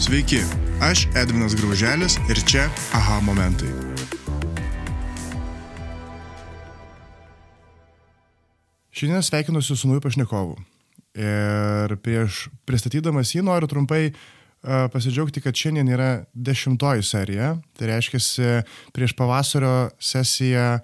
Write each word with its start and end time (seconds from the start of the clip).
Sveiki, 0.00 0.38
aš 0.80 1.02
Edvinas 1.12 1.52
Grauželis 1.52 2.14
ir 2.32 2.38
čia 2.48 2.62
aha 2.96 3.18
momentai. 3.20 3.68
Šiandien 8.96 9.22
sveikinuosi 9.22 9.76
su 9.76 9.90
nauju 9.90 10.00
pašnekovu. 10.00 10.56
Ir 11.20 11.92
prieš 12.00 12.46
pristatydamas 12.64 13.34
jį 13.34 13.44
noriu 13.44 13.68
trumpai 13.68 14.14
pasidžiaugti, 14.64 15.44
kad 15.44 15.52
šiandien 15.52 15.92
yra 15.92 16.10
dešimtoji 16.32 17.04
serija. 17.04 17.52
Tai 17.76 17.92
reiškia, 17.92 18.64
prieš 18.96 19.12
pavasario 19.20 19.90
sesiją, 20.00 20.78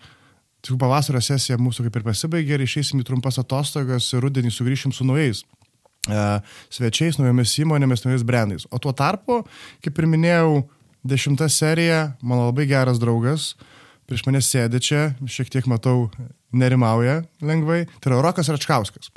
tik 0.61 0.77
pavasario 0.77 1.25
sesija 1.25 1.57
mūsų 1.57 1.89
kaip 1.89 2.03
ir 2.03 2.11
pasibaigė 2.13 2.59
ir 2.59 2.69
išeisim 2.69 3.01
į 3.01 3.09
trumpas 3.09 3.41
atostogas 3.41 4.13
ir 4.13 4.29
rudenį 4.29 4.53
sugrįšim 4.53 4.93
su 4.93 5.09
naujais 5.09 5.47
svečiais, 6.71 7.19
naujomis 7.19 7.55
įmonėmis, 7.63 8.05
naujais 8.07 8.25
brandais. 8.27 8.67
O 8.71 8.79
tuo 8.83 8.93
tarpu, 8.97 9.43
kaip 9.85 9.99
ir 9.99 10.09
minėjau, 10.11 10.65
dešimta 11.07 11.49
serija, 11.53 12.17
mano 12.23 12.49
labai 12.51 12.67
geras 12.71 13.01
draugas, 13.03 13.55
prieš 14.07 14.27
mane 14.27 14.43
sėdi 14.45 14.81
čia, 14.83 15.03
šiek 15.27 15.51
tiek 15.53 15.67
matau, 15.71 16.11
nerimauja 16.57 17.23
lengvai, 17.43 17.85
tai 18.01 18.13
yra 18.13 18.23
Rokas 18.25 18.51
Račkauskas. 18.53 19.11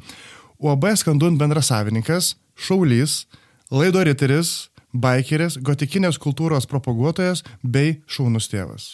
UAB 0.59 0.89
skandun 0.99 1.37
bendrasavininkas, 1.39 2.33
šaulys, 2.59 3.23
laido 3.71 4.03
riteris, 4.03 4.69
baikeris, 4.91 5.59
gotikinės 5.61 6.19
kultūros 6.21 6.67
propaguotojas 6.69 7.45
bei 7.63 7.99
šaunus 8.09 8.49
tėvas. 8.51 8.89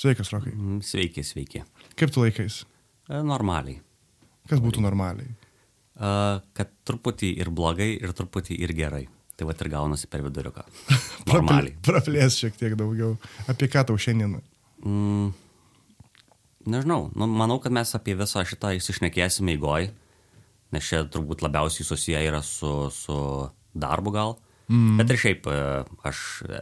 Sveikas, 0.00 0.30
Rokai. 0.32 0.54
Sveiki, 0.86 1.24
sveiki. 1.26 1.64
Kaip 1.98 2.12
tu 2.14 2.22
laikais? 2.22 2.62
E, 3.10 3.20
Normaliai. 3.26 3.80
Kas 4.48 4.62
būtų 4.62 4.80
normaliai? 4.84 5.28
Kad 6.00 6.70
truputį 6.88 7.34
ir 7.42 7.50
blogai, 7.52 7.90
ir 8.00 8.14
truputį 8.16 8.56
ir 8.64 8.72
gerai. 8.72 9.02
Tai 9.36 9.46
va 9.48 9.54
ir 9.56 9.70
gaunasi 9.72 10.08
per 10.12 10.20
viduriuką. 10.24 10.66
Normaliai. 11.30 11.72
Praplės 11.84 12.38
šiek 12.40 12.56
tiek 12.60 12.74
daugiau. 12.76 13.14
Apie 13.48 13.70
ką 13.72 13.86
tau 13.88 13.96
šiandien? 14.00 14.34
Mm, 14.84 15.30
nežinau, 16.68 17.06
nu, 17.16 17.28
manau, 17.28 17.56
kad 17.60 17.72
mes 17.72 17.92
apie 17.96 18.16
visą 18.18 18.44
šitą 18.48 18.74
įsišnekėsime 18.76 19.56
įgoj, 19.56 19.88
nes 20.76 20.90
čia 20.92 21.06
turbūt 21.08 21.44
labiausiai 21.44 21.88
susiję 21.88 22.20
yra 22.28 22.42
su, 22.44 22.90
su 22.92 23.16
darbu 23.72 24.12
gal. 24.12 24.36
Mm. 24.68 25.00
Bet 25.00 25.14
ir 25.14 25.20
šiaip 25.24 25.48
e, 25.50 25.56
aš 26.06 26.20
e, 26.44 26.60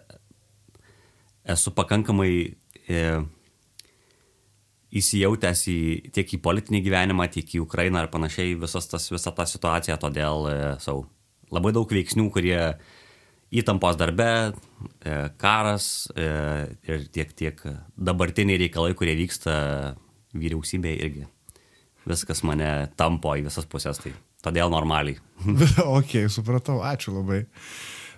esu 1.55 1.75
pakankamai 1.75 2.30
e, 2.86 3.02
įsijautęs 4.97 5.64
į, 5.69 5.78
tiek 6.17 6.31
į 6.33 6.41
politinį 6.44 6.81
gyvenimą, 6.86 7.28
tiek 7.33 7.50
į 7.58 7.62
Ukrainą 7.64 8.05
ir 8.05 8.12
panašiai 8.12 8.55
visas 8.61 8.89
tas, 8.89 9.11
visą 9.12 9.33
tą 9.36 9.45
situaciją, 9.48 9.98
todėl 10.00 10.48
e, 10.48 10.56
sau, 10.84 11.05
labai 11.53 11.75
daug 11.77 11.91
veiksnių, 11.92 12.28
kurie 12.33 12.61
įtampos 13.48 13.98
darbe, 14.00 14.28
e, 14.48 15.19
karas 15.41 16.08
e, 16.17 16.28
ir 16.89 17.05
tiek, 17.12 17.34
tiek 17.36 17.61
dabartiniai 17.97 18.61
reikalai, 18.64 18.95
kurie 18.97 19.17
vyksta 19.19 19.58
vyriausybėje 20.36 21.05
irgi. 21.05 21.28
Viskas 22.08 22.41
mane 22.47 22.89
tampo 22.97 23.34
į 23.36 23.45
visas 23.50 23.69
pusės, 23.69 24.00
tai 24.00 24.14
todėl 24.45 24.73
normaliai. 24.73 25.20
ok, 25.98 26.23
supratau, 26.33 26.80
ačiū 26.86 27.19
labai. 27.19 27.45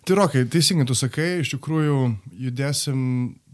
Tai 0.07 0.17
Rokai, 0.17 0.47
teisingai 0.49 0.87
tu 0.89 0.95
sakai, 0.97 1.43
iš 1.43 1.53
tikrųjų 1.57 1.97
judėsim 2.47 3.01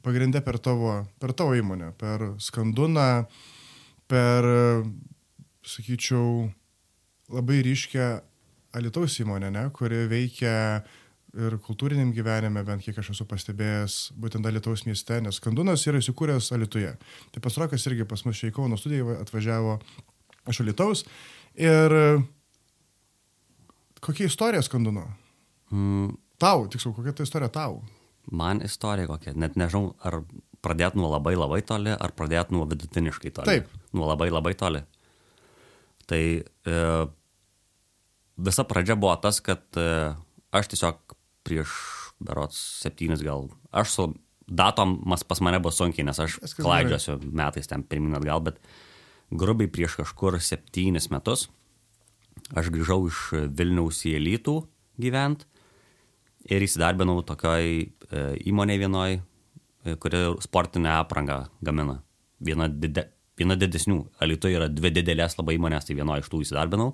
pagrindę 0.07 0.43
per 0.47 0.61
tavo, 0.63 0.93
per 1.19 1.35
tavo 1.35 1.57
įmonę, 1.59 1.91
per 1.99 2.23
skanduną, 2.43 3.25
per, 4.07 4.47
sakyčiau, 5.67 6.47
labai 7.35 7.59
ryškę 7.67 8.07
Alitaus 8.79 9.17
įmonę, 9.23 9.51
ne, 9.51 9.65
kuri 9.75 10.05
veikia 10.11 10.55
ir 11.37 11.57
kultūriniam 11.65 12.13
gyvenime, 12.15 12.63
bent 12.65 12.85
kiek 12.85 12.97
aš 13.01 13.11
esu 13.17 13.27
pastebėjęs, 13.29 13.97
būtent 14.21 14.47
Alitaus 14.47 14.87
mieste, 14.87 15.19
nes 15.25 15.41
skandunas 15.41 15.85
yra 15.91 16.01
įsikūręs 16.01 16.53
Alituje. 16.55 16.93
Tai 17.35 17.43
pasrokas 17.45 17.89
irgi 17.91 18.07
pas 18.09 18.23
mus 18.29 18.39
čia 18.39 18.53
į 18.53 18.55
Kauno 18.57 18.79
studiją 18.81 19.19
atvažiavo 19.25 19.81
iš 20.53 20.63
Alitaus. 20.63 21.03
Ir 21.59 21.97
kokia 24.07 24.31
istorija 24.31 24.63
skanduno? 24.65 25.09
Mm, 25.75 26.15
Tau, 26.37 26.67
tiksliau, 26.69 26.93
kokia 26.93 27.15
ta 27.17 27.25
istorija 27.25 27.49
tau? 27.49 27.81
Man 28.33 28.63
istorija 28.65 29.09
kokia, 29.11 29.35
net 29.39 29.57
nežinau, 29.59 29.95
ar 30.05 30.21
pradėt 30.65 30.97
nuo 30.99 31.11
labai 31.13 31.37
labai 31.37 31.61
toli, 31.67 31.93
ar 31.93 32.15
pradėt 32.17 32.51
nuo 32.55 32.67
vidutiniškai 32.69 33.33
toli. 33.37 33.61
Taip. 33.61 33.87
Nuo 33.97 34.09
labai 34.11 34.29
labai 34.33 34.55
toli. 34.59 34.83
Tai 36.07 36.23
e, 36.43 36.81
visa 38.49 38.67
pradžia 38.67 38.97
buvo 38.99 39.15
tas, 39.23 39.41
kad 39.45 39.63
e, 39.79 40.15
aš 40.55 40.73
tiesiog 40.73 41.17
prieš 41.47 41.75
berots 42.23 42.59
septynis 42.83 43.23
gal, 43.23 43.51
aš 43.71 43.93
su 43.93 44.09
datom 44.47 45.01
mas 45.07 45.25
pas 45.27 45.43
mane 45.43 45.61
buvo 45.63 45.75
sunkiai, 45.75 46.07
nes 46.07 46.19
aš 46.23 46.39
Viskas 46.41 46.65
klaidžiosiu 46.65 47.19
metais 47.35 47.69
ten 47.71 47.83
pirmin 47.87 48.17
atgal, 48.19 48.43
bet 48.47 48.61
grubiai 49.35 49.71
prieš 49.71 49.99
kažkur 50.01 50.39
septynis 50.43 51.11
metus 51.11 51.49
aš 52.55 52.71
grįžau 52.75 53.01
iš 53.09 53.21
Vilniaus 53.59 54.05
į 54.07 54.17
Elytų 54.21 54.57
gyvent 55.03 55.47
ir 56.47 56.65
įsidarbinau 56.67 57.21
tokioj 57.27 57.67
e, 57.67 58.25
įmonėje 58.51 58.83
vienoj, 58.85 59.19
e, 59.19 59.97
kuri 60.03 60.23
sportinę 60.45 60.93
aprangą 61.01 61.45
gamina. 61.65 62.01
Viena, 62.41 62.69
dide, 62.69 63.09
viena 63.39 63.57
didesnių. 63.59 64.03
Alitoje 64.23 64.59
yra 64.59 64.69
dvi 64.71 64.93
didelės 64.99 65.39
labai 65.39 65.57
įmonės, 65.59 65.89
tai 65.89 65.97
vienoje 65.99 66.25
iš 66.25 66.31
tų 66.33 66.43
įsidarbinau. 66.45 66.93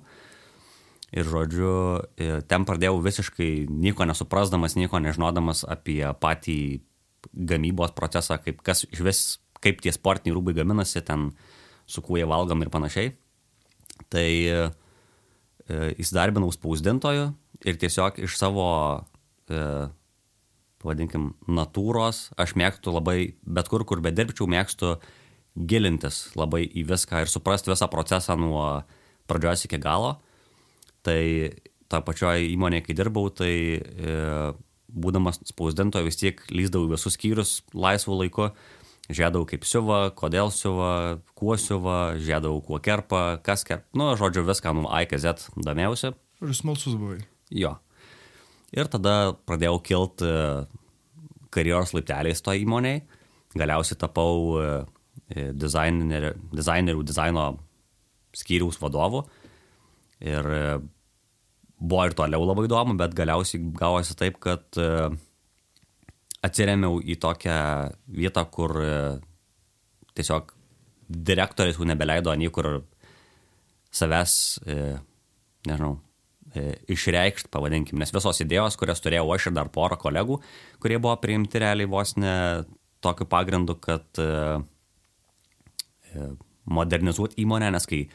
Ir 1.13 1.29
žodžiu, 1.29 1.73
e, 2.17 2.39
ten 2.49 2.65
pradėjau 2.65 2.97
visiškai 3.05 3.51
nieko 3.69 4.07
nesuprasdamas, 4.09 4.77
nieko 4.79 5.01
nežinodamas 5.03 5.61
apie 5.69 6.01
patį 6.19 6.81
gamybos 7.33 7.93
procesą, 7.95 8.39
kaip, 8.41 8.63
kas, 8.65 8.87
vis, 8.89 9.37
kaip 9.63 9.83
tie 9.83 9.93
sportiniai 9.93 10.35
rūbai 10.35 10.55
gaminasi, 10.57 11.03
ten 11.05 11.31
su 11.85 12.01
kuo 12.01 12.17
jie 12.17 12.25
valgom 12.25 12.65
ir 12.65 12.73
panašiai. 12.73 13.13
Tai 14.09 14.25
e, 14.25 14.65
įsidarbinau 16.01 16.49
spausdintoju 16.51 17.29
ir 17.63 17.77
tiesiog 17.79 18.17
iš 18.25 18.35
savo 18.39 18.65
e, 19.49 19.65
pavadinkim, 20.83 21.31
natūros, 21.47 22.29
aš 22.39 22.55
mėgstu 22.59 22.93
labai, 22.93 23.35
bet 23.43 23.71
kur, 23.71 23.85
kur 23.87 24.03
bedirbčiau, 24.03 24.49
mėgstu 24.51 24.97
gilintis 25.53 26.27
labai 26.39 26.63
į 26.65 26.85
viską 26.89 27.23
ir 27.23 27.31
suprasti 27.31 27.71
visą 27.71 27.87
procesą 27.91 28.35
nuo 28.39 28.83
pradžios 29.29 29.67
iki 29.67 29.79
galo. 29.81 30.17
Tai 31.03 31.19
tą 31.91 31.99
pačioje 32.05 32.47
įmonėje, 32.53 32.87
kai 32.87 32.95
dirbau, 32.97 33.27
tai 33.33 33.53
e, 33.79 34.15
būdamas 34.93 35.41
spausdintoju 35.49 36.07
vis 36.07 36.19
tiek 36.19 36.41
lyzdavau 36.53 36.91
visus 36.91 37.17
skyrius 37.17 37.57
laisvų 37.75 38.19
laiku, 38.23 38.49
žiedavau 39.11 39.47
kaip 39.49 39.67
siuva, 39.67 40.07
kodėl 40.15 40.51
siuva, 40.53 41.19
kuo 41.37 41.57
siuva, 41.59 42.15
žiedavau 42.19 42.61
kuo 42.65 42.79
kerpa, 42.83 43.23
kas 43.45 43.65
kerpa, 43.67 43.87
nu, 43.99 44.13
žodžiu, 44.19 44.45
viską 44.47 44.75
nuo 44.77 44.91
A 44.91 45.03
iki 45.05 45.19
Z 45.19 45.49
domėjausi. 45.59 46.13
Ir 46.43 46.55
smalsus 46.57 46.97
buvai. 46.99 47.21
Jo. 47.53 47.77
Ir 48.73 48.89
tada 48.89 49.35
pradėjau 49.45 49.77
kilti 49.85 50.29
karjeros 51.53 51.93
laipteliais 51.93 52.41
to 52.41 52.55
įmoniai. 52.57 53.03
Galiausiai 53.53 53.99
tapau 54.01 54.57
e, 54.57 54.69
dizainerių, 55.53 56.33
dizainerių 56.57 57.03
dizaino 57.05 57.45
skyriaus 58.33 58.79
vadovu. 58.81 59.21
Ir 60.23 60.49
e, 60.57 60.63
buvo 61.77 62.07
ir 62.07 62.17
toliau 62.17 62.47
labai 62.47 62.65
įdomu, 62.65 62.97
bet 62.97 63.13
galiausiai 63.17 63.61
gavosi 63.77 64.17
taip, 64.17 64.39
kad 64.41 64.81
e, 64.81 65.11
atsiremiau 66.43 66.97
į 66.97 67.19
tokią 67.21 67.59
vietą, 68.17 68.43
kur 68.51 68.73
tiesiog 70.17 70.49
direktorius 71.07 71.77
jau 71.77 71.85
nebeleido 71.87 72.33
niekur 72.35 72.81
savęs, 73.93 74.33
nežinau, 75.69 75.93
išreikšti, 76.53 77.49
pavadinkim, 77.53 77.99
nes 78.01 78.13
visos 78.13 78.41
idėjos, 78.43 78.77
kurias 78.79 79.01
turėjau 79.03 79.25
aš 79.35 79.49
ir 79.49 79.55
dar 79.57 79.71
porą 79.73 79.97
kolegų, 80.01 80.39
kurie 80.83 80.99
buvo 81.01 81.15
priimti 81.21 81.61
realiai 81.63 81.89
vos 81.89 82.15
ne 82.19 82.35
tokiu 83.03 83.27
pagrindu, 83.29 83.75
kad 83.81 84.21
modernizuoti 86.69 87.41
įmonę, 87.43 87.71
nes 87.73 87.89
kai 87.89 88.05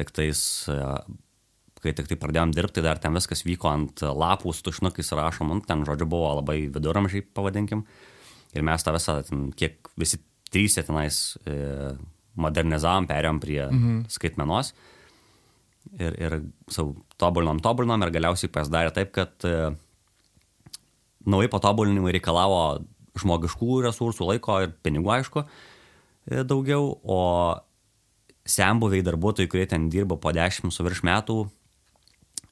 tik 0.00 0.10
tais, 0.16 0.40
kai 1.84 1.92
tik 1.94 2.08
tai 2.10 2.18
pradėjom 2.18 2.54
dirbti, 2.56 2.82
dar 2.84 2.98
ten 3.02 3.14
viskas 3.14 3.44
vyko 3.46 3.70
ant 3.70 4.02
lapų 4.02 4.54
tušnukais 4.66 5.12
rašom, 5.14 5.52
nu, 5.52 5.60
ten 5.66 5.84
žodžiu 5.86 6.08
buvo 6.10 6.32
labai 6.40 6.64
viduramžiai, 6.72 7.26
pavadinkim, 7.36 7.84
ir 8.56 8.66
mes 8.66 8.86
tą 8.86 8.96
visą, 8.96 9.20
ten, 9.28 9.50
kiek 9.54 9.92
visi 10.00 10.22
trys 10.50 10.80
tenais 10.80 11.20
modernizavom, 12.34 13.06
perėjom 13.10 13.38
prie 13.42 13.62
mhm. 13.68 14.02
skaitmenos 14.10 14.72
ir, 15.98 16.16
ir 16.18 16.38
savo 16.72 16.94
tobulinom, 17.20 17.60
tobulinom 17.64 18.06
ir 18.06 18.12
galiausiai 18.14 18.52
pasidarė 18.52 18.92
taip, 18.96 19.12
kad 19.14 19.46
e, 19.48 19.72
nauji 21.30 21.50
patobulinimai 21.52 22.14
reikalavo 22.16 22.62
žmogiškų 23.20 23.82
resursų, 23.86 24.28
laiko 24.32 24.58
ir 24.64 24.74
pinigų, 24.84 25.12
aišku, 25.18 25.44
e, 26.30 26.42
daugiau, 26.46 26.90
o 27.04 27.20
sembuviai 28.44 29.04
darbuotojai, 29.06 29.48
kurie 29.50 29.68
ten 29.70 29.88
dirbo 29.92 30.18
po 30.20 30.34
10 30.34 30.72
su 30.74 30.84
virš 30.84 31.04
metų, 31.06 31.38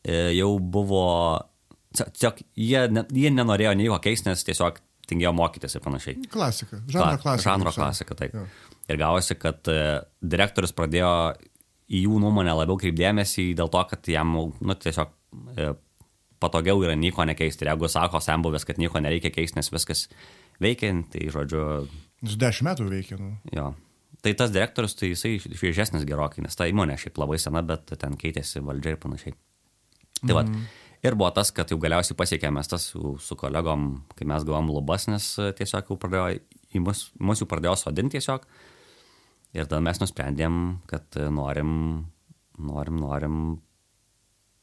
e, 0.04 0.30
jau 0.38 0.54
buvo 0.60 1.06
tiesiog 1.92 2.40
jie, 2.56 2.86
ne, 2.92 3.04
jie 3.12 3.32
nenorėjo 3.34 3.74
nieko 3.76 3.98
keisti, 4.02 4.30
nes 4.30 4.44
tiesiog 4.46 4.80
tingėjo 5.10 5.32
mokytis 5.36 5.76
ir 5.76 5.82
panašiai. 5.84 6.20
Klasika. 6.32 6.80
Žanro 6.88 7.18
klasika. 7.20 7.44
Žanro 7.44 7.72
klasika, 7.74 8.16
taip. 8.16 8.36
Jo. 8.36 8.46
Ir 8.90 8.98
gavosi, 9.00 9.36
kad 9.38 9.68
e, 9.70 9.80
direktorius 10.34 10.72
pradėjo 10.76 11.12
į 11.92 12.04
jų 12.06 12.20
nuomonę 12.22 12.54
labiau 12.56 12.78
kreipdėmėsi 12.80 13.50
dėl 13.58 13.70
to, 13.72 13.82
kad 13.90 14.08
jam 14.08 14.32
nu, 14.32 14.76
tiesiog 14.80 15.12
e, 15.56 15.72
patogiau 16.42 16.80
yra 16.84 16.96
nieko 16.98 17.26
nekeisti. 17.28 17.66
Ir 17.66 17.72
jeigu 17.74 17.90
sako 17.92 18.22
sembuvės, 18.24 18.66
kad 18.68 18.80
nieko 18.80 19.02
nereikia 19.02 19.32
keisti, 19.34 19.60
nes 19.60 19.70
viskas 19.72 20.06
veikia, 20.62 20.94
tai 21.12 21.28
žodžiu, 21.32 21.66
Jis 22.22 22.38
dešimt 22.38 22.68
metų 22.70 22.86
veikia. 22.90 23.18
Nu. 23.18 23.32
jo. 23.54 23.72
Tai 24.22 24.32
tas 24.38 24.52
direktorius, 24.54 24.94
tai 24.94 25.10
jisai 25.10 25.34
šviežesnis 25.42 26.04
gerokai, 26.06 26.44
nes 26.44 26.54
ta 26.54 26.68
įmonė 26.70 26.94
šiaip 27.00 27.18
labai 27.18 27.40
sena, 27.42 27.64
bet 27.66 27.90
ten 27.98 28.14
keitėsi 28.18 28.62
valdžia 28.62 28.94
ir 28.94 29.00
panašiai. 29.02 29.34
Tai 30.20 30.30
mm. 30.30 30.36
va. 30.38 30.44
Ir 31.02 31.16
buvo 31.18 31.32
tas, 31.34 31.50
kad 31.50 31.72
jau 31.72 31.80
galiausiai 31.82 32.14
pasiekėme 32.14 32.62
tas 32.70 32.92
jau 32.92 33.16
su 33.18 33.34
kolegom, 33.34 33.88
kai 34.14 34.28
mes 34.30 34.44
gavom 34.46 34.70
lubas, 34.70 35.08
nes 35.10 35.26
tiesiog 35.58 35.90
jau 35.90 35.96
pradėjo, 35.98 36.36
į 36.70 36.82
mus, 36.84 37.08
mus 37.18 37.42
jau 37.42 37.48
pradėjo 37.50 37.74
sodinti 37.80 38.20
tiesiog. 38.20 38.46
Ir 39.52 39.68
tada 39.68 39.82
mes 39.84 40.00
nusprendėm, 40.00 40.62
kad 40.88 41.04
e, 41.20 41.28
norim, 41.32 41.74
norim, 42.56 43.00
norim 43.02 43.36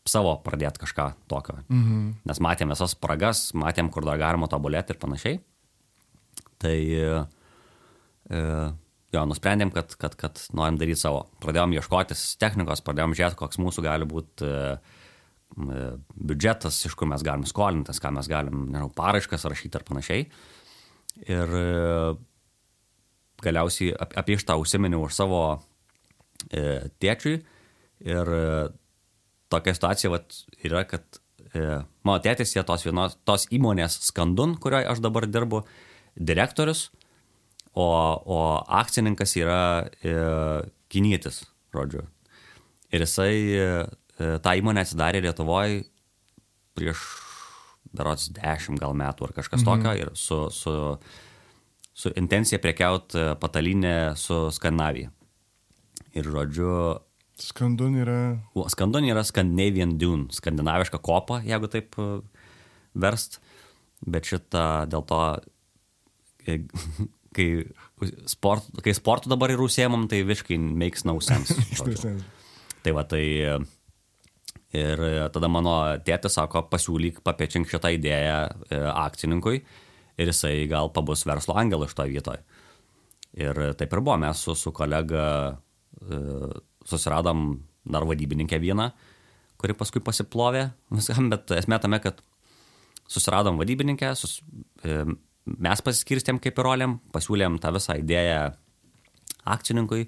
savo 0.10 0.34
pradėti 0.42 0.82
kažką 0.82 1.12
tokio. 1.30 1.60
Mhm. 1.70 2.06
Nes 2.30 2.42
matėm 2.42 2.74
visas 2.74 2.96
spragas, 2.96 3.50
matėm, 3.58 3.92
kur 3.94 4.08
dar 4.08 4.20
galima 4.22 4.50
tobulėti 4.50 4.96
ir 4.96 5.02
panašiai. 5.02 5.42
Tai 6.60 6.76
e, 6.76 7.20
e, 8.34 8.40
jo, 9.16 9.26
nusprendėm, 9.30 9.72
kad, 9.76 9.94
kad, 10.00 10.18
kad 10.20 10.42
norim 10.58 10.80
daryti 10.80 11.04
savo. 11.04 11.26
Pradėjom 11.44 11.76
ieškotis 11.78 12.24
technikos, 12.42 12.84
pradėjom 12.86 13.16
žiūrėti, 13.18 13.40
koks 13.40 13.62
mūsų 13.62 13.86
gali 13.86 14.08
būti 14.10 14.48
e, 14.48 14.64
e, 15.56 15.84
biudžetas, 16.18 16.82
iš 16.90 16.98
kur 17.00 17.12
mes 17.12 17.26
galim 17.26 17.46
skolintis, 17.50 18.02
ką 18.02 18.14
mes 18.18 18.32
galim, 18.32 18.66
nežinau, 18.74 18.92
paraiškas 18.98 19.48
rašyti 19.50 19.80
ar 19.80 19.86
panašiai. 19.88 20.26
Ir 21.30 21.58
galiausiai 23.44 23.94
ap- 23.96 24.16
apie 24.20 24.38
šitą 24.40 24.58
užsiminiau 24.62 25.06
už 25.08 25.16
savo 25.16 25.42
e, 26.52 26.90
tėčiui. 27.02 27.40
Ir 28.08 28.34
e, 28.36 28.46
tokia 29.52 29.76
situacija 29.76 30.14
vat, 30.14 30.38
yra, 30.64 30.86
kad 30.88 31.20
e, 31.54 31.82
mano 32.08 32.20
tėtis 32.24 32.56
yra 32.56 32.66
tos, 32.68 32.86
vienos, 32.88 33.18
tos 33.28 33.48
įmonės 33.56 34.00
skandun, 34.10 34.56
kurioje 34.62 34.90
aš 34.94 35.04
dabar 35.04 35.28
dirbu, 35.28 35.64
direktorius, 36.16 36.90
o, 37.74 37.86
o 37.86 38.40
akcininkas 38.82 39.36
yra 39.40 39.62
e, 40.04 40.16
kinietis, 40.92 41.44
žodžiu. 41.76 42.06
Ir 42.94 43.06
jisai 43.06 43.34
e, 43.54 43.72
tą 44.44 44.56
įmonę 44.60 44.84
atsidarė 44.84 45.22
Lietuvoje 45.24 45.84
prieš 46.78 47.02
berots 47.96 48.30
dešimt 48.36 48.80
gal 48.82 48.94
metų 48.98 49.30
ar 49.30 49.36
kažkas 49.40 49.64
mhm. 49.64 49.70
tokio 49.70 49.94
ir 49.98 50.12
su, 50.18 50.40
su, 50.54 50.74
su 52.00 52.12
intencija 52.16 52.60
prekiaut 52.64 53.16
e, 53.16 53.28
patalinę 53.40 54.16
su 54.16 54.48
Skandinavija. 54.56 55.12
Ir 56.16 56.30
žodžiu, 56.32 56.74
Skandun 57.40 57.96
yra. 58.02 58.20
O, 58.54 58.66
Skandon 58.72 59.06
yra 59.08 59.24
Scandinavian 59.24 59.96
Dune, 60.00 60.28
skandinaviška 60.36 61.00
kopa, 61.04 61.40
jeigu 61.48 61.70
taip 61.72 61.96
e, 62.00 62.08
verst. 63.00 63.40
Bet 64.00 64.28
šitą 64.28 64.66
dėl 64.92 65.06
to, 65.08 65.22
e, 66.48 66.60
kai, 67.36 67.48
sport, 68.32 68.70
kai 68.84 68.96
sportu 68.96 69.32
dabar 69.32 69.54
ir 69.54 69.64
užsiemam, 69.64 70.08
tai 70.12 70.24
visiškai 70.28 70.60
makes 70.60 71.08
no 71.08 71.18
sense. 71.30 71.56
Tai 72.84 72.96
va, 72.96 73.06
tai 73.08 73.24
e, 73.44 73.60
ir 74.80 75.06
tada 75.36 75.52
mano 75.52 75.78
tėtis 76.06 76.36
sako, 76.40 76.68
pasiūlyk, 76.72 77.24
papiečink 77.28 77.72
šitą 77.72 77.96
idėją 77.96 78.42
e, 78.48 78.82
akcininkui 78.96 79.64
ir 80.20 80.32
jisai 80.32 80.68
gal 80.72 80.92
pabus 80.94 81.26
verslo 81.28 81.56
angelas 81.60 81.94
šitoje 81.94 82.14
vietoje. 82.14 82.44
Ir 83.40 83.60
taip 83.78 83.94
ir 83.94 84.02
buvo, 84.02 84.18
mes 84.20 84.42
su, 84.42 84.56
su 84.58 84.74
kolega 84.76 85.26
e, 86.02 86.20
susiradom 86.90 87.52
dar 87.90 88.06
vadybininkę 88.10 88.60
vieną, 88.62 88.90
kuri 89.62 89.76
paskui 89.78 90.02
pasiplovė 90.04 90.70
viskam, 90.98 91.30
bet 91.32 91.54
esmė 91.58 91.80
tame, 91.84 92.02
kad 92.04 92.24
susiradom 93.10 93.60
vadybininkę, 93.62 94.12
sus, 94.18 94.40
e, 94.84 95.04
mes 95.46 95.86
pasiskirstėm 95.86 96.42
kaip 96.44 96.60
ir 96.60 96.68
rolėm, 96.68 97.00
pasiūlėm 97.14 97.58
tą 97.62 97.74
visą 97.78 97.98
idėją 98.02 98.42
akcininkui, 99.50 100.06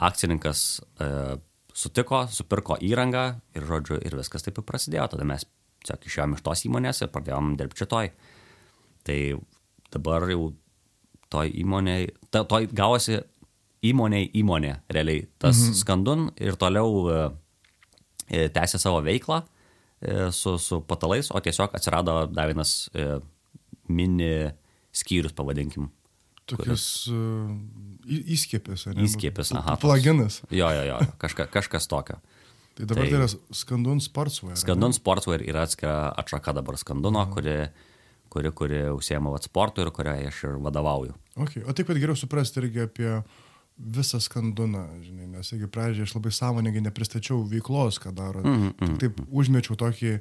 akcininkas 0.00 0.64
e, 1.02 1.10
sutiko, 1.76 2.24
supirko 2.32 2.78
įrangą 2.82 3.24
ir, 3.54 3.66
žodžiu, 3.66 4.00
ir 4.02 4.16
viskas 4.18 4.46
taip 4.46 4.58
ir 4.58 4.66
prasidėjo. 4.66 5.10
Tada 5.14 5.26
mes 5.28 5.46
tiesiog 5.84 6.06
išėjom 6.08 6.36
iš 6.36 6.44
tos 6.46 6.64
įmonės 6.68 7.02
ir 7.04 7.10
pradėjom 7.12 7.54
dirbti 7.60 7.84
šitoj. 7.84 8.10
Tai 9.06 9.18
dabar 9.94 10.26
jau 10.30 10.50
toj 11.30 11.52
įmonėj, 11.62 12.08
ta, 12.30 12.44
toj 12.48 12.68
gavosi 12.74 13.20
įmoniai 13.86 14.28
įmonė, 14.36 14.74
realiai 14.92 15.24
tas 15.40 15.56
mhm. 15.56 15.76
skandun 15.78 16.26
ir 16.40 16.58
toliau 16.60 17.06
e, 17.08 17.20
e, 18.28 18.48
tęsė 18.52 18.80
savo 18.82 19.00
veiklą 19.04 19.40
e, 19.40 20.28
su, 20.36 20.56
su 20.60 20.82
patalais, 20.84 21.30
o 21.32 21.40
tiesiog 21.40 21.76
atsirado 21.76 22.24
dar 22.28 22.50
vienas 22.50 22.90
e, 22.92 23.20
mini 23.88 24.50
skyrius, 24.96 25.34
pavadinkim. 25.36 25.88
Tokius 26.50 26.84
uh, 27.12 27.50
įskiepės, 28.10 28.88
ar 28.90 28.96
ne? 28.96 29.04
Įskiepis, 29.06 29.52
aha. 29.54 29.76
Plaginas. 29.78 30.40
Jo, 30.50 30.70
jo, 30.74 30.82
jo, 30.88 30.98
kažka, 31.22 31.46
kažkas 31.52 31.86
tokio. 31.90 32.18
Tai 32.74 32.86
dabar 32.86 33.04
Tai- 33.04 33.10
tai, 33.10 33.18
yra 33.18 33.54
Skandun 33.54 34.00
Sportswear. 34.02 34.56
Skandun 34.58 34.94
Sportswear 34.96 35.42
yra 35.46 35.64
atskira 35.66 36.10
atšaka 36.22 36.54
dabar 36.58 36.78
Skanduno, 36.80 37.22
kuri, 37.34 37.54
kuri, 38.30 38.50
kuri 38.56 38.80
užsiema 38.94 39.34
sportu 39.42 39.82
ir 39.84 39.90
kuriai 39.94 40.26
aš 40.30 40.44
ir 40.48 40.58
vadovauju. 40.64 41.14
Okay. 41.36 41.62
O 41.66 41.72
taip 41.76 41.86
pat 41.90 41.98
geriau 42.00 42.16
suprasti 42.18 42.60
irgi 42.62 42.84
apie 42.86 43.12
visą 43.80 44.18
skanduną, 44.20 44.82
žinai, 45.04 45.26
nes 45.36 45.50
jeigu 45.52 45.68
pradžioje 45.72 46.08
aš 46.08 46.14
labai 46.18 46.32
sąmoningai 46.36 46.82
nepristačiau 46.84 47.42
veiklos, 47.48 47.98
ką 48.02 48.12
daro, 48.14 48.42
mm 48.44 48.56
Mhm, 48.56 48.72
-hmm. 48.80 48.98
taip 49.00 49.20
užmečiau 49.30 49.76
tokį 49.76 50.18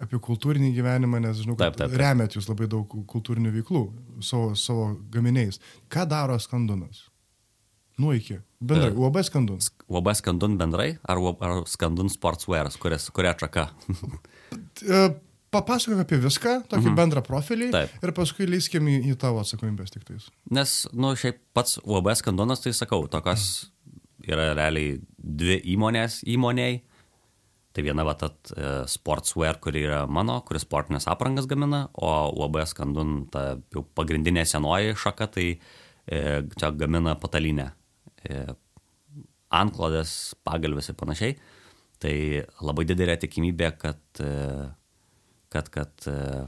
apie 0.00 0.18
kultūrinį 0.20 0.70
gyvenimą, 0.76 1.20
nes 1.20 1.36
žinau, 1.40 1.56
kad 1.56 1.72
Taip, 1.72 1.76
taip, 1.76 1.90
taip. 1.90 2.00
remet 2.00 2.34
jūs 2.36 2.48
labai 2.48 2.66
daug 2.68 2.88
kultūrinių 2.88 3.52
veiklų 3.52 3.82
savo, 4.20 4.54
savo 4.54 4.96
gaminiais. 5.10 5.60
Ką 5.88 6.06
daro 6.08 6.38
skandunas? 6.38 7.04
Nu 7.98 8.12
iki. 8.12 8.38
Bendrai, 8.60 8.90
E, 8.92 8.94
UAB 8.96 9.16
skandunas. 9.24 9.70
UAB 9.88 10.14
Skandun 10.14 10.58
bendrai 10.58 10.98
ar, 11.08 11.16
ar 11.40 11.62
Skandun 11.66 12.08
Sportswear, 12.08 12.68
kuria 13.12 13.30
atšaka? 13.32 13.70
Papasakok 15.54 16.02
apie 16.02 16.18
viską, 16.20 16.56
tokį 16.66 16.88
mhm. 16.88 16.96
bendrą 16.98 17.22
profilį 17.24 17.70
Taip. 17.74 17.94
ir 18.02 18.12
paskui 18.16 18.48
leiskim 18.50 18.88
į, 18.90 18.96
į 19.12 19.14
tavo 19.20 19.44
atsakomybės 19.44 19.94
tik 19.94 20.04
tais. 20.08 20.26
Nes, 20.52 20.74
nu, 20.92 21.12
šiaip 21.18 21.38
pats 21.56 21.78
UAB 21.84 22.10
Skandunas, 22.18 22.64
tai 22.64 22.74
sakau, 22.76 23.04
tokios 23.10 23.70
yra 24.26 24.50
realiai 24.58 24.98
dvi 25.16 25.60
įmonės 25.76 26.20
įmoniai. 26.26 26.80
Tai 27.76 27.84
viena 27.84 28.06
va 28.08 28.14
ta 28.16 28.30
e, 28.32 28.68
Sportswear, 28.88 29.58
kuri 29.60 29.82
yra 29.84 30.04
mano, 30.08 30.38
kuris 30.48 30.64
sportinės 30.64 31.06
aprangas 31.12 31.44
gamina, 31.50 31.82
o 31.92 32.12
UAB 32.32 32.62
Skandun, 32.70 33.18
ta 33.32 33.58
jau 33.74 33.82
pagrindinė 33.98 34.46
senoji 34.48 34.96
šaka, 34.96 35.28
tai 35.34 35.50
e, 35.52 36.22
čia 36.56 36.72
gamina 36.72 37.18
patalinę. 37.20 37.68
E, 38.24 38.46
antklodės, 39.56 40.34
pagalvis 40.46 40.88
ir 40.90 40.96
panašiai. 40.98 41.36
Tai 42.00 42.16
labai 42.64 42.86
didelė 42.88 43.18
tikimybė, 43.20 43.70
kad, 43.80 44.00
kad, 45.56 45.70
kad 45.72 46.08
e, 46.10 46.44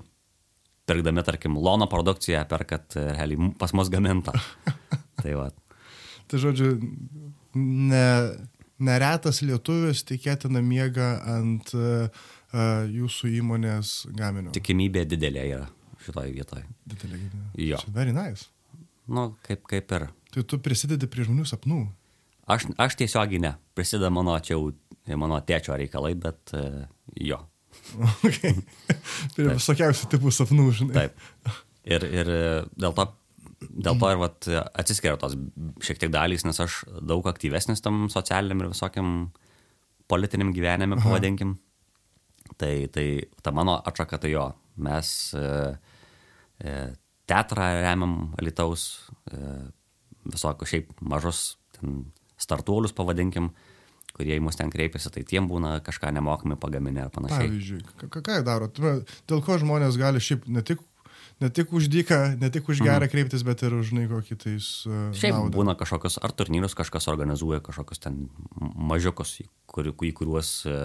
pirkdami, 0.88 1.24
tarkim, 1.26 1.56
lono 1.64 1.88
produkciją, 1.90 2.44
perkat 2.50 2.98
e, 3.00 3.06
realiai 3.16 3.50
pas 3.58 3.74
mus 3.76 3.90
gamintą. 3.92 4.36
tai 5.22 5.34
va. 5.38 5.48
Tai 6.28 6.40
žodžiu, 6.42 6.74
ne, 7.56 8.04
neretas 8.84 9.40
lietuvis 9.42 10.04
tikėtina 10.06 10.60
miega 10.62 11.14
ant 11.38 11.72
uh, 11.74 12.06
uh, 12.52 12.84
jūsų 12.84 13.32
įmonės 13.40 13.94
gaminio. 14.16 14.52
Tikimybė 14.56 15.06
didelė 15.08 15.46
yra 15.54 15.66
šitoje 16.04 16.34
vietoje. 16.36 16.66
Didelė. 16.88 17.22
Jo. 17.64 17.80
Čia 17.80 17.94
Very 17.96 18.14
nice. 18.16 18.50
Nu, 19.08 19.32
kaip, 19.46 19.64
kaip 19.70 19.96
ir. 19.96 20.08
Tai 20.34 20.44
tu 20.44 20.60
prisidedi 20.60 21.08
prie 21.10 21.24
žmonių 21.24 21.48
sapnų. 21.48 21.80
Aš, 22.48 22.68
aš 22.80 22.96
tiesiogiai 23.00 23.40
ne. 23.44 23.54
Prisideda 23.76 24.12
mano 24.12 24.36
čia 24.44 24.56
jau 24.56 24.68
mano 25.20 25.40
tėčio 25.44 25.76
reikalai, 25.80 26.14
bet 26.20 26.52
e, 26.56 26.64
jo. 27.28 27.40
Okay. 28.28 28.54
prie 29.36 29.48
visokiausių 29.54 30.10
tipų 30.12 30.32
sapnų, 30.34 30.68
žinai. 30.80 30.94
Taip. 30.96 31.54
Ir, 31.88 32.04
ir 32.04 32.30
e, 32.32 32.40
dėl 32.76 32.94
to, 32.96 33.06
dėl 33.64 33.98
to 34.00 34.10
ir 34.12 34.20
vat, 34.20 34.48
atsiskiria 34.78 35.16
tos 35.20 35.36
šiek 35.84 36.00
tiek 36.02 36.12
dalys, 36.12 36.44
nes 36.46 36.60
aš 36.60 36.82
daug 37.00 37.26
aktyvesnis 37.30 37.82
tam 37.84 38.06
socialiniam 38.12 38.64
ir 38.64 38.72
visokiam 38.74 39.30
politiniam 40.08 40.52
gyvenime, 40.56 40.98
pavadinkim. 41.02 41.56
Tai, 42.58 42.72
tai 42.92 43.06
ta 43.44 43.52
mano 43.54 43.76
atšaka 43.86 44.20
tai 44.22 44.32
jo. 44.32 44.46
Mes 44.82 45.08
e, 45.36 45.48
e, 46.64 46.74
teatrą 47.28 47.66
remiam 47.82 48.14
Alitaus, 48.40 49.10
e, 49.30 49.40
visokius 50.28 50.72
šiaip 50.72 51.02
mažus 51.04 51.42
ten 51.76 52.06
startuolius, 52.40 52.94
pavadinkim, 52.96 53.50
kurie 54.18 54.36
į 54.36 54.42
mus 54.44 54.58
ten 54.58 54.70
kreipiasi, 54.74 55.12
tai 55.14 55.24
tiem 55.28 55.48
būna 55.50 55.78
kažką 55.86 56.10
nemokamai 56.18 56.58
pagaminę 56.60 57.06
ar 57.06 57.14
panašiai. 57.14 57.48
Pavyzdžiui, 57.48 58.10
ką, 58.10 58.22
jie 58.26 58.44
daro? 58.46 58.68
Dėl 58.74 59.42
ko 59.46 59.58
žmonės 59.62 59.98
gali 60.00 60.22
šiaip 60.22 60.48
ne 60.50 60.64
tik, 60.66 60.82
ne 61.38 61.50
tik 61.54 61.72
už 61.72 61.86
dyką, 61.92 62.20
ne 62.42 62.50
tik 62.54 62.68
už 62.68 62.82
gerą 62.82 63.06
kreiptis, 63.10 63.46
bet 63.46 63.62
ir 63.62 63.78
už 63.78 63.94
nei 63.94 64.10
kokį 64.10 64.38
tais... 64.42 64.70
Uh, 64.86 64.98
Mhm. 65.08 65.16
Šiaip 65.18 65.54
būna 65.54 65.74
kažkokios, 65.78 66.18
ar 66.22 66.34
turnyrus 66.36 66.76
kažkas 66.78 67.08
organizuoja, 67.10 67.62
kažkokios 67.64 68.02
ten 68.02 68.28
mažiukus, 68.58 69.38
į, 69.42 69.48
kur, 69.70 69.88
į 69.88 70.12
kuriuos 70.16 70.52
e, 70.66 70.76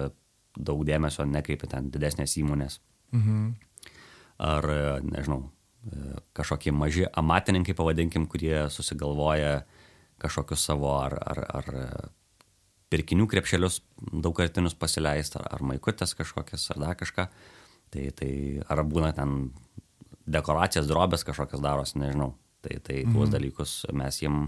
daug 0.56 0.84
dėmesio 0.86 1.26
nekreipia 1.28 1.68
ten 1.76 1.90
didesnės 1.92 2.36
įmonės. 2.40 2.80
Mhm. 3.14 3.54
Ar, 4.44 4.64
e, 4.70 5.00
nežinau, 5.06 5.40
e, 5.90 6.18
kažkokie 6.36 6.72
maži 6.74 7.06
amatininkai, 7.10 7.76
pavadinkim, 7.76 8.26
kurie 8.30 8.66
susigalvoja 8.70 9.64
kažkokius 10.22 10.64
savo 10.64 10.94
ar, 10.96 11.18
ar, 11.20 11.44
ar 11.60 11.74
e, 11.74 11.88
pirkinių 12.94 13.26
krepšelius 13.30 13.80
daugkartinius 14.12 14.76
pasileisti, 14.78 15.40
ar, 15.40 15.50
ar 15.56 15.66
maikutės 15.66 16.14
kažkokias, 16.18 16.68
ar 16.74 16.82
dar 16.84 16.98
kažką. 17.00 17.26
Tai, 17.94 18.06
tai 18.18 18.30
ar 18.70 18.82
būna 18.86 19.12
ten 19.14 19.50
dekoracijas, 20.26 20.88
drobės 20.90 21.26
kažkokias 21.26 21.62
daros, 21.62 21.94
nežinau. 21.98 22.32
Tai, 22.64 22.78
tai 22.84 23.02
mhm. 23.02 23.16
tuos 23.16 23.32
dalykus 23.32 23.74
mes 23.92 24.22
jiem 24.22 24.46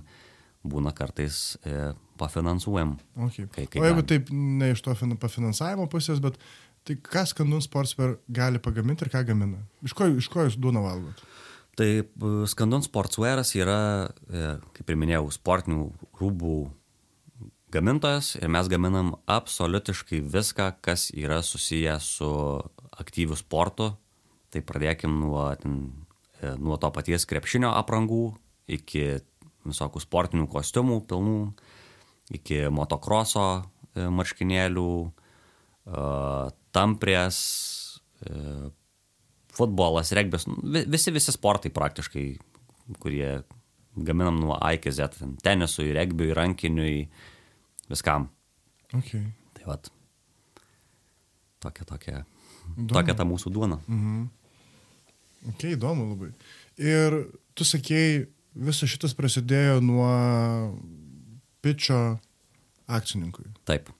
būna 0.66 0.90
kartais 0.96 1.58
e, 1.62 1.92
pafinansuojam. 2.18 2.96
Okay. 3.28 3.46
Kai- 3.52 3.66
kai 3.70 3.82
o 3.82 3.84
jeigu 3.86 4.00
galim. 4.00 4.08
taip 4.10 4.30
ne 4.32 4.72
iš 4.74 4.82
to 4.82 4.94
fin- 4.98 5.18
pafinansavimo 5.20 5.86
pusės, 5.92 6.22
bet 6.22 6.40
tai 6.86 6.96
ką 7.02 7.26
Skandun 7.28 7.62
Sportswear 7.62 8.16
gali 8.26 8.58
pagaminti 8.62 9.06
ir 9.06 9.12
ką 9.12 9.22
gamina? 9.28 9.60
Iš 9.86 9.94
ko, 9.94 10.08
iš 10.10 10.30
ko 10.32 10.46
jūs 10.46 10.58
duoną 10.58 10.82
valgot? 10.82 11.22
Tai 11.76 11.86
Skandun 12.50 12.82
Sportswearas 12.82 13.52
yra, 13.54 13.78
e, 14.26 14.56
kaip 14.78 14.90
ir 14.90 14.98
minėjau, 14.98 15.28
sportinių 15.36 15.86
rūbų 16.18 16.56
gamintojas 17.72 18.34
ir 18.38 18.48
mes 18.52 18.68
gaminam 18.70 19.14
absoliutiškai 19.26 20.20
viską, 20.22 20.70
kas 20.84 21.08
yra 21.14 21.42
susiję 21.42 21.98
su 22.00 22.28
aktyviu 22.96 23.36
sportu. 23.36 23.92
Tai 24.50 24.62
pradėkim 24.62 25.10
nuo, 25.20 25.48
ten, 25.60 25.80
e, 26.40 26.54
nuo 26.62 26.76
to 26.80 26.90
paties 26.94 27.26
krepšinio 27.28 27.72
aprangų 27.76 28.36
iki 28.70 29.18
visokių 29.66 30.00
sportinių 30.00 30.46
kostiumų 30.48 31.00
pilnų, 31.10 31.40
iki 32.38 32.62
motokroso 32.72 33.44
e, 33.96 34.06
marškinėlių, 34.08 34.90
e, 35.06 36.04
tamprės, 36.76 37.38
futbolas, 39.56 40.10
regbis, 40.16 40.46
nu, 40.48 40.56
vi- 40.72 40.84
visi, 40.88 41.12
visi 41.12 41.32
sportai 41.32 41.70
praktiškai, 41.72 42.24
kurie 43.00 43.42
gaminam 43.96 44.36
nuo 44.40 44.56
A 44.60 44.72
iki 44.76 44.92
Z, 44.92 45.16
ten 45.18 45.36
tenisui, 45.40 45.92
regbiui, 45.96 46.32
rankiniui, 46.36 47.08
viskam. 47.90 48.28
Okay. 48.94 49.24
Tai 49.56 49.66
vad, 49.68 49.90
tokia, 51.62 51.86
tokia, 51.88 52.22
Įdomu. 52.76 52.92
tokia 52.94 53.16
ta 53.18 53.26
mūsų 53.28 53.52
duona. 53.54 53.80
Ok, 55.50 55.66
įdomu 55.74 56.08
labai. 56.12 56.30
Ir 56.82 57.18
tu 57.56 57.66
sakėjai, 57.66 58.26
visas 58.56 58.90
šitas 58.90 59.14
prasidėjo 59.16 59.80
nuo 59.84 60.08
pičio 61.64 62.18
akcininkui. 62.86 63.48
Taip. 63.68 63.90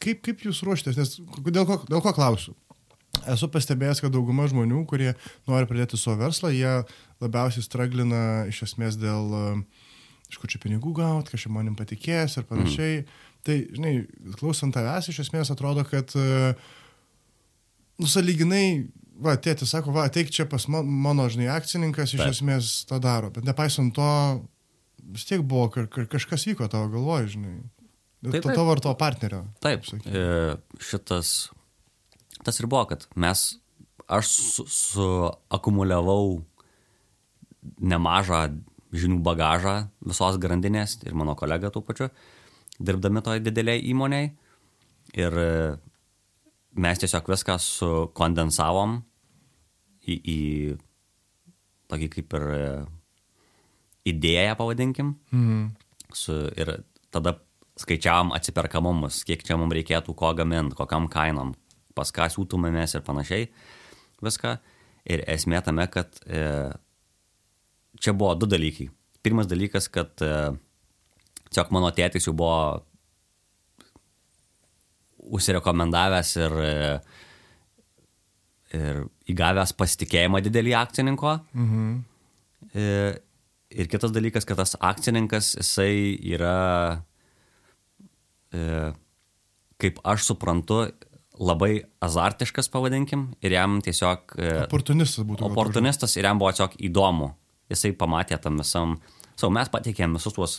Kaip, 0.00 0.20
kaip 0.22 0.42
jūs 0.46 0.62
ruoštės? 0.66 0.98
Nes 1.00 1.16
dėl 1.50 1.66
ko, 1.66 1.80
dėl 1.88 2.02
ko 2.04 2.12
klausiu? 2.14 2.54
Esu 3.28 3.48
pastebėjęs, 3.52 4.00
kad 4.04 4.12
dauguma 4.14 4.46
žmonių, 4.48 4.84
kurie 4.88 5.10
nori 5.48 5.66
pradėti 5.68 5.98
savo 5.98 6.20
verslą, 6.22 6.52
jie 6.54 6.70
labiausiai 7.20 7.64
straglina 7.64 8.46
iš 8.48 8.62
esmės 8.68 8.96
dėl 9.00 9.34
e, 9.34 9.42
iš 10.30 10.38
kur 10.40 10.50
čia 10.50 10.60
pinigų 10.62 10.92
gauti, 10.96 11.34
kažkaip 11.34 11.52
manim 11.54 11.76
patikės 11.78 12.38
ir 12.38 12.46
panašiai. 12.48 13.00
Mm. 13.02 13.18
Tai, 13.46 13.56
žinai, 13.76 13.92
klausant 14.38 14.74
tavęs, 14.76 15.08
iš 15.10 15.22
esmės 15.24 15.50
atrodo, 15.52 15.82
kad 15.88 16.12
e, 16.18 16.52
nusaliginai, 18.00 18.64
va, 19.20 19.34
tėtis 19.40 19.72
sako, 19.74 19.94
va, 19.96 20.06
ateik 20.10 20.32
čia 20.32 20.46
pas 20.50 20.66
ma- 20.72 20.84
mano, 20.84 21.26
žinai, 21.32 21.48
akcininkas 21.54 22.14
iš 22.16 22.22
Taip. 22.24 22.34
esmės 22.36 22.72
tą 22.88 23.00
daro. 23.02 23.30
Bet 23.34 23.48
nepaisant 23.48 23.94
to, 23.96 24.08
vis 25.10 25.26
tiek 25.28 25.42
buvo, 25.42 25.70
ka- 25.72 25.88
ka- 25.90 26.06
kažkas 26.16 26.46
vyko 26.50 26.68
tavo 26.70 26.90
galvoje, 26.92 27.34
žinai. 27.36 27.56
Taip, 28.20 28.42
taip. 28.44 28.52
tavo 28.52 28.74
ar 28.74 28.80
to 28.84 28.92
partnerio. 29.00 29.46
Taip, 29.64 29.88
e, 30.04 30.56
šitas, 30.76 31.48
tas 32.44 32.60
ir 32.60 32.68
buvo, 32.68 32.84
kad 32.92 33.06
mes, 33.16 33.56
aš 34.06 34.28
su, 34.28 34.66
suakumuliavau 34.68 36.42
nemažą 37.80 38.42
žinių 38.96 39.20
bagažą 39.24 39.74
visos 40.06 40.38
grandinės 40.42 40.98
ir 41.06 41.14
mano 41.18 41.36
kolega 41.38 41.70
tų 41.70 41.82
pačiu, 41.86 42.08
dirbdami 42.80 43.22
toje 43.24 43.42
didelėje 43.44 43.86
įmonėje. 43.92 44.30
Ir 45.18 45.36
e, 45.42 45.50
mes 46.78 47.02
tiesiog 47.02 47.30
viską 47.32 47.56
sukondensavom 47.62 49.00
į, 50.06 50.16
į 50.16 50.40
tokį 51.90 52.10
kaip 52.14 52.36
ir 52.38 52.48
e, 52.54 52.66
idėją, 54.10 54.56
pavadinkim. 54.58 55.14
Mhm. 55.34 55.70
Su, 56.14 56.36
ir 56.58 56.74
tada 57.14 57.36
skaičiavom 57.80 58.34
atsiperkamumus, 58.36 59.22
kiek 59.26 59.42
čia 59.46 59.56
mums 59.58 59.74
reikėtų 59.76 60.14
ko 60.18 60.32
gaminti, 60.36 60.76
kokiam 60.78 61.06
kainom, 61.10 61.54
pas 61.96 62.10
ką 62.14 62.28
siūtumėmės 62.32 62.96
ir 62.98 63.06
panašiai. 63.06 63.50
Viską. 64.24 64.58
Ir 65.10 65.22
esmė 65.32 65.62
tame, 65.64 65.86
kad 65.90 66.18
e, 66.26 66.42
čia 68.00 68.14
buvo 68.16 68.34
du 68.38 68.48
dalykai. 68.50 68.88
Pirmas 69.24 69.48
dalykas, 69.50 69.88
kad 69.92 70.22
e, 70.24 70.34
tiesiog 71.50 71.72
mano 71.76 71.90
tėtis 71.96 72.28
jau 72.28 72.34
buvo 72.36 72.84
užsirekomendavęs 75.36 76.34
ir, 76.40 76.60
e, 76.64 76.70
ir 78.80 79.02
įgavęs 79.30 79.74
pasitikėjimą 79.78 80.40
didelį 80.46 80.78
akcininko. 80.80 81.40
Mhm. 81.54 81.90
E, 82.74 82.86
Ir 83.70 83.86
kitas 83.86 84.10
dalykas, 84.10 84.42
kad 84.42 84.58
tas 84.58 84.74
akcininkas, 84.82 85.52
jisai 85.54 86.16
yra, 86.26 87.04
kaip 89.78 90.00
aš 90.02 90.24
suprantu, 90.26 90.80
labai 91.38 91.84
azartiškas, 92.02 92.66
pavadinkim, 92.72 93.28
ir 93.40 93.54
jam 93.54 93.78
tiesiog... 93.84 94.34
Oportunistas 94.66 95.22
būtų. 95.28 95.46
oportunistas 95.46 96.16
ir 96.18 96.26
jam 96.26 96.42
buvo 96.42 96.50
tiesiog 96.50 96.74
įdomu. 96.90 97.30
Jisai 97.70 97.92
pamatė 97.96 98.38
tam 98.42 98.58
visam... 98.60 98.98
Sau, 99.38 99.48
mes 99.54 99.70
pateikėm 99.72 100.18
visus 100.18 100.34
tuos 100.36 100.58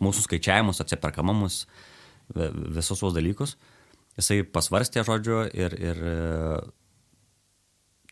mūsų 0.00 0.24
skaičiavimus, 0.26 0.80
atsiperkamumus, 0.84 1.64
vi- 2.36 2.52
visus 2.78 3.00
tuos 3.02 3.16
dalykus. 3.16 3.56
Jisai 4.16 4.40
pasvarstė 4.48 5.04
žodžiu 5.04 5.42
ir, 5.52 5.76
ir 5.76 6.00
e, 6.00 6.14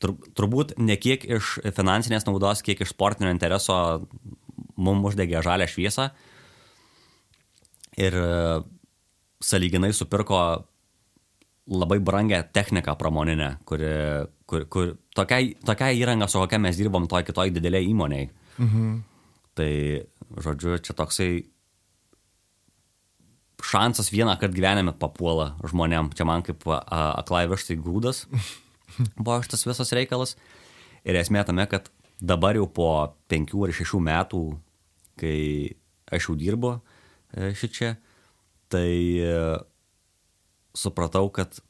tur, 0.02 0.16
turbūt 0.36 0.74
ne 0.76 0.96
kiek 1.00 1.24
iš 1.38 1.54
finansinės 1.76 2.26
naudos, 2.28 2.60
kiek 2.64 2.82
iš 2.84 2.92
sportinio 2.92 3.32
intereso 3.32 3.78
mums 4.76 5.12
uždegė 5.12 5.40
žalę 5.46 5.68
šviesą. 5.70 6.10
Ir 7.96 8.18
e, 8.20 8.28
saliginai 9.44 9.94
supirko 9.96 10.42
labai 11.70 11.98
brangę 12.00 12.42
techniką 12.52 12.94
pramoninę, 13.00 13.56
kuri, 13.64 13.88
kur, 14.46 14.66
kur 14.68 14.94
tokia, 15.16 15.40
tokia 15.64 15.90
įranga, 15.96 16.28
su 16.28 16.38
kokia 16.42 16.60
mes 16.60 16.76
dirbom 16.76 17.08
toj 17.08 17.24
kitoj 17.24 17.52
didelėje 17.54 17.90
įmonėje. 17.92 18.28
Mhm. 18.60 18.94
Tai, 19.54 19.72
žodžiu, 20.44 20.76
čia 20.82 20.96
toksai 20.98 21.30
šansas 23.64 24.10
vieną 24.12 24.36
kartą 24.40 24.56
gyvenime 24.58 24.92
papuola 24.98 25.54
žmonėm. 25.64 26.12
Čia 26.16 26.26
man 26.28 26.44
kaip 26.44 26.66
aklai 26.68 27.46
vištai 27.48 27.78
grūdas 27.80 28.24
buvo 29.16 29.40
šitas 29.44 29.64
visas 29.66 29.94
reikalas. 29.96 30.36
Ir 31.04 31.16
esmė 31.20 31.44
tame, 31.46 31.64
kad 31.70 31.88
dabar 32.20 32.56
jau 32.58 32.66
po 32.68 32.90
penkių 33.30 33.66
ar 33.66 33.74
šešių 33.76 34.00
metų, 34.04 34.42
kai 35.20 35.38
aš 36.12 36.28
jau 36.28 36.36
dirbu 36.38 36.74
šičia, 37.34 37.96
tai 38.70 38.90
e, 39.18 39.32
supratau, 40.74 41.28
kad 41.32 41.60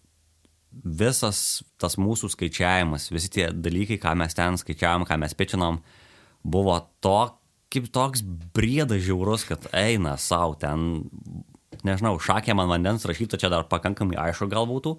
visas 0.75 1.63
tas 1.79 1.97
mūsų 2.01 2.33
skaičiavimas, 2.33 3.11
visi 3.15 3.31
tie 3.33 3.49
dalykai, 3.53 3.99
ką 4.03 4.15
mes 4.19 4.35
ten 4.35 4.59
skaičiavom, 4.59 5.07
ką 5.07 5.19
mes 5.23 5.37
pečinom, 5.39 5.81
buvo 6.43 6.77
to, 7.05 7.19
kaip 7.73 7.91
toks 7.95 8.25
briedas 8.55 9.05
žiaurus, 9.07 9.47
kad 9.49 9.69
eina 9.77 10.17
savo 10.21 10.57
ten, 10.59 11.05
nežinau, 11.87 12.17
šakė 12.23 12.57
man 12.59 12.71
vandens 12.73 13.07
rašytų, 13.09 13.41
čia 13.41 13.53
dar 13.53 13.69
pakankamai 13.71 14.19
aišku 14.29 14.51
gal 14.53 14.69
būtų. 14.71 14.97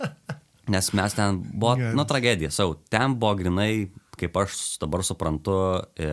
Nes 0.70 0.92
mes 0.94 1.16
ten 1.16 1.40
buvo, 1.50 1.74
nu, 1.96 2.06
tragedija, 2.06 2.52
savo, 2.54 2.76
ten 2.92 3.16
buvo 3.18 3.34
grinai, 3.40 3.72
kaip 4.20 4.36
aš 4.38 4.78
dabar 4.82 5.02
suprantu, 5.06 5.56
e, 5.98 6.10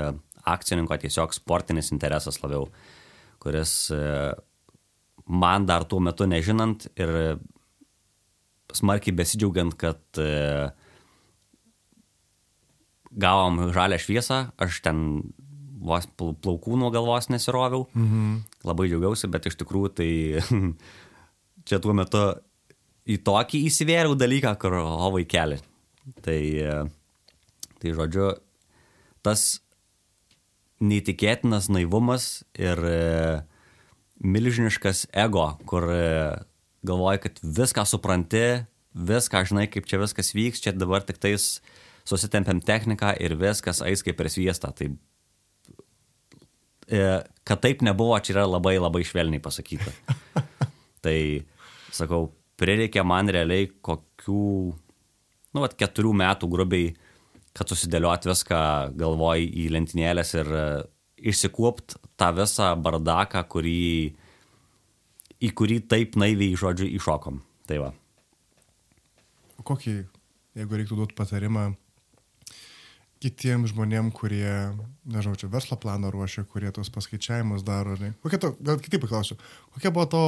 akcininko 0.48 0.98
tiesiog 0.98 1.36
sportinis 1.36 1.92
interesas 1.94 2.40
labiau, 2.42 2.66
kuris 3.44 3.74
e, 3.94 4.00
man 5.28 5.68
dar 5.68 5.86
tuo 5.88 6.00
metu 6.04 6.28
nežinant 6.30 6.88
ir 6.96 7.40
smarkiai 8.76 9.16
besidžiaugiant, 9.16 9.76
kad 9.80 10.20
e, 10.22 10.70
gavom 13.12 13.68
žalę 13.76 14.00
šviesą, 14.02 14.48
aš 14.60 14.82
ten 14.86 15.04
vos 15.88 16.08
pl- 16.18 16.36
plaukų 16.44 16.80
nuo 16.82 16.92
galvos 16.94 17.30
nesiroviau. 17.32 17.88
Mhm. 17.96 18.42
Labai 18.68 18.90
džiaugiausi, 18.92 19.30
bet 19.32 19.48
iš 19.50 19.58
tikrųjų 19.62 19.94
tai 20.00 20.12
čia 21.68 21.80
tuo 21.84 21.96
metu 21.98 22.24
į 23.08 23.20
tokį 23.24 23.64
įsivėriau 23.70 24.18
dalyką, 24.20 24.54
kur, 24.60 24.80
o 24.84 25.12
vaikeli. 25.16 25.60
Tai, 26.24 26.40
e, 26.40 26.76
tai 27.82 27.96
žodžiu, 27.96 28.34
tas 29.26 29.48
neįtikėtinas 30.84 31.72
naivumas 31.74 32.44
ir 32.60 32.84
e, 32.86 33.00
milžiniškas 34.24 35.08
ego, 35.14 35.50
kur 35.70 35.86
e, 35.92 36.38
galvoji, 36.88 37.22
kad 37.26 37.42
viską 37.44 37.86
supranti, 37.86 38.46
viską 38.98 39.44
žinai, 39.50 39.68
kaip 39.72 39.90
čia 39.90 40.00
viskas 40.02 40.34
vyks, 40.36 40.64
čia 40.64 40.74
dabar 40.76 41.06
tik 41.06 41.20
tais 41.22 41.58
susitempiam 42.08 42.62
techniką 42.64 43.14
ir 43.22 43.36
viskas 43.40 43.84
eis 43.86 44.04
kaip 44.06 44.18
per 44.20 44.32
sviestą. 44.32 44.72
Tai, 44.78 44.90
e, 46.88 47.04
kad 47.48 47.64
taip 47.64 47.84
nebuvo, 47.86 48.18
čia 48.20 48.38
yra 48.38 48.48
labai 48.48 48.78
labai 48.80 49.04
švelniai 49.08 49.44
pasakyta. 49.44 49.94
tai, 51.06 51.18
sakau, 51.94 52.32
prireikė 52.58 53.06
man 53.06 53.30
realiai 53.34 53.70
kokių, 53.86 54.48
nu, 55.54 55.64
vat, 55.64 55.78
keturių 55.78 56.16
metų 56.24 56.50
grubiai, 56.52 56.96
kad 57.58 57.70
susidėliot 57.70 58.28
viską 58.30 58.60
galvoj 58.98 59.46
į 59.46 59.70
lentynėlės 59.74 60.36
ir 60.38 60.50
išsikuopt 61.18 61.98
tą 62.20 62.32
visą 62.38 62.72
bardaką, 62.82 63.44
kurį, 63.50 64.14
į 65.42 65.50
kurį 65.58 65.82
taip 65.90 66.18
naiviai, 66.20 66.58
žodžiu, 66.60 66.90
iššokom. 67.00 67.42
Tai 67.68 67.82
va. 67.84 67.92
O 69.58 69.66
kokį, 69.66 69.98
jeigu 70.58 70.80
reiktų 70.80 71.00
duoti 71.00 71.18
patarimą 71.18 71.72
kitiems 73.24 73.74
žmonėms, 73.74 74.14
kurie, 74.14 74.52
nežinau, 75.10 75.38
čia 75.40 75.50
verslo 75.50 75.78
planą 75.82 76.12
ruošia, 76.14 76.46
kurie 76.50 76.70
tos 76.74 76.92
paskaičiavimus 76.94 77.66
daro, 77.66 77.98
ne? 78.02 78.14
kokia 78.22 78.40
to, 78.44 78.54
gal 78.62 78.78
kitaip 78.82 79.02
paklausiu, 79.04 79.40
kokia 79.74 79.92
buvo 79.94 80.06
to, 80.12 80.24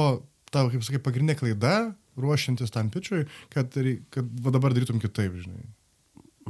tavo, 0.50 0.72
kaip 0.72 0.82
sakai, 0.86 1.02
pagrindinė 1.04 1.38
klaida 1.38 1.74
ruošiantis 2.20 2.74
tam 2.74 2.90
pičiui, 2.92 3.28
kad, 3.54 3.76
kad 4.10 4.32
va 4.42 4.54
dabar 4.54 4.74
darytum 4.74 4.98
kitaip, 5.02 5.38
žinai. 5.38 5.68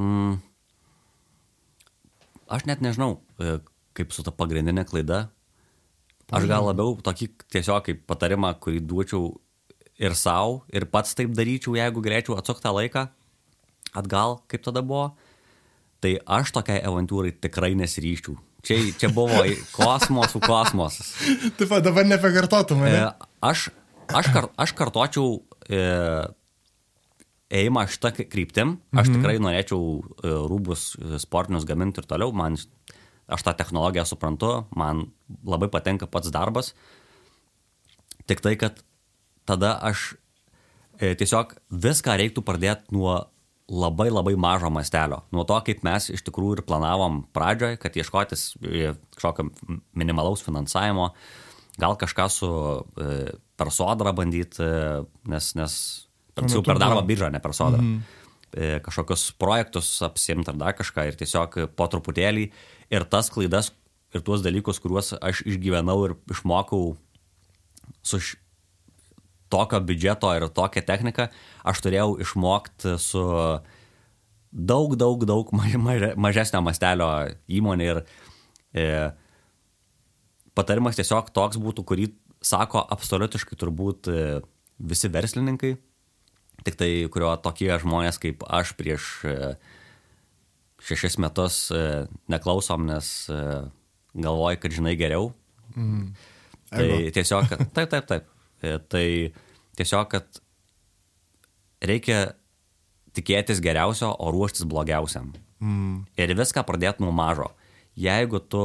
Mm. 0.00 0.38
Aš 2.50 2.64
net 2.66 2.80
nežinau, 2.82 3.20
e, 3.38 3.58
kaip 3.96 4.12
su 4.14 4.24
ta 4.26 4.32
pagrindinė 4.34 4.86
klaida. 4.88 5.28
Aš 6.30 6.46
gal 6.46 6.68
labiau 6.68 6.94
tokį 7.02 7.32
tiesiog 7.50 7.84
kaip 7.88 8.04
patarimą, 8.06 8.52
kurį 8.62 8.84
duočiau 8.86 9.32
ir 10.00 10.14
savo, 10.16 10.62
ir 10.72 10.86
pats 10.90 11.16
taip 11.18 11.32
daryčiau, 11.36 11.74
jeigu 11.78 12.02
galėčiau 12.04 12.38
atsukti 12.38 12.64
tą 12.64 12.72
laiką 12.76 13.08
atgal, 13.96 14.38
kaip 14.50 14.64
tada 14.64 14.82
buvo. 14.86 15.10
Tai 16.00 16.14
aš 16.38 16.54
tokiai 16.56 16.80
avantūrai 16.86 17.34
tikrai 17.36 17.74
nesiryščiau. 17.76 18.38
Čia, 18.64 18.78
čia 19.00 19.10
buvo 19.12 19.42
kosmosų 19.78 20.40
kosmosas. 20.44 21.12
Taip, 21.58 21.74
dabar 21.84 22.08
nebekartotum, 22.08 22.84
E, 22.88 22.92
ne? 22.94 23.02
aš, 23.44 23.68
aš, 24.08 24.30
kar, 24.32 24.48
aš 24.60 24.72
kartočiau 24.78 25.40
e, 25.68 25.82
ėjimą 27.60 27.84
šitą 27.90 28.14
kryptim. 28.22 28.78
Aš 28.94 29.10
mhm. 29.10 29.18
tikrai 29.18 29.36
norėčiau 29.42 29.82
e, 30.00 30.34
rūbus 30.50 30.92
e, 30.96 31.20
sportinius 31.22 31.68
gaminti 31.68 32.02
ir 32.02 32.08
toliau. 32.08 32.32
Man, 32.36 32.56
aš 33.30 33.44
tą 33.46 33.54
technologiją 33.56 34.04
suprantu, 34.08 34.52
man 34.76 35.08
labai 35.46 35.70
patinka 35.72 36.08
pats 36.10 36.32
darbas. 36.34 36.72
Tik 38.30 38.42
tai, 38.44 38.54
kad 38.60 38.82
tada 39.48 39.74
aš 39.90 40.14
e, 41.00 41.14
tiesiog 41.18 41.56
viską 41.70 42.16
reiktų 42.20 42.44
pradėti 42.46 42.94
nuo 42.94 43.18
labai 43.70 44.08
labai 44.10 44.34
mažo 44.38 44.70
mastelio. 44.74 45.22
Nuo 45.34 45.46
to, 45.46 45.58
kaip 45.66 45.84
mes 45.86 46.10
iš 46.10 46.24
tikrųjų 46.26 46.58
ir 46.58 46.66
planavom 46.66 47.22
pradžioje, 47.34 47.78
kad 47.82 47.96
ieškotis 47.96 48.46
e, 48.66 48.94
kažkokio 49.16 49.50
minimalaus 49.98 50.42
finansavimo, 50.46 51.12
gal 51.80 51.96
kažką 51.98 52.26
su 52.34 52.50
e, 52.50 53.34
per 53.60 53.70
sodrą 53.74 54.14
bandyti, 54.16 54.66
nes, 55.30 55.52
nes 55.58 55.76
per, 56.34 56.48
per 56.50 56.80
darbo 56.82 56.98
buvo. 56.98 57.06
biržą, 57.12 57.30
ne 57.30 57.42
per 57.42 57.54
sodrą. 57.56 57.82
Mhm. 57.82 58.19
Kažkokius 58.56 59.28
projektus 59.38 59.92
apsimti 60.02 60.50
ar 60.50 60.56
dar 60.58 60.74
kažką 60.74 61.04
ir 61.06 61.18
tiesiog 61.20 61.58
po 61.78 61.86
truputėlį 61.90 62.48
ir 62.90 63.06
tas 63.06 63.30
klaidas 63.30 63.70
ir 64.14 64.24
tuos 64.26 64.42
dalykus, 64.42 64.80
kuriuos 64.82 65.14
aš 65.22 65.44
išgyvenau 65.46 65.98
ir 66.08 66.16
išmokau 66.32 66.96
su 68.02 68.18
š... 68.18 68.38
tokio 69.50 69.80
biudžeto 69.82 70.30
ir 70.34 70.48
tokia 70.54 70.82
technika, 70.86 71.28
aš 71.62 71.82
turėjau 71.84 72.16
išmokti 72.22 72.96
su 73.02 73.22
daug, 74.50 74.96
daug, 74.98 75.24
daug 75.26 75.52
maž, 75.58 75.76
maž, 75.78 76.06
mažesnio 76.16 76.62
mastelio 76.66 77.10
įmonė 77.46 77.90
ir 77.90 78.02
e, 78.74 78.86
patarimas 80.58 80.98
tiesiog 80.98 81.30
toks 81.34 81.60
būtų, 81.62 81.86
kurį 81.86 82.10
sako 82.42 82.82
absoliutiškai 82.96 83.58
turbūt 83.58 84.10
e, 84.10 84.40
visi 84.80 85.10
verslininkai, 85.12 85.76
tik 86.66 86.76
tai 86.80 86.90
kurio 87.12 87.32
tokie 87.42 87.70
žmonės 87.80 88.20
kaip 88.22 88.44
aš 88.46 88.74
prieš 88.78 89.10
e, 89.28 89.36
šešis 90.84 91.18
metus 91.22 91.62
e, 91.74 92.06
neklausom, 92.32 92.86
nes 92.88 93.08
e, 93.32 93.40
galvoji, 94.16 94.60
kad 94.62 94.74
žinai 94.74 94.96
geriau. 94.98 95.30
Mm. 95.74 96.12
Tai 96.70 96.86
Ego. 96.86 97.12
tiesiog, 97.16 97.48
kad, 97.50 97.64
taip, 97.76 97.92
taip, 97.92 98.10
taip. 98.10 98.28
Tai 98.92 99.06
tiesiog, 99.80 100.10
kad 100.12 100.40
reikia 101.80 102.34
tikėtis 103.16 103.62
geriausio, 103.64 104.12
o 104.12 104.32
ruoštis 104.34 104.66
blogiausiam. 104.68 105.32
Mm. 105.60 106.04
Ir 106.20 106.36
viską 106.38 106.64
pradėti 106.68 107.04
nuo 107.04 107.12
mažo. 107.14 107.50
Jeigu 107.98 108.40
tu 108.40 108.62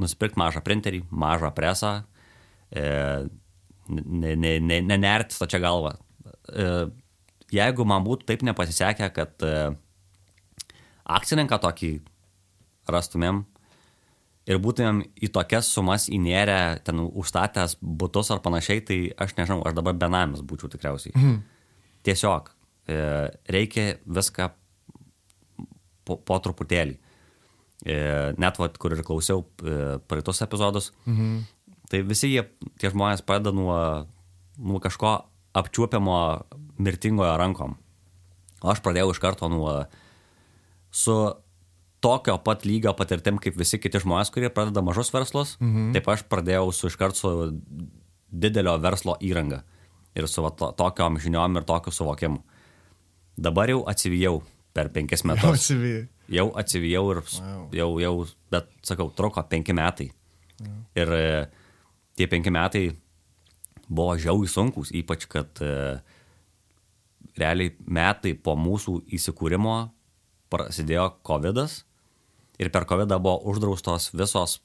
nusipirk 0.00 0.36
mažą 0.40 0.62
printerį, 0.64 1.02
mažą 1.10 1.50
presą, 1.56 1.92
e, 2.70 2.84
ne- 3.88 4.36
ne- 4.36 4.60
ne- 4.60 4.82
nenert 4.84 5.32
stačia 5.32 5.58
galva. 5.58 5.96
E, 5.96 6.09
jeigu 7.54 7.86
man 7.88 8.04
būtų 8.06 8.28
taip 8.28 8.44
nepasisekę, 8.46 9.10
kad 9.14 9.46
e, 9.46 9.54
akcininką 11.10 11.58
tokį 11.62 11.92
rastumėm 12.90 13.44
ir 14.50 14.60
būtumėm 14.62 15.02
į 15.22 15.30
tokias 15.34 15.68
sumas 15.70 16.08
įnėrę, 16.10 16.80
ten 16.86 17.02
užstatęs 17.06 17.76
būtus 17.80 18.32
ar 18.34 18.42
panašiai, 18.44 18.82
tai 18.86 18.98
aš 19.20 19.36
nežinau, 19.38 19.60
aš 19.66 19.76
dabar 19.78 19.98
benamis 19.98 20.42
būčiau 20.46 20.70
tikriausiai. 20.72 21.14
Mhm. 21.16 21.38
Tiesiog 22.06 22.50
e, 22.88 22.98
reikia 23.52 23.86
viską 24.06 24.50
po, 26.08 26.16
po 26.16 26.40
truputėlį. 26.42 26.96
E, 27.80 27.96
net 28.40 28.58
vat, 28.60 28.76
kur 28.80 28.94
ir 28.96 29.04
klausiau 29.06 29.44
e, 29.44 29.98
praeitus 30.08 30.42
epizodus, 30.44 30.90
mhm. 31.06 31.42
tai 31.92 32.02
visi 32.08 32.32
jie, 32.32 32.44
tie 32.80 32.90
žmonės 32.92 33.24
pradeda 33.26 33.54
nuo, 33.56 33.76
nuo 34.60 34.80
kažko 34.82 35.18
apčiuopiamo 35.56 36.16
mirtingojo 36.78 37.36
rankom. 37.40 37.76
O 38.62 38.70
aš 38.72 38.82
pradėjau 38.84 39.10
iš 39.14 39.20
karto 39.22 39.48
nuo 39.48 39.72
su 40.90 41.14
tokio 42.00 42.36
pat 42.44 42.64
lygio 42.64 42.92
patirtim 42.96 43.38
kaip 43.40 43.56
visi 43.60 43.78
kiti 43.80 44.00
žmonės, 44.00 44.30
kurie 44.32 44.48
pradeda 44.52 44.82
mažus 44.84 45.12
verslus. 45.14 45.56
Mhm. 45.60 45.92
Taip 45.96 46.08
aš 46.08 46.24
pradėjau 46.28 46.70
su 46.72 46.88
iškart 46.88 47.16
su 47.18 47.32
didelio 48.30 48.76
verslo 48.80 49.16
įranga 49.20 49.62
ir 50.14 50.26
su 50.28 50.42
va, 50.42 50.50
to, 50.50 50.70
tokiom 50.78 51.18
žiniom 51.22 51.56
ir 51.60 51.66
tokiu 51.68 51.92
suvokimu. 51.92 52.40
Dabar 53.40 53.70
jau 53.70 53.82
atsivijau 53.88 54.42
per 54.74 54.88
penkis 54.94 55.22
Jau 55.24 55.28
metus. 55.32 55.50
atsivijai. 55.60 56.08
Jau 56.30 56.48
atsivijau 56.54 57.04
ir 57.10 57.20
Wow. 57.40 57.68
jau, 57.74 57.88
jau, 58.00 58.26
bet 58.50 58.68
sakau, 58.82 59.10
truko 59.10 59.42
penki 59.50 59.72
metai. 59.74 60.10
Ir 60.94 61.08
e, 61.12 61.48
tie 62.16 62.26
penki 62.26 62.50
metai 62.50 62.90
buvo 63.90 64.14
žiaui 64.20 64.48
sunkus, 64.50 64.92
ypač 64.94 65.26
kad 65.30 65.60
e, 65.64 65.98
realiai 67.38 67.74
metai 67.86 68.34
po 68.38 68.54
mūsų 68.58 69.00
įsikūrimo 69.18 69.76
prasidėjo 70.50 71.06
COVID 71.26 71.62
ir 72.60 72.70
per 72.70 72.86
COVID 72.88 73.16
buvo 73.18 73.40
uždraustos 73.50 74.10
visos 74.14 74.60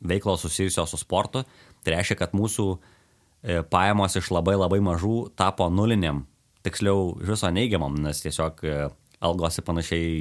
veiklos 0.00 0.44
susijusios 0.46 0.90
su 0.90 1.00
sportu. 1.00 1.44
Tai 1.84 1.94
reiškia, 1.96 2.16
kad 2.22 2.36
mūsų 2.36 2.66
e, 2.76 3.60
pajamos 3.62 4.16
iš 4.16 4.30
labai 4.32 4.56
labai 4.56 4.80
mažų 4.84 5.30
tapo 5.36 5.68
nuliniam, 5.72 6.24
tiksliau 6.64 7.14
iš 7.20 7.34
viso 7.34 7.50
neigiamam, 7.52 7.96
nes 8.04 8.20
tiesiog 8.24 8.64
e, 8.64 8.76
algos 9.20 9.60
ir 9.60 9.66
panašiai 9.66 10.12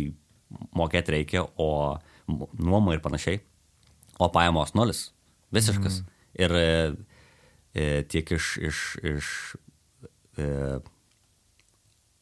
mokėti 0.76 1.16
reikia, 1.16 1.46
o 1.60 2.00
nuomą 2.28 2.96
ir 2.96 3.04
panašiai, 3.04 3.42
o 4.20 4.30
pajamos 4.34 4.74
nulis, 4.76 5.10
visiškas. 5.56 6.02
Mm. 6.02 6.16
Ir 6.40 6.54
tiek 8.10 8.32
iš, 8.36 8.54
iš, 8.70 8.80
iš 9.06 9.28
e, 10.40 10.48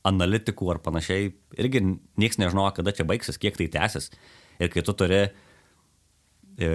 analitikų 0.07 0.71
ar 0.71 0.81
panašiai, 0.83 1.31
irgi 1.59 1.83
niekas 2.19 2.39
nežinojo, 2.41 2.73
kada 2.79 2.93
čia 2.95 3.07
baigsis, 3.07 3.39
kiek 3.41 3.57
tai 3.59 3.69
tęsis. 3.71 4.11
Ir 4.61 4.71
kai 4.73 4.83
tu 4.85 4.95
turi 4.97 5.21
e, 6.57 6.71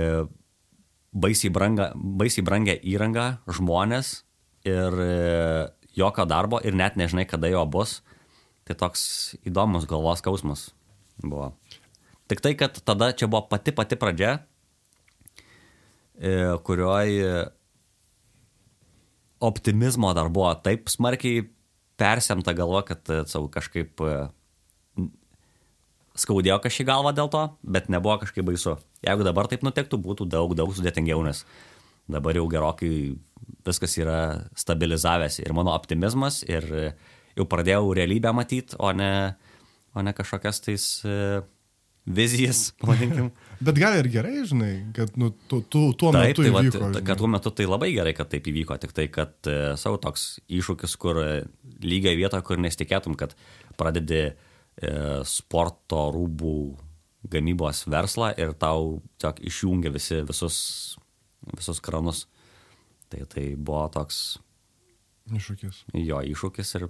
baisiai, 1.12 1.52
branga, 1.54 1.90
baisiai 1.96 2.44
brangę 2.46 2.76
įrangą, 2.76 3.26
žmonės 3.50 4.22
ir 4.68 5.00
e, 5.04 5.12
jokio 5.98 6.26
darbo 6.28 6.60
ir 6.64 6.76
net 6.78 6.96
nežinai, 7.00 7.26
kada 7.28 7.50
jo 7.52 7.64
bus, 7.68 8.00
tai 8.68 8.76
toks 8.78 9.34
įdomus 9.48 9.88
galvos 9.90 10.22
skausmas 10.22 10.70
buvo. 11.20 11.52
Tik 12.30 12.40
tai, 12.40 12.54
kad 12.56 12.78
tada 12.86 13.10
čia 13.12 13.28
buvo 13.28 13.44
pati 13.50 13.74
pati 13.76 13.98
pradžia 14.00 14.38
kurioje 16.62 17.48
optimizmo 19.42 20.12
dar 20.16 20.30
buvo 20.32 20.52
taip 20.64 20.90
smarkiai 20.92 21.44
persemta 22.00 22.54
galva, 22.56 22.82
kad 22.86 23.10
e, 23.10 23.22
savo 23.30 23.50
kažkaip 23.52 24.02
e, 24.06 24.14
skaudėjo 26.18 26.58
kažkaip 26.64 26.88
galva 26.88 27.12
dėl 27.16 27.30
to, 27.32 27.44
bet 27.62 27.90
nebuvo 27.92 28.18
kažkaip 28.22 28.46
baisu. 28.48 28.76
Jeigu 29.04 29.26
dabar 29.26 29.48
taip 29.50 29.64
nutiktų, 29.66 30.00
būtų 30.02 30.28
daug, 30.30 30.54
daug 30.58 30.74
sudėtingiau, 30.74 31.22
nes 31.26 31.44
dabar 32.10 32.36
jau 32.36 32.46
gerokai 32.50 32.92
viskas 33.66 33.94
yra 33.98 34.18
stabilizavęs 34.58 35.40
ir 35.42 35.54
mano 35.54 35.74
optimizmas 35.74 36.42
ir 36.46 36.66
jau 37.36 37.46
pradėjau 37.48 37.94
realybę 37.96 38.32
matyti, 38.34 38.76
o 38.82 38.90
ne, 38.94 39.34
o 39.94 40.02
ne 40.04 40.12
kažkokias 40.16 40.60
tais 40.64 40.86
vizijas, 42.06 42.70
pavadinkim. 42.82 43.30
Bet 43.62 43.78
gal 43.78 43.94
ir 44.00 44.08
gerai, 44.10 44.34
žinai, 44.48 44.72
kad 44.96 45.14
nu, 45.20 45.30
tu, 45.48 45.60
tu, 45.70 45.84
tuo 45.98 46.10
taip, 46.14 46.32
metu 46.32 46.42
tai 46.42 46.50
įvyko. 46.50 46.80
Va, 46.82 46.90
žinai. 46.90 47.02
kad 47.06 47.20
tuo 47.20 47.30
metu 47.30 47.52
tai 47.54 47.66
labai 47.68 47.92
gerai, 47.94 48.14
kad 48.18 48.30
taip 48.32 48.48
įvyko, 48.50 48.78
tik 48.82 48.94
tai, 48.96 49.06
kad 49.12 49.50
e, 49.50 49.58
savo 49.78 50.00
toks 50.02 50.26
iššūkis, 50.50 50.96
kur 51.02 51.20
e, 51.22 51.28
lygiai 51.84 52.18
vietoje, 52.18 52.42
kur 52.48 52.58
nesitikėtum, 52.62 53.14
kad 53.20 53.36
pradedi 53.78 54.22
e, 54.26 54.32
sporto 55.28 56.08
rūbų 56.16 56.56
gamybos 57.30 57.84
verslą 57.86 58.32
ir 58.34 58.56
tau 58.58 58.96
tiesiog 59.22 59.42
išjungia 59.46 59.92
visi, 59.94 60.22
visus, 60.26 60.56
visus 61.54 61.78
kranus. 61.84 62.26
Tai 63.12 63.22
tai 63.30 63.52
buvo 63.54 63.84
toks 63.92 64.40
Iššūkis. 65.30 65.84
jo 66.02 66.18
iššūkis 66.32 66.74
ir 66.80 66.88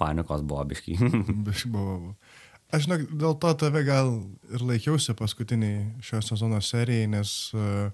panikos 0.00 0.44
buvo 0.48 0.64
biškai. 0.70 0.96
Biškai 1.46 1.72
buvo. 1.74 2.14
Aš 2.74 2.88
žinok, 2.88 3.06
dėl 3.14 3.36
to 3.42 3.52
tave 3.60 3.84
gal 3.86 4.12
ir 4.50 4.62
laikiausi 4.66 5.14
paskutiniai 5.18 5.84
šio 6.02 6.18
sezono 6.24 6.58
serijai, 6.64 7.06
nes 7.12 7.32
uh, 7.54 7.90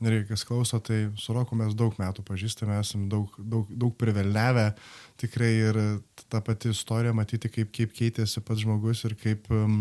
nereikia 0.00 0.30
kas 0.32 0.44
klauso, 0.48 0.80
tai 0.80 1.08
su 1.18 1.34
Roku 1.36 1.58
mes 1.58 1.74
daug 1.76 1.96
metų 1.98 2.24
pažįstame, 2.26 2.78
esame 2.80 3.08
daug, 3.12 3.34
daug, 3.38 3.68
daug 3.68 3.94
privelnevę 3.98 4.70
tikrai 5.20 5.50
ir 5.70 5.80
ta 6.30 6.40
pati 6.44 6.72
istorija 6.72 7.14
matyti, 7.16 7.50
kaip, 7.52 7.72
kaip 7.74 7.94
keitėsi 7.96 8.42
pats 8.46 8.62
žmogus 8.64 9.04
ir 9.08 9.16
kaip 9.18 9.48
um, 9.54 9.80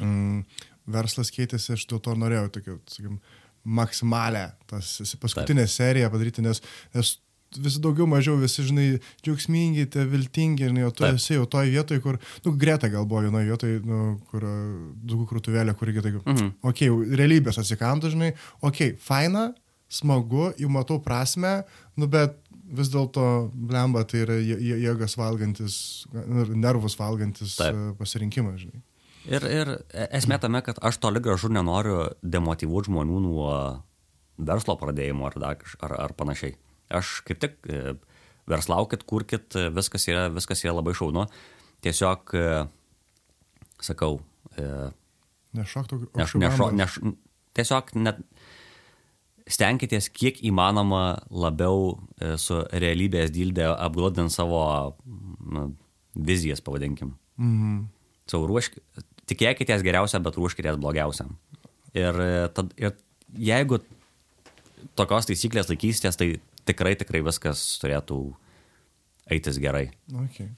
um, 0.00 0.42
verslas 0.86 1.32
keitėsi, 1.34 1.74
aš 1.76 1.86
dėl 1.90 2.02
to 2.04 2.14
norėjau 2.18 2.48
tokią, 2.56 2.78
sakykim, 2.94 3.18
maksimalę 3.62 4.48
tas 4.70 4.96
paskutinę 5.22 5.66
Taip. 5.66 5.74
seriją 5.74 6.10
padaryti, 6.10 6.42
nes, 6.42 6.62
nes 6.94 7.16
vis 7.60 7.78
daugiau 7.82 8.06
mažiau 8.10 8.36
visi, 8.40 8.64
žinai, 8.68 8.86
džiaugsmingi, 9.24 9.86
tie 9.92 10.04
viltingi, 10.08 10.68
žinai, 10.70 10.84
o 10.88 10.92
tu 10.94 11.04
Taip. 11.04 11.18
esi 11.20 11.36
jau 11.36 11.46
toje 11.50 11.72
vietoje, 11.74 12.02
kur, 12.04 12.18
nu, 12.44 12.54
greta 12.58 12.90
gal 12.92 13.08
buvo 13.08 13.24
vienoje 13.26 13.50
vietoje, 13.50 13.80
nu, 13.86 14.02
kur 14.30 14.46
daugų 14.46 15.26
krūtuvėlė, 15.32 15.74
kur 15.78 15.92
irgi, 15.92 16.04
tai, 16.04 16.14
mhm. 16.20 16.54
okei, 16.62 16.92
okay, 16.92 17.18
realybės 17.20 17.60
atsikando, 17.62 18.12
žinai, 18.12 18.32
okei, 18.60 18.94
okay, 18.94 19.00
faina, 19.02 19.50
smagu, 19.92 20.50
jau 20.60 20.70
matau 20.72 21.00
prasme, 21.04 21.60
nu, 22.00 22.08
bet 22.10 22.38
vis 22.72 22.88
dėlto 22.92 23.26
blemba 23.52 24.04
tai 24.08 24.22
yra 24.24 24.38
jėgas 24.40 25.18
valgantis, 25.20 25.76
nervus 26.56 26.96
valgantis 26.96 27.58
Taip. 27.60 27.98
pasirinkimas, 27.98 28.62
žinai. 28.64 28.82
Ir, 29.28 29.44
ir 29.46 29.70
esmė 30.16 30.40
tame, 30.42 30.62
kad 30.66 30.80
aš 30.82 30.98
toli 31.02 31.20
gražu 31.22 31.50
nenoriu 31.52 32.08
demotivuoti 32.22 32.90
žmonių 32.90 33.20
nuo 33.22 33.52
verslo 34.42 34.74
pradėjimo 34.80 35.28
ar, 35.28 35.38
dar, 35.38 35.66
ar, 35.84 35.94
ar 36.08 36.14
panašiai. 36.18 36.56
Aš 36.92 37.20
kaip 37.26 37.40
tik 37.42 37.58
e, 37.66 37.94
verslaukit, 38.50 39.04
kurkit, 39.08 39.56
viskas 39.74 40.06
yra, 40.10 40.26
viskas 40.34 40.64
yra 40.64 40.76
labai 40.76 40.94
šaunu. 40.98 41.26
Tiesiog, 41.84 42.34
e, 42.38 42.56
sakau, 43.82 44.18
e, 44.56 44.66
nešoktų. 45.58 46.00
Neš, 46.18 46.36
nešo, 46.42 46.70
neš, 46.76 46.98
tiesiog 47.56 47.94
net 48.00 48.22
stenkitės 49.50 50.06
kiek 50.14 50.38
įmanoma 50.46 51.24
labiau 51.34 51.96
su 52.38 52.60
realybės 52.70 53.32
dildė 53.34 53.66
apglodint 53.74 54.30
savo 54.32 54.60
na, 55.42 55.66
vizijas, 56.14 56.62
pavadinkim. 56.64 57.16
Mhm. 57.42 57.80
Savo 58.30 58.46
ruošk, 58.48 58.78
tikėkitės 59.28 59.82
geriausią, 59.84 60.22
bet 60.22 60.38
ruoškitės 60.38 60.78
blogiausiam. 60.80 61.34
Ir, 61.98 62.16
tad, 62.54 62.70
ir 62.80 62.94
jeigu 63.36 63.82
tokios 64.98 65.28
taisyklės 65.28 65.70
laikysitės, 65.70 66.18
tai 66.18 66.28
tikrai, 66.68 66.94
tikrai 66.98 67.22
viskas 67.24 67.62
turėtų 67.82 68.18
eitis 69.32 69.60
gerai. 69.62 69.90
Okay. 70.26 70.50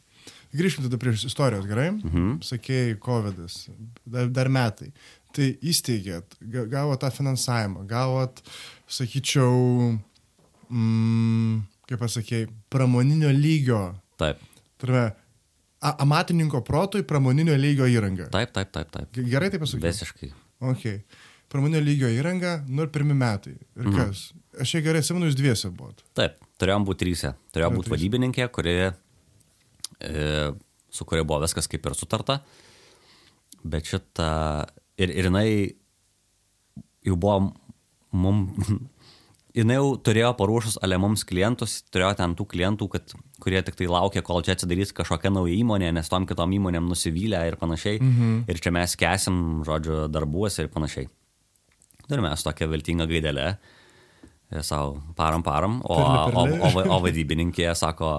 Grįžkime 0.54 0.86
tada 0.86 1.00
prie 1.02 1.14
istorijos, 1.16 1.66
gerai? 1.66 1.90
Mhm. 1.96 2.38
Sakėjai, 2.46 2.96
COVID, 3.02 3.42
dar, 4.06 4.30
dar 4.30 4.50
metai. 4.52 4.92
Tai 5.34 5.48
įsteigėt, 5.66 6.36
gavot 6.70 7.00
tą 7.02 7.10
finansavimą, 7.10 7.82
gavot, 7.90 8.38
sakyčiau, 8.86 9.96
mm, 10.70 11.56
kaip 11.90 11.98
pasakėjai, 12.04 12.46
pramoninio 12.70 13.32
lygio. 13.34 13.82
Taip. 14.20 14.38
Tarme, 14.78 15.08
amatininko 15.82 16.62
protui 16.62 17.02
pramoninio 17.02 17.56
lygio 17.58 17.90
įranga. 17.90 18.30
Taip, 18.30 18.54
taip, 18.54 18.70
taip. 18.70 18.94
taip. 18.94 19.10
Gerai 19.26 19.50
tai 19.50 19.58
pasakyti? 19.58 19.88
Visiškai. 19.88 20.30
Okay. 20.70 21.02
Pramoninio 21.54 21.78
lygio 21.86 22.08
įranga, 22.10 22.56
nu 22.66 22.82
ir 22.82 22.90
pirmi 22.90 23.14
metai. 23.14 23.54
Ir 23.78 23.86
mhm. 23.86 23.94
kas? 23.94 24.26
Aš 24.58 24.74
čia 24.74 24.80
gerai 24.82 25.04
atsimenu, 25.04 25.28
jūs 25.28 25.36
dviese 25.38 25.70
buvot. 25.70 26.02
Taip, 26.18 26.40
turėjom 26.58 26.86
būti 26.88 27.04
trysia. 27.04 27.30
Turėjo 27.54 27.68
būti 27.76 27.92
vadybininkė, 27.92 28.48
kuri, 28.54 28.74
e, 30.02 30.24
su 30.90 31.06
kuria 31.06 31.22
buvo 31.26 31.44
viskas 31.44 31.70
kaip 31.70 31.86
ir 31.86 31.94
sutarta. 31.98 32.40
Bet 33.62 33.86
šitą... 33.86 34.26
Ir, 34.98 35.14
ir 35.14 35.30
jinai 35.30 35.46
jau 37.06 37.16
buvo 37.22 37.38
mum... 38.10 38.44
jinai 39.58 39.78
jau 39.78 39.94
turėjo 40.02 40.34
paruošus 40.38 40.80
ale 40.82 40.98
mums 40.98 41.22
klientus, 41.26 41.80
turėjo 41.94 42.16
ten 42.18 42.34
tų 42.34 42.50
klientų, 42.50 42.90
kad, 42.96 43.14
kurie 43.42 43.62
tik 43.62 43.78
tai 43.78 43.86
laukia, 43.90 44.26
kol 44.26 44.42
čia 44.42 44.58
atsidarys 44.58 44.90
kažkokia 44.94 45.30
nauja 45.30 45.54
įmonė, 45.54 45.94
nes 45.94 46.10
tom 46.10 46.26
kitom 46.26 46.58
įmonėm 46.58 46.90
nusivylę 46.90 47.46
ir 47.46 47.62
panašiai. 47.62 48.02
Mhm. 48.02 48.40
Ir 48.50 48.62
čia 48.62 48.74
mes 48.74 48.98
kesim, 48.98 49.44
žodžiu, 49.66 50.08
darbuose 50.10 50.66
ir 50.66 50.74
panašiai. 50.74 51.06
Turime 52.08 52.30
mes 52.30 52.44
tokią 52.44 52.68
viltingą 52.72 53.08
gaidelę 53.10 53.54
savo 54.62 55.02
param 55.16 55.42
param, 55.42 55.80
o, 55.84 55.96
o, 55.96 56.44
o, 56.44 56.82
o 56.96 56.98
vadybininkė 57.02 57.72
sako, 57.78 58.10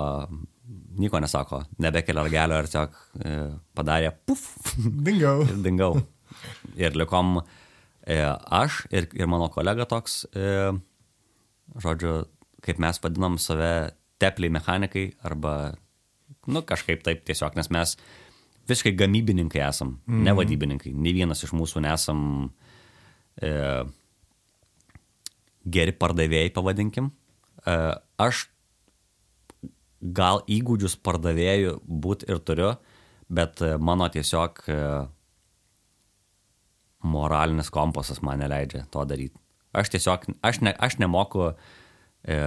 nieko 1.00 1.22
nesako, 1.24 1.62
nebekelia 1.82 2.26
ragelio 2.26 2.60
ir 2.60 2.70
tiesiog 2.70 2.98
e, 3.22 3.36
padarė 3.78 4.12
puf. 4.28 4.44
Dingau. 4.78 5.46
ir 5.50 5.62
dingau. 5.64 5.94
Ir 6.80 6.98
likom 6.98 7.40
e, 7.40 8.20
aš 8.26 8.84
ir, 8.92 9.10
ir 9.16 9.30
mano 9.32 9.50
kolega 9.54 9.88
toks, 9.90 10.24
e, 10.36 10.74
žodžiu, 11.84 12.26
kaip 12.66 12.82
mes 12.82 13.00
vadinam 13.04 13.40
save 13.42 13.94
tepliai 14.22 14.54
mechanikai 14.58 15.08
arba, 15.28 15.76
nu, 16.48 16.64
kažkaip 16.68 17.04
taip 17.06 17.24
tiesiog, 17.28 17.56
nes 17.60 17.72
mes 17.74 17.96
visiškai 18.66 18.96
gamybininkai 18.98 19.62
esam, 19.68 20.00
mm 20.08 20.26
ne 20.26 20.34
vadybininkai. 20.36 20.96
Nei 20.98 21.14
vienas 21.14 21.44
iš 21.46 21.54
mūsų 21.56 21.84
nesam 21.86 22.22
e, 23.42 23.52
geri 25.66 25.96
pardavėjai, 25.96 26.52
pavadinkim. 26.56 27.12
E, 27.66 27.78
aš 28.22 28.46
gal 30.16 30.44
įgūdžius 30.52 30.98
pardavėjų 31.06 31.80
būt 31.86 32.28
ir 32.30 32.42
turiu, 32.46 32.76
bet 33.32 33.64
mano 33.82 34.08
tiesiog 34.14 34.62
e, 34.70 34.78
moralinis 37.06 37.72
kompasas 37.74 38.22
man 38.26 38.42
neleidžia 38.44 38.86
to 38.94 39.06
daryti. 39.10 39.38
Aš 39.76 39.92
tiesiog, 39.96 40.30
aš, 40.46 40.62
ne, 40.64 40.72
aš 40.80 41.00
nemoku 41.02 41.50
e, 41.52 42.38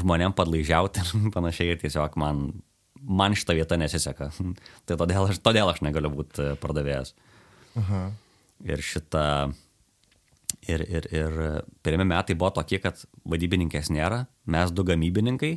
žmonėm 0.00 0.34
padlaižiauti 0.36 1.02
ir 1.02 1.28
panašiai, 1.36 1.74
ir 1.74 1.82
tiesiog 1.82 2.16
man, 2.20 2.46
man 3.00 3.36
šitą 3.36 3.58
vietą 3.58 3.80
nesiseka. 3.80 4.30
tai 4.86 4.98
todėl 4.98 5.30
aš, 5.30 5.42
todėl 5.44 5.72
aš 5.72 5.82
negaliu 5.86 6.12
būti 6.14 6.54
pardavėjas. 6.62 7.14
Aha. 7.76 8.08
Ir 8.64 8.80
šitą 8.80 9.26
Ir, 10.66 10.82
ir, 10.90 11.06
ir 11.14 11.34
pirmie 11.86 12.06
metai 12.08 12.34
buvo 12.34 12.50
tokie, 12.56 12.80
kad 12.82 12.98
vadybininkės 13.28 13.90
nėra, 13.94 14.24
mes 14.50 14.72
du 14.74 14.82
gamybininkai 14.86 15.52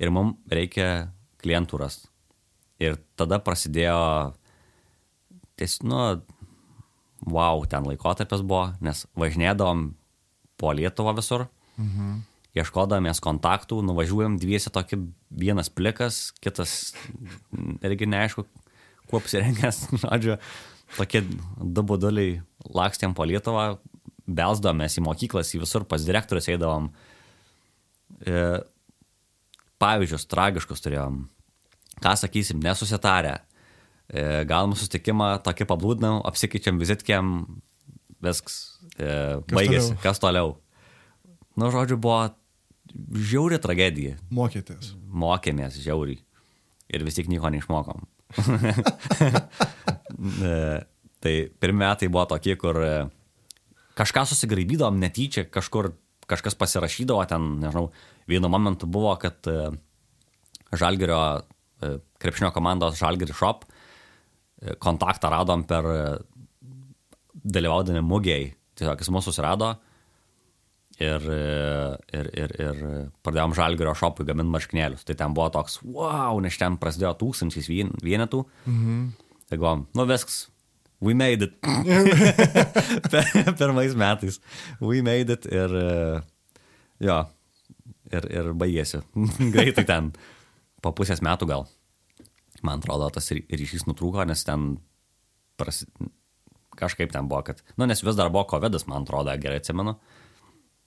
ir 0.00 0.12
mums 0.14 0.38
reikia 0.48 1.12
klientų 1.42 1.80
rasti. 1.82 2.08
Ir 2.82 2.96
tada 3.18 3.38
prasidėjo, 3.44 4.32
ties, 5.60 5.78
nu, 5.84 5.98
wow, 7.28 7.62
ten 7.68 7.86
laikotarpis 7.86 8.42
buvo, 8.42 8.70
nes 8.82 9.04
važinėdavom 9.18 9.90
po 10.58 10.72
Lietuvą 10.74 11.14
visur, 11.18 11.46
mhm. 11.76 12.22
ieškodamės 12.58 13.22
kontaktų, 13.22 13.82
nuvažiuojam 13.86 14.40
dviesi 14.40 14.72
tokį, 14.72 15.02
vienas 15.44 15.70
plikas, 15.72 16.30
kitas 16.42 16.94
irgi 17.84 18.08
neaišku, 18.10 18.46
kuo 19.10 19.20
apsirengęs, 19.20 19.84
žodžiu, 20.02 20.38
tokie 20.96 21.24
du 21.24 21.84
buduliai 21.86 22.40
lakstėm 22.72 23.14
po 23.18 23.28
Lietuvą, 23.28 23.76
belsdavomės 24.26 24.98
į 24.98 25.04
mokyklas, 25.06 25.52
į 25.56 25.62
visur 25.64 25.86
pas 25.88 26.04
direktorius 26.06 26.48
eidavom. 26.52 26.90
E, 28.22 28.42
pavyzdžius 29.82 30.28
tragiškus 30.30 30.84
turėjom. 30.84 31.24
Ką 32.02 32.14
sakysim, 32.18 32.62
nesusitarę. 32.62 33.38
E, 34.08 34.44
galim 34.48 34.74
susitikimą, 34.76 35.34
tokį 35.46 35.66
pablūdinam, 35.70 36.20
apsikeičiam 36.28 36.80
vizitkiam, 36.82 37.32
viskas. 38.22 38.60
E, 38.98 39.40
baigėsi. 39.50 39.96
Kas 40.02 40.22
toliau? 40.22 40.56
nu, 41.56 41.68
žodžiu, 41.72 41.98
buvo 42.00 42.30
žiauri 43.12 43.58
tragedija. 43.62 44.16
Mokėtės. 44.32 44.94
Mokėmės 45.08 45.76
žiauriai. 45.82 46.22
Ir 46.92 47.04
vis 47.06 47.16
tik 47.16 47.30
nieko 47.32 47.52
neišmokom. 47.52 48.06
E, 50.22 50.56
tai 51.24 51.32
pirmie 51.58 51.86
metai 51.86 52.06
buvo 52.12 52.22
tokie, 52.30 52.54
kur 52.60 52.76
e, 52.84 52.90
kažką 53.98 54.24
susigraibydom 54.30 55.00
netyčia, 55.02 55.46
kažkur 55.50 55.92
kažkas 56.30 56.56
pasirašydavo 56.56 57.24
ten, 57.28 57.48
nežinau, 57.60 57.90
vienu 58.30 58.48
momentu 58.48 58.86
buvo, 58.88 59.12
kad 59.20 59.42
e, 59.50 59.72
Žalgerio 60.72 61.42
krepšinio 62.22 62.52
komandos 62.54 62.96
Žalgerio 63.00 63.34
Shop 63.34 63.66
kontaktą 64.78 65.32
radom 65.32 65.64
per 65.66 65.88
dalyvaudami 67.42 68.02
mugiai. 68.06 68.52
Tiesiog 68.78 69.02
jis 69.02 69.10
mūsų 69.12 69.32
susirado 69.32 69.72
ir, 71.02 71.26
ir, 72.14 72.30
ir, 72.38 72.54
ir 72.62 72.80
pradėjom 73.24 73.56
žalgerio 73.58 73.94
šopui 73.98 74.26
gaminti 74.28 74.54
marškinėlius. 74.54 75.04
Tai 75.08 75.16
ten 75.18 75.34
buvo 75.36 75.48
toks, 75.54 75.80
wow, 75.84 76.38
nes 76.42 76.56
ten 76.60 76.78
prasidėjo 76.80 77.14
tūkstančiais 77.20 77.68
vienetų. 78.02 78.44
Mhm. 78.70 79.04
Tai 79.50 79.60
galvom, 79.60 79.86
nu 79.98 80.06
viskas, 80.08 80.46
we 81.02 81.14
made 81.14 81.42
it. 81.42 81.60
Pirmais 83.58 83.94
metais, 83.98 84.38
we 84.80 85.02
made 85.02 85.30
it 85.34 85.46
ir 85.50 85.74
jo, 87.02 87.18
ir, 88.12 88.28
ir 88.30 88.50
baigėsi. 88.54 89.02
Greitai 89.54 89.84
ten, 89.88 90.12
po 90.82 90.94
pusės 90.96 91.22
metų 91.24 91.50
gal. 91.50 91.66
Man 92.62 92.78
atrodo, 92.78 93.10
tas 93.10 93.32
ryšys 93.34 93.88
nutrūko, 93.88 94.22
nes 94.28 94.46
ten 94.46 94.76
prasi... 95.58 95.88
kažkaip 96.78 97.10
ten 97.12 97.26
buvo, 97.28 97.42
kad, 97.50 97.62
nu, 97.74 97.88
nes 97.90 98.02
vis 98.06 98.18
dar 98.18 98.30
buvo 98.32 98.46
COVID, 98.54 98.78
man 98.86 99.02
atrodo, 99.02 99.34
gerai 99.42 99.58
atsimenu. 99.60 99.96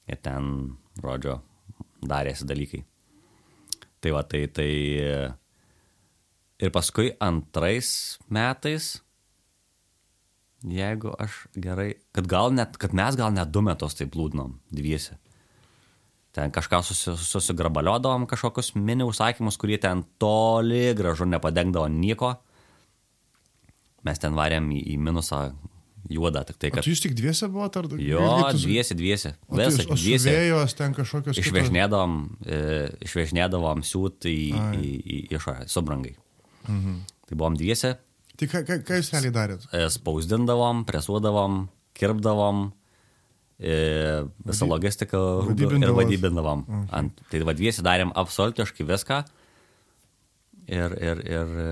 Ir 0.07 0.21
ten, 0.23 0.77
žodžio, 1.01 1.41
darėsi 2.05 2.47
dalykai. 2.47 2.85
Tai 3.99 4.13
va, 4.15 4.21
tai, 4.29 4.45
tai 4.53 4.69
ir 6.61 6.71
paskui 6.71 7.11
antrais 7.19 7.89
metais, 8.31 8.93
jeigu 10.71 11.13
aš 11.19 11.45
gerai, 11.55 11.93
kad 12.15 12.27
gal 12.29 12.53
net, 12.55 12.79
kad 12.81 12.95
mes 12.97 13.17
gal 13.19 13.33
net 13.35 13.51
du 13.53 13.61
metus 13.65 13.97
taip 13.97 14.15
liūdnom, 14.17 14.57
dviesi. 14.73 15.17
Ten 16.35 16.51
kažką 16.51 16.81
susi, 16.83 17.13
susigrabaliodavom, 17.15 18.25
kažkokius 18.27 18.73
mini 18.75 19.05
užsakymus, 19.07 19.55
kurie 19.61 19.77
ten 19.79 20.03
toli 20.19 20.89
gražu 20.97 21.27
nepadengdavo 21.29 21.87
nieko. 21.91 22.33
Mes 24.05 24.19
ten 24.21 24.35
varėm 24.35 24.67
į, 24.75 24.81
į 24.93 24.97
minusą 25.01 25.45
juoda, 26.11 26.43
tik 26.45 26.59
tai, 26.59 26.71
kad... 26.73 26.83
O 26.83 26.91
jūs 26.91 27.01
tik 27.05 27.15
dviese 27.17 27.47
buvote 27.51 27.79
ar 27.81 27.87
daugiau? 27.89 28.19
Jo, 28.19 28.27
tu... 28.51 28.61
dviese, 28.65 28.97
dviese. 28.97 29.31
Vėlgi, 29.49 29.87
dviese. 29.93 30.33
Vėjos 30.33 30.75
ten 30.77 30.93
kažkokios... 30.97 31.39
Išvežnėdavom, 31.41 32.17
e, 32.45 32.59
išvežnėdavom 33.07 33.85
siūt 33.87 34.27
į, 34.29 34.37
į, 34.53 34.91
į 34.99 35.21
išorę, 35.39 35.69
subrangai. 35.71 36.13
Mhm. 36.67 36.99
Tai 37.25 37.39
buvom 37.39 37.57
dviese. 37.57 37.95
Tai 38.35 38.47
ką, 38.51 38.63
ką, 38.67 38.79
ką 38.83 38.97
jūs 38.99 39.11
realiai 39.13 39.33
darėt? 39.35 39.67
E, 39.71 39.85
spausdindavom, 39.93 40.83
presuodavom, 40.87 41.61
kirpdavom, 41.95 42.65
e, 43.59 43.75
visą 44.47 44.67
logistiką 44.67 45.21
ir 45.55 45.93
vadybindavom. 45.95 46.65
Okay. 46.65 46.89
Ant, 46.99 47.23
tai 47.31 47.43
vadviesi 47.47 47.85
darėm 47.85 48.11
absoliutiškai 48.17 48.87
viską 48.91 49.21
ir, 50.67 50.97
ir, 50.99 51.23
ir 51.23 51.55
e, 51.63 51.69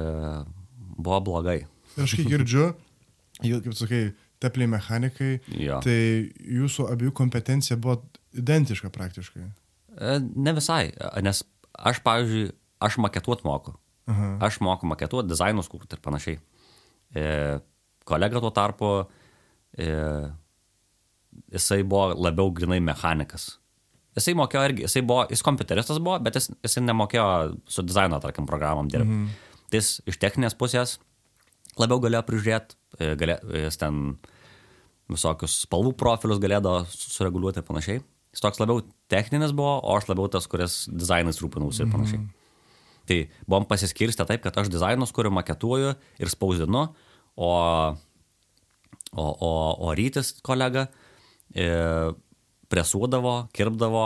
buvo 0.96 1.20
blogai. 1.28 1.60
Ir 1.98 2.06
aš 2.08 2.16
kai 2.20 2.28
girdžiu, 2.32 2.70
kaip 3.44 3.76
sakai, 3.78 4.04
tepliai 4.44 4.72
mechanikai, 4.72 5.34
jo. 5.60 5.84
tai 5.84 6.00
jūsų 6.32 6.88
abiejų 6.94 7.16
kompetencija 7.20 7.80
buvo 7.80 8.00
identiška 8.40 8.92
praktiškai. 8.94 9.46
Ne 10.34 10.56
visai, 10.58 10.88
nes 11.24 11.44
aš, 11.74 12.00
pavyzdžiui, 12.06 12.50
aš 12.84 12.98
maketuot 13.04 13.44
moku. 13.48 13.76
Aha. 14.10 14.34
Aš 14.44 14.60
moku 14.64 14.88
maketuot, 14.90 15.28
dizainus 15.30 15.70
kurti 15.72 15.96
ir 15.96 16.02
panašiai. 16.04 16.40
E, 17.16 17.26
kolega 18.08 18.42
tuo 18.42 18.52
tarpu, 18.52 18.94
e, 19.78 19.88
jisai 21.54 21.84
buvo 21.84 22.12
labiau 22.18 22.52
grinai 22.56 22.82
mechanikas. 22.84 23.54
Jisai 24.18 24.36
mokėjo 24.38 24.68
irgi, 24.70 24.86
jisai 24.86 25.02
buvo, 25.06 25.24
jis 25.32 25.42
kompiuteristas 25.46 26.02
buvo, 26.04 26.20
bet 26.26 26.38
jis, 26.38 26.52
jisai 26.66 26.84
nemokėjo 26.86 27.26
su 27.70 27.86
dizaino, 27.86 28.20
tarkim, 28.22 28.46
programom 28.50 28.92
dirbti. 28.92 29.10
Mhm. 29.10 29.52
Tai 29.70 29.82
jis 29.82 29.96
iš 30.10 30.20
techninės 30.22 30.58
pusės 30.58 31.00
labiau 31.80 32.02
galėjo 32.04 32.22
prižiūrėti, 32.28 32.78
e, 33.00 33.14
galė, 33.18 33.40
jis 33.66 33.80
ten 33.82 34.04
visokius 35.10 35.64
spalvų 35.66 35.96
profilius 36.00 36.42
galėdavo 36.42 36.84
sureguliuoti 36.90 37.62
ir 37.62 37.68
panašiai. 37.68 38.04
Jis 38.34 38.42
toks 38.42 38.62
labiau 38.62 38.82
techninis 39.14 39.54
buvo, 39.54 39.80
o 39.82 39.98
aš 39.98 40.08
labiau 40.10 40.30
tas, 40.32 40.48
kuris 40.50 40.84
dizainais 40.90 41.42
rūpinausi 41.42 41.84
ir 41.84 41.92
panašiai. 41.92 42.22
Mm 42.22 42.28
-hmm. 42.30 42.43
Tai 43.10 43.20
buvom 43.48 43.68
pasiskirstę 43.68 44.26
taip, 44.30 44.44
kad 44.46 44.58
aš 44.58 44.72
dizainus 44.72 45.12
kuriu, 45.16 45.32
maketuoju 45.36 45.94
ir 46.24 46.32
spausdinu, 46.32 46.86
o, 47.36 47.50
o, 49.12 49.26
o, 49.26 49.52
o 49.84 49.96
rytis 49.98 50.38
kolega 50.46 50.88
e, 51.52 51.68
presuodavo, 52.72 53.36
kirpdavo, 53.56 54.06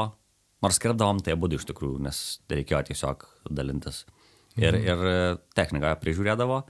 nors 0.65 0.81
kirpdavom 0.81 1.21
tai 1.21 1.37
abu 1.37 1.51
iš 1.53 1.67
tikrųjų, 1.69 2.01
nes 2.07 2.23
reikėjo 2.49 2.81
tiesiog 2.89 3.27
dalintis. 3.53 4.05
Ir, 4.57 4.73
mhm. 4.73 4.87
ir 4.89 5.39
techniką 5.53 5.93
prižiūrėdavo 6.01 6.63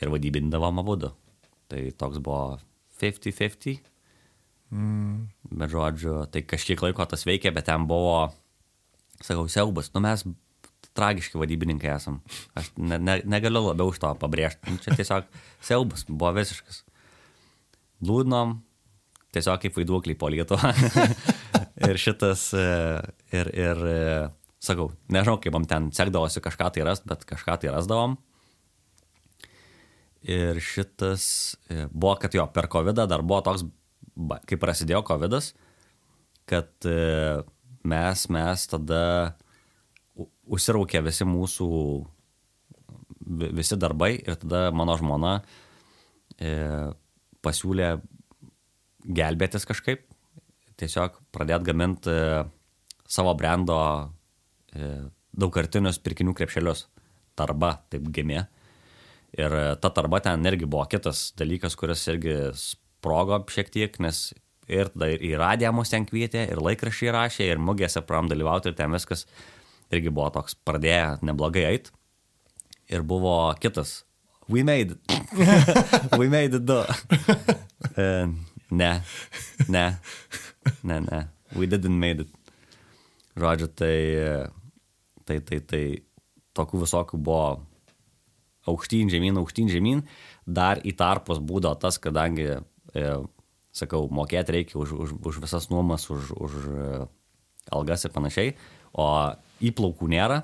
ir 0.00 0.12
vadybindavom 0.14 0.80
abudu. 0.80 1.12
Tai 1.68 1.82
toks 2.00 2.22
buvo 2.24 2.56
50-50. 3.02 3.84
Mm. 4.72 5.28
Bet 5.48 5.72
žodžiu, 5.72 6.22
tai 6.32 6.42
kažkiek 6.44 6.80
laiko 6.84 7.04
tas 7.08 7.24
veikė, 7.28 7.52
bet 7.56 7.68
ten 7.68 7.86
buvo, 7.88 8.28
sakau, 9.20 9.46
siaubas. 9.48 9.92
Nu 9.94 10.02
mes 10.04 10.24
tragiški 10.96 11.38
vadybininkai 11.40 11.90
esam. 11.94 12.20
Aš 12.58 12.70
ne, 12.76 12.98
ne, 12.98 13.18
negaliu 13.28 13.64
labiau 13.68 13.92
už 13.92 14.00
to 14.02 14.12
pabrėžti. 14.20 14.70
Nu, 14.70 14.80
čia 14.82 14.96
tiesiog 14.98 15.28
siaubas, 15.64 16.06
buvo 16.08 16.32
visiškas. 16.36 16.82
Liūdnom, 18.04 18.58
tiesiog 19.34 19.60
kaip 19.62 19.76
vaiduokliai 19.78 20.18
po 20.18 20.30
Lietuvą. 20.32 20.72
ir 21.88 22.00
šitas, 22.00 22.48
e, 22.56 22.68
ir, 23.34 23.50
ir, 23.54 23.82
e, 23.86 24.24
sakau, 24.62 24.90
nežinau, 25.12 25.38
kaip 25.42 25.54
man 25.54 25.68
ten 25.70 25.90
sekdavosi 25.94 26.42
kažką 26.44 26.72
tai 26.74 26.86
rast, 26.88 27.06
bet 27.08 27.26
kažką 27.28 27.58
tai 27.62 27.72
rasdavom. 27.74 28.18
Ir 30.28 30.58
šitas 30.62 31.24
e, 31.70 31.86
buvo, 31.92 32.16
kad 32.20 32.34
jo, 32.34 32.46
per 32.54 32.70
COVID 32.70 33.04
dar 33.06 33.22
buvo 33.22 33.42
toks, 33.46 33.66
kai 34.48 34.58
prasidėjo 34.58 35.04
COVID, 35.06 35.36
kad 36.48 36.88
mes, 37.86 38.24
mes 38.32 38.64
tada 38.70 39.02
užsiraukė 40.48 41.02
visi 41.06 41.26
mūsų, 41.28 41.68
visi 43.54 43.78
darbai 43.80 44.14
ir 44.18 44.38
tada 44.40 44.68
mano 44.74 44.96
žmona 44.98 45.38
e, 46.40 46.52
pasiūlė 47.44 47.96
gelbėtis 49.08 49.66
kažkaip, 49.68 50.04
tiesiog 50.80 51.20
pradėt 51.34 51.64
gaminti 51.66 52.14
savo 53.08 53.32
brendo 53.38 53.78
daugkartinius 55.38 56.00
pirkinių 56.02 56.34
krepšelius. 56.36 56.86
Tarba 57.38 57.76
taip 57.92 58.08
gimė. 58.14 58.46
Ir 59.38 59.54
e, 59.54 59.64
ta 59.78 59.90
tarba 59.94 60.20
ten 60.24 60.46
irgi 60.48 60.66
buvo 60.66 60.86
kitas 60.90 61.28
dalykas, 61.38 61.76
kuris 61.78 62.02
irgi 62.10 62.36
sprogo 62.58 63.38
šiek 63.52 63.70
tiek, 63.70 63.98
nes 64.02 64.32
ir 64.68 64.90
tada 64.94 65.10
ir 65.12 65.22
į 65.24 65.34
radiją 65.40 65.72
mus 65.76 65.92
ten 65.92 66.06
kvietė, 66.08 66.46
ir 66.50 66.62
laikraščiai 66.64 67.14
rašė, 67.14 67.46
ir 67.46 67.62
mugėse 67.62 68.02
pram 68.08 68.30
dalyvauti, 68.30 68.72
ir 68.72 68.78
ten 68.78 68.92
viskas 68.96 69.26
irgi 69.94 70.12
buvo 70.12 70.30
toks, 70.34 70.56
pradėjo 70.66 71.18
neblogai 71.26 71.64
eit. 71.70 71.92
Ir 72.88 73.04
buvo 73.04 73.36
kitas. 73.60 74.02
We 74.48 74.64
made 74.64 74.96
it. 74.96 75.00
We 76.18 76.28
made 76.32 76.56
it 76.56 76.64
du. 76.64 76.80
uh, 76.80 78.28
ne, 78.70 78.92
ne, 79.68 79.86
ne, 80.82 81.00
ne. 81.00 81.28
We 81.56 81.66
didn't 81.66 81.98
made 81.98 82.24
it. 82.24 82.32
Žodžiu, 83.38 83.68
tai, 83.76 83.96
tai, 85.28 85.40
tai, 85.44 85.60
tai 85.60 85.82
tokių 86.58 86.82
visokių 86.82 87.20
buvo 87.22 87.60
aukštyn, 88.68 89.10
žemyn, 89.12 89.38
aukštyn, 89.40 89.70
žemyn, 89.72 90.02
dar 90.44 90.80
į 90.82 90.94
tarpus 90.98 91.40
būdavo 91.44 91.78
tas, 91.80 92.00
kadangi, 92.02 92.48
e, 92.92 93.12
sakau, 93.72 94.08
mokėti 94.12 94.56
reikia 94.56 94.80
už, 94.80 94.94
už, 95.04 95.14
už 95.22 95.40
visas 95.44 95.68
nuomas, 95.72 96.08
už, 96.12 96.32
už 96.34 96.58
e, 96.66 96.88
algas 97.72 98.04
ir 98.04 98.14
panašiai, 98.16 98.56
o 98.92 99.06
įplaukų 99.64 100.08
nėra, 100.12 100.42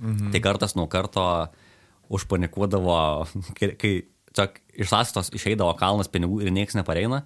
mhm. 0.00 0.32
tai 0.34 0.42
kartas 0.44 0.76
nuo 0.78 0.88
karto 0.92 1.24
užpanikuodavo, 2.12 2.96
kai, 3.58 3.72
kai 3.80 3.94
tiesiog 4.32 4.58
iš 4.82 4.88
sąskaitos 4.88 5.32
išeidavo 5.36 5.74
kalnas 5.80 6.10
pinigų 6.12 6.42
ir 6.44 6.54
niekas 6.54 6.78
nepareina, 6.78 7.22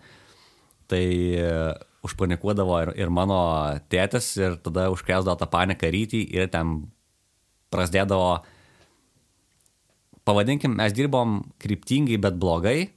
tai 0.91 1.05
užpanikuodavo 2.07 2.79
ir, 2.85 2.93
ir 3.03 3.11
mano 3.11 3.39
tėtis 3.91 4.33
ir 4.39 4.59
tada 4.63 4.89
užkresdavo 4.95 5.39
tą 5.41 5.49
paniką 5.51 5.91
rytį 5.91 6.23
ir 6.35 6.51
ten 6.53 6.77
prasidėdavo 7.75 8.45
pavadinkim, 10.27 10.75
mes 10.79 10.95
dirbom 10.95 11.41
kryptingai, 11.63 12.19
bet 12.23 12.39
blogai, 12.43 12.91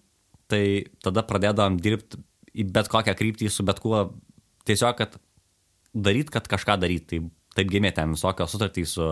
tai 0.49 0.63
tada 1.05 1.23
pradėdavom 1.25 1.77
dirbti 1.81 2.21
į 2.59 2.65
bet 2.73 2.89
kokią 2.89 3.13
kryptį 3.17 3.49
su 3.53 3.65
bet 3.65 3.81
kuo, 3.83 4.07
tiesiog, 4.65 4.97
kad 4.97 5.19
daryti, 5.93 6.33
kad 6.33 6.49
kažką 6.49 6.79
daryti. 6.81 7.19
Tai, 7.19 7.19
taip 7.59 7.69
gimė 7.71 7.93
ten 7.95 8.15
visokios 8.15 8.55
sutartys 8.55 8.95
su 8.97 9.11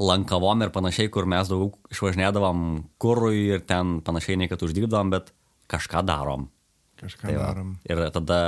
lankavom 0.00 0.64
ir 0.64 0.72
panašiai, 0.72 1.10
kur 1.12 1.28
mes 1.28 1.50
daug 1.52 1.76
išvažinėdavom 1.92 2.66
kurui 3.02 3.48
ir 3.52 3.64
ten 3.68 3.98
panašiai 4.04 4.40
nei 4.40 4.50
kad 4.50 4.62
uždirbdavom, 4.64 5.12
bet 5.12 5.32
kažką 5.72 6.04
darom. 6.08 6.48
Kažką 7.00 7.28
Tai 7.28 7.36
va. 7.36 7.48
darom. 7.50 7.74
Ir 7.88 8.00
tada 8.14 8.38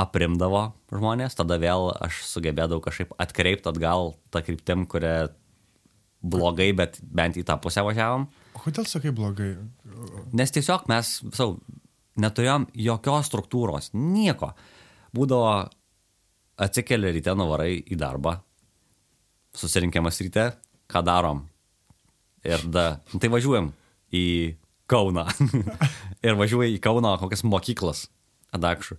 aprimdavo 0.00 0.66
žmonės, 0.90 1.36
tada 1.38 1.58
vėl 1.62 1.90
aš 2.02 2.24
sugebėdavau 2.26 2.82
kažkaip 2.82 3.14
atkreipti 3.22 3.70
atgal 3.70 4.14
tą 4.34 4.42
kryptim, 4.46 4.86
kurią 4.90 5.30
blogai, 6.24 6.70
bet 6.76 6.98
bent 7.02 7.38
į 7.38 7.44
tą 7.46 7.58
pusę 7.62 7.84
važiavom. 7.84 8.26
O 8.56 8.62
kodėl 8.64 8.86
sakai 8.88 9.12
blogai? 9.14 9.54
Nes 10.34 10.54
tiesiog 10.54 10.86
mes 10.90 11.18
visau 11.26 11.58
neturėjom 12.20 12.68
jokios 12.78 13.28
struktūros, 13.28 13.90
nieko. 13.94 14.52
Būdavo 15.14 15.68
atsikeli 16.60 17.12
ryte, 17.16 17.34
nuvarai 17.38 17.78
į 17.82 17.98
darbą, 17.98 18.36
susirinkiamas 19.56 20.20
ryte, 20.24 20.50
ką 20.90 21.02
darom. 21.06 21.44
Ir 22.44 22.60
nu 22.68 23.20
tai 23.20 23.32
važiuojam 23.32 23.72
į 24.14 24.26
Kauną. 24.84 25.24
ir 26.26 26.36
važiuoji 26.36 26.76
į 26.76 26.80
Kauną 26.84 27.14
kokias 27.22 27.40
mokyklas, 27.48 28.02
adakšų. 28.52 28.98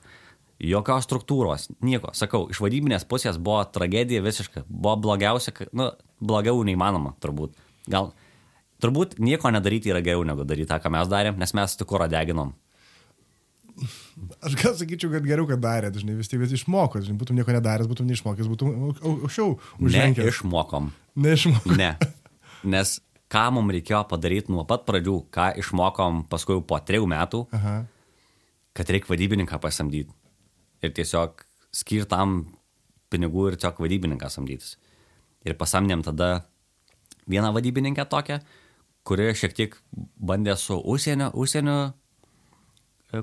Jokios 0.66 1.06
struktūros, 1.06 1.68
nieko. 1.84 2.10
Sakau, 2.16 2.46
iš 2.50 2.62
vadybinės 2.64 3.06
pusės 3.06 3.38
buvo 3.38 3.60
tragedija 3.70 4.24
visiška. 4.24 4.64
Buvo 4.66 4.96
blogiausia, 5.04 5.52
nu, 5.76 5.92
blogiau 6.24 6.64
neįmanoma, 6.66 7.14
turbūt. 7.22 7.54
Gal, 7.92 8.14
turbūt 8.82 9.20
nieko 9.22 9.52
nedaryti 9.54 9.92
yra 9.94 10.02
geriau 10.02 10.26
negu 10.26 10.48
daryti 10.48 10.72
tą, 10.72 10.80
ką 10.82 10.94
mes 10.96 11.12
darėm, 11.12 11.38
nes 11.38 11.54
mes 11.54 11.78
tik 11.78 11.92
kurą 11.92 12.08
deginom. 12.10 12.56
Aš 14.46 14.54
gal 14.56 14.76
sakyčiau, 14.80 15.10
kad 15.12 15.26
geriau, 15.28 15.44
kad 15.50 15.60
darė, 15.60 15.90
žinai, 15.92 16.16
vis 16.16 16.30
vis 16.32 16.54
išmoko, 16.56 17.02
žinai, 17.04 17.18
būtum 17.20 17.36
nieko 17.36 17.52
nedaręs, 17.52 17.90
būtum 17.92 18.08
neišmokęs, 18.08 18.48
būtum 18.48 18.70
au- 18.72 18.94
au- 19.02 19.18
aukščiau 19.28 19.58
užlenkęs. 19.84 20.24
Neišmokom. 20.24 20.88
Neišmokęs. 21.20 21.76
Ne. 21.78 21.90
Nes 22.64 22.94
ką 23.32 23.44
mums 23.52 23.76
reikėjo 23.76 24.06
padaryti 24.08 24.54
nuo 24.54 24.64
pat 24.70 24.86
pradžių, 24.88 25.18
ką 25.36 25.50
išmokom 25.60 26.24
paskui 26.32 26.62
po 26.64 26.80
trejų 26.80 27.10
metų, 27.12 27.42
Aha. 27.60 27.76
kad 28.74 28.88
reikia 28.96 29.12
vadybininką 29.12 29.60
pasamdyti. 29.60 30.14
Ir 30.82 30.96
tiesiog 30.96 31.44
skirtam 31.76 32.38
pinigų 33.12 33.50
ir 33.52 33.58
tiesiog 33.60 33.84
vadybininką 33.84 34.32
samdytis. 34.32 34.78
Ir 35.46 35.54
pasamdėm 35.60 36.04
tada 36.08 36.46
vieną 37.28 37.52
vadybininkę 37.54 38.06
tokią, 38.10 38.40
kuri 39.06 39.28
šiek 39.38 39.54
tiek 39.54 39.76
bandė 40.18 40.56
su 40.58 40.80
užsienio, 40.80 41.34
užsienio 41.36 41.94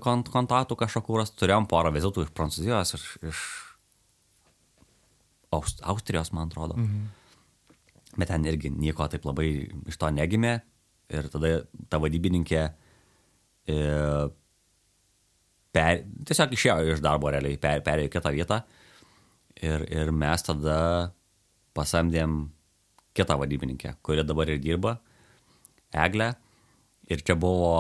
kont 0.02 0.30
kontaktų 0.32 0.76
kažkokiu 0.80 1.18
rast. 1.20 1.36
Turėjom 1.40 1.66
porą 1.70 1.92
vizitų 1.94 2.26
iš 2.26 2.32
Prancūzijos, 2.36 2.94
iš, 2.96 3.06
iš 3.28 3.42
Aust 5.52 5.82
Austrijos, 5.84 6.32
man 6.32 6.48
atrodo. 6.48 6.78
Mhm. 6.80 7.08
Bet 8.20 8.28
ten 8.28 8.44
irgi 8.48 8.70
nieko 8.72 9.08
taip 9.08 9.24
labai 9.28 9.48
iš 9.88 9.98
to 10.00 10.10
negimė. 10.12 10.60
Ir 11.12 11.28
tada 11.32 11.58
ta 11.92 11.98
vadybininkė 12.00 12.60
e, 13.68 13.76
per, 15.72 16.02
tiesiog 16.28 16.54
išėjo 16.56 16.94
iš 16.94 17.02
darbo 17.04 17.32
realiai, 17.32 17.58
per, 17.60 17.82
perėjo 17.84 18.12
kitą 18.12 18.32
vietą. 18.32 18.62
Ir, 19.62 19.84
ir 19.92 20.12
mes 20.16 20.44
tada 20.46 20.78
pasamdėm 21.76 22.46
kitą 23.16 23.36
vadybininkę, 23.40 23.96
kuri 24.04 24.24
dabar 24.24 24.48
ir 24.48 24.60
dirba, 24.62 24.96
Eglę. 25.92 26.32
Ir 27.12 27.20
čia 27.20 27.36
buvo 27.36 27.74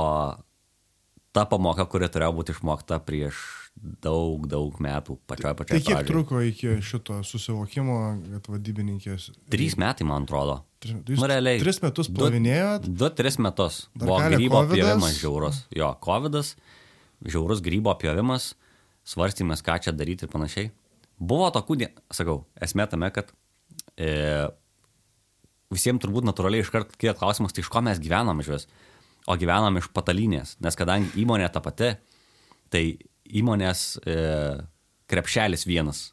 ta 1.32 1.44
pamoka, 1.48 1.84
kuri 1.88 2.08
turėjo 2.12 2.32
būti 2.36 2.52
išmokta 2.56 2.98
prieš 3.04 3.38
daug, 4.04 4.44
daug 4.52 4.76
metų, 4.84 5.16
pačioj 5.26 5.46
Tai 5.48 5.54
pačioj 5.62 5.78
kiek 5.80 5.86
pradžioj. 5.88 6.08
truko 6.10 6.40
iki 6.44 6.74
šito 6.84 7.22
susivokimo, 7.24 7.94
kad 8.34 8.50
vadybininkės... 8.52 9.30
Trys 9.52 9.78
metai, 9.80 10.04
man 10.04 10.26
atrodo. 10.28 10.58
Tris- 10.82 11.16
Nu, 11.16 11.26
realiai. 11.30 11.60
tris 11.62 11.80
metus 11.80 12.10
Du- 12.12 12.20
plavinėjot? 12.20 12.84
Du, 12.90 13.08
tris 13.16 13.38
metus. 13.40 13.86
Dar 13.96 14.08
Buvo 14.10 14.18
grybo 14.28 14.60
kovidas. 14.60 14.76
pjovimas 14.76 15.16
žiaurus. 15.22 15.62
Jo, 15.72 15.94
COVID, 16.04 16.36
žiaurus 17.24 17.62
grybo 17.64 17.94
pjovimas, 17.96 18.50
svarstymas, 19.08 19.64
ką 19.64 19.78
čia 19.86 19.92
daryti 19.96 20.26
ir 20.28 20.32
panašiai. 20.34 20.68
Buvo 21.22 21.48
tokių, 21.54 21.88
sakau, 22.12 22.42
esmė 22.60 22.88
tame, 22.90 23.08
kad 23.14 23.32
e, 23.96 24.50
visiems 25.72 26.02
turbūt 26.02 26.26
natūraliai 26.28 26.60
iškart 26.64 26.92
kyla 27.00 27.14
klausimas, 27.16 27.54
tai 27.56 27.62
iš 27.64 27.70
ko 27.72 27.80
mes 27.80 28.00
gyvenam 28.02 28.42
vis. 28.44 28.66
O 29.30 29.36
gyvenam 29.38 29.76
iš 29.78 29.86
patalynės, 29.94 30.56
nes 30.64 30.74
kadangi 30.78 31.12
įmonė 31.22 31.46
ta 31.54 31.60
pati, 31.62 31.92
tai 32.72 32.82
įmonės 33.38 33.82
e, 34.02 34.16
krepšelis 35.12 35.66
vienas. 35.68 36.08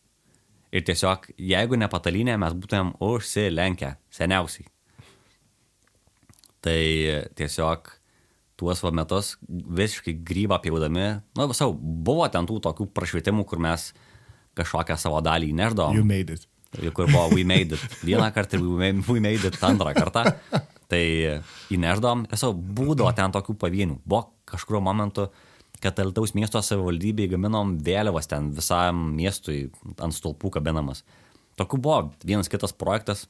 Ir 0.69 0.83
tiesiog, 0.85 1.31
jeigu 1.41 1.79
ne 1.81 1.87
patalynė, 1.89 2.35
mes 2.37 2.53
būtumėm 2.53 2.91
užsilenkę 3.01 3.95
seniausiai. 4.13 4.67
Tai 6.61 6.79
tiesiog 7.39 7.89
tuos 8.59 8.81
va 8.83 8.91
metus 8.91 9.37
visiškai 9.47 10.13
grybą 10.27 10.57
pjaudami, 10.61 11.05
nu, 11.39 11.45
visau, 11.49 11.71
buvo 11.73 12.27
ten 12.29 12.45
tų 12.49 12.59
tokių 12.67 12.89
prašvietimų, 12.93 13.45
kur 13.47 13.61
mes 13.63 13.89
kažkokią 14.59 14.97
savo 14.99 15.21
dalį 15.23 15.53
įneždavom. 15.53 15.95
You 15.95 16.03
made 16.05 16.35
it. 16.35 16.45
kur 16.93 17.07
buvo 17.09 17.29
We 17.33 17.41
Made 17.47 17.73
It 17.79 17.95
vieną 18.05 18.27
kartą 18.35 18.59
ir 18.59 18.65
We 18.67 18.75
Made- 18.91 19.07
We 19.07 19.19
Made 19.23 19.47
It 19.47 19.55
antrą 19.63 19.93
kartą. 19.95 20.25
Tai 20.89 21.03
įneždavom, 21.69 22.25
tiesiog 22.31 22.57
būdavo 22.77 23.11
ten 23.17 23.33
tokių 23.33 23.53
pavienių. 23.61 23.99
Buvo 24.09 24.23
kažkurio 24.49 24.81
momentu, 24.81 25.27
kad 25.83 25.99
Altaus 26.01 26.33
miesto 26.35 26.61
savivaldybėje 26.65 27.35
gaminom 27.35 27.75
vėliavas 27.85 28.29
ten 28.31 28.49
visam 28.57 29.11
miestui 29.15 29.67
ant 30.01 30.15
stulpų 30.15 30.51
kabinamas. 30.57 31.03
Tokių 31.59 31.79
buvo 31.83 31.99
vienas 32.25 32.49
kitas 32.51 32.73
projektas, 32.73 33.27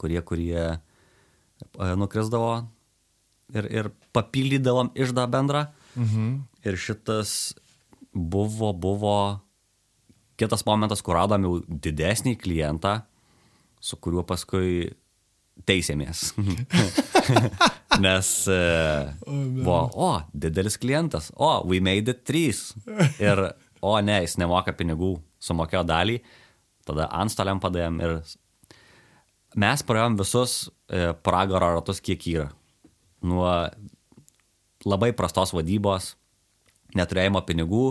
kurie, 0.00 0.18
kurie 0.26 0.58
e, 0.66 0.78
nukrisdavo 2.00 2.52
ir, 3.54 3.68
ir 3.70 3.90
papildydavom 4.16 4.92
išdą 4.98 5.28
bendrą. 5.30 5.66
Mhm. 5.94 6.32
Ir 6.66 6.78
šitas 6.80 7.54
buvo, 8.12 8.72
buvo 8.74 9.18
kitas 10.38 10.64
momentas, 10.66 11.02
kur 11.02 11.18
radom 11.18 11.46
jau 11.46 11.54
didesnį 11.68 12.36
klientą, 12.40 13.00
su 13.80 13.98
kuriuo 13.98 14.24
paskui 14.26 14.90
teisėmės. 15.66 16.32
Nes 18.04 18.28
e, 18.52 18.58
buvo, 19.26 19.78
o, 19.94 20.10
didelis 20.32 20.78
klientas, 20.80 21.32
o, 21.34 21.50
we 21.68 21.80
made 21.84 22.12
it 22.12 22.24
3. 22.28 22.60
Ir, 23.24 23.44
o, 23.80 23.94
ne, 24.04 24.20
jis 24.24 24.38
nemoka 24.40 24.74
pinigų, 24.76 25.16
sumokėjo 25.42 25.82
dalį, 25.88 26.18
tada 26.88 27.08
antstoliam 27.18 27.60
padėjom 27.62 27.98
ir 28.04 28.14
mes 29.58 29.82
praėjom 29.86 30.18
visus 30.20 30.58
e, 30.90 31.12
pragaro 31.26 31.74
ratus, 31.78 32.02
kiek 32.04 32.26
yra. 32.30 32.48
Nuo 33.26 33.50
labai 34.86 35.10
prastos 35.16 35.52
vadybos, 35.56 36.12
neturėjimo 36.96 37.42
pinigų, 37.48 37.90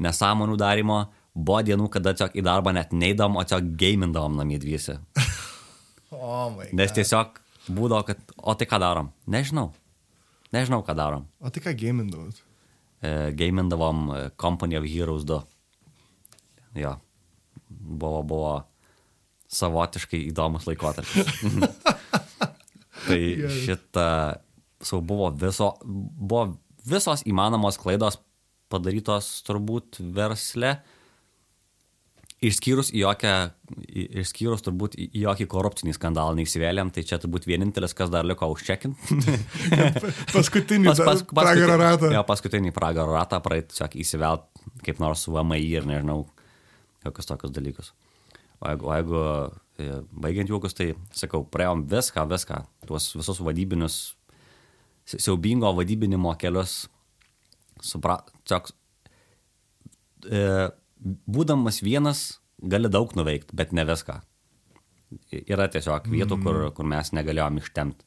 nesąmonių 0.00 0.56
darimo, 0.58 1.04
buvo 1.34 1.60
dienų, 1.66 1.90
kada 1.92 2.14
tiesiog 2.14 2.38
į 2.38 2.44
darbą 2.46 2.72
net 2.74 2.94
neidam, 2.96 3.36
o 3.36 3.44
tiesiog 3.44 3.74
gamindavom 3.78 4.38
namie 4.40 4.58
dviesi. 4.62 4.96
Oh. 6.14 6.60
Nes 6.76 6.92
tiesiog 6.94 7.40
būdavo, 7.68 8.04
kad, 8.08 8.20
o 8.36 8.54
tai 8.58 8.68
ką 8.70 8.80
darom? 8.82 9.10
Nežinau. 9.30 9.72
Nežinau, 10.54 10.82
ką 10.86 10.94
darom. 10.98 11.26
O 11.42 11.50
tai 11.50 11.62
ką 11.64 11.74
gamindavot? 11.78 12.38
E, 13.04 13.32
gamindavom 13.36 14.04
e, 14.14 14.20
Company 14.40 14.78
of 14.78 14.86
Heroes 14.88 15.26
2. 15.28 15.40
Jo. 16.80 16.96
Buvo, 17.68 18.22
buvo 18.22 18.52
savotiškai 19.54 20.20
įdomus 20.30 20.68
laikotarpis. 20.68 21.28
tai 23.06 23.20
šitą, 23.60 24.08
sau 24.84 25.02
buvo, 25.04 25.30
viso, 25.38 25.74
buvo 25.84 26.46
visos 26.88 27.24
įmanomos 27.28 27.78
klaidos 27.80 28.20
padarytos 28.72 29.30
turbūt 29.46 30.00
versle. 30.14 30.78
Išskyrus, 32.44 32.90
jokią, 32.92 33.32
išskyrus 34.20 34.64
turbūt 34.66 34.96
jokį 34.98 35.46
korupcinį 35.48 35.94
skandalą 35.96 36.34
neįsivėlėm, 36.36 36.90
tai 36.92 37.04
čia 37.06 37.16
turbūt 37.22 37.46
vienintelis, 37.48 37.94
kas 37.96 38.10
dar 38.12 38.26
liko 38.26 38.48
užčekinti. 38.52 39.16
Paskutinį 40.34 40.90
pas, 40.90 41.00
pas, 41.06 41.22
pragaro 41.30 41.78
ratą. 41.80 42.10
Jo, 42.12 42.24
paskutinį 42.28 42.72
pragaro 42.76 43.14
ratą 43.16 43.38
praeit, 43.44 43.70
tiesiog 43.72 43.96
įsivelt 44.02 44.44
kaip 44.84 45.00
nors 45.00 45.22
su 45.24 45.32
VMI 45.32 45.60
ir 45.70 45.86
nežinau, 45.88 46.26
kokius 47.06 47.30
tokius 47.30 47.54
dalykus. 47.54 47.92
O 48.60 48.68
jeigu, 48.68 48.90
o 48.90 48.98
jeigu 48.98 49.22
e, 49.80 49.88
baigiant 50.26 50.50
juokus, 50.52 50.76
tai 50.76 50.90
sakau, 51.16 51.46
praėjom 51.48 51.86
viską, 51.90 52.26
viską, 52.34 52.60
tuos 52.90 53.08
visus 53.16 53.40
vadybinius, 53.46 53.98
si- 55.08 55.22
siaubingo 55.22 55.72
vadybinimo 55.78 56.34
kelius, 56.40 56.82
supra, 57.80 58.20
tiesiog, 58.44 58.70
e, 60.28 60.46
būdamas 61.04 61.82
vienas, 61.84 62.24
gali 62.58 62.90
daug 62.92 63.12
nuveikti, 63.18 63.56
bet 63.56 63.74
ne 63.76 63.84
viską. 63.88 64.20
Yra 65.44 65.68
tiesiog 65.70 66.08
vietų, 66.10 66.40
kur, 66.42 66.60
kur 66.74 66.88
mes 66.90 67.12
negalėjom 67.14 67.60
ištemti. 67.60 68.06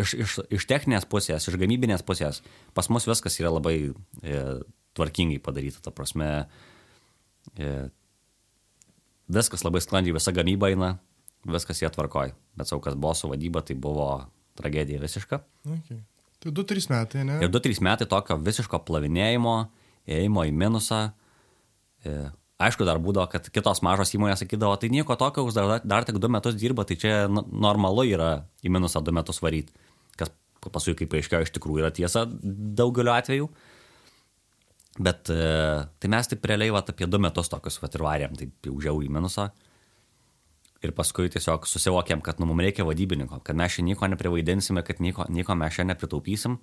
Iš, 0.00 0.14
iš, 0.22 0.34
iš 0.54 0.66
techninės 0.70 1.06
pusės, 1.10 1.46
iš 1.50 1.56
gamybinės 1.58 2.02
pusės, 2.06 2.44
pas 2.74 2.88
mus 2.90 3.08
viskas 3.10 3.36
yra 3.42 3.50
labai 3.50 3.76
e, 3.90 4.42
tvarkingai 4.94 5.40
padaryta, 5.42 5.82
ta 5.82 5.90
prasme, 5.94 6.30
E, 7.58 7.88
viskas 9.30 9.64
labai 9.64 9.82
sklandžiai, 9.82 10.16
visa 10.16 10.34
gamyba 10.34 10.70
eina, 10.70 10.92
viskas 11.48 11.82
jie 11.82 11.90
tvarkoj. 11.92 12.34
Bet 12.58 12.70
savo 12.70 12.82
kas 12.84 12.96
buvo 12.98 13.14
su 13.16 13.30
vadyba, 13.30 13.62
tai 13.66 13.76
buvo 13.78 14.08
tragedija 14.58 15.00
visiška. 15.02 15.40
Okay. 15.78 16.02
Tai 16.40 16.52
2-3 16.56 16.90
metai, 16.92 17.24
ne? 17.28 17.38
Ir 17.44 17.52
2-3 17.52 17.82
metai 17.84 18.08
tokio 18.08 18.38
visiško 18.40 18.82
plavinėjimo, 18.88 19.56
ėjimo 20.08 20.46
į 20.48 20.54
minusą. 20.56 21.10
E, 22.04 22.14
aišku, 22.60 22.86
dar 22.88 23.00
būdavo, 23.02 23.28
kad 23.32 23.48
kitos 23.52 23.82
mažos 23.84 24.12
įmonės 24.16 24.44
sakydavo, 24.44 24.76
tai 24.80 24.90
nieko 24.92 25.16
tokio, 25.20 25.46
dar, 25.56 25.80
dar 25.84 26.06
tik 26.08 26.20
2 26.20 26.32
metus 26.36 26.58
dirba, 26.60 26.86
tai 26.88 26.98
čia 27.00 27.24
normalu 27.30 28.06
yra 28.08 28.30
į 28.64 28.72
minusą 28.72 29.02
2 29.04 29.16
metus 29.16 29.40
varyti. 29.44 29.72
Kas 30.20 30.32
paskui, 30.68 30.96
kaip 30.98 31.16
aiškiai, 31.16 31.46
iš 31.46 31.54
tikrųjų 31.56 31.84
yra 31.84 31.92
tiesa 31.94 32.26
daugeliu 32.26 33.14
atveju. 33.14 33.50
Bet 35.00 35.30
e, 35.32 35.40
tai 36.02 36.10
mes 36.12 36.28
taip 36.28 36.44
realiai, 36.50 36.72
va, 36.74 36.82
apie 36.84 37.08
2 37.08 37.20
metus 37.22 37.48
tokius, 37.52 37.80
va, 37.80 37.88
ir 37.92 38.04
varėm, 38.04 38.36
tai 38.36 38.50
jau 38.68 38.76
žiau 38.82 39.02
į 39.04 39.10
minusą. 39.12 39.48
Ir 40.80 40.94
paskui 40.96 41.28
tiesiog 41.28 41.66
susivokėm, 41.68 42.22
kad 42.24 42.38
nu, 42.40 42.48
mums 42.48 42.64
reikia 42.64 42.86
vadybininko, 42.88 43.42
kad 43.44 43.56
mes 43.56 43.76
čia 43.76 43.84
nieko 43.84 44.08
neprivaidinsime, 44.08 44.80
kad 44.84 45.02
nieko, 45.04 45.26
nieko 45.28 45.56
mes 45.60 45.76
čia 45.76 45.84
nepritaupysim. 45.84 46.56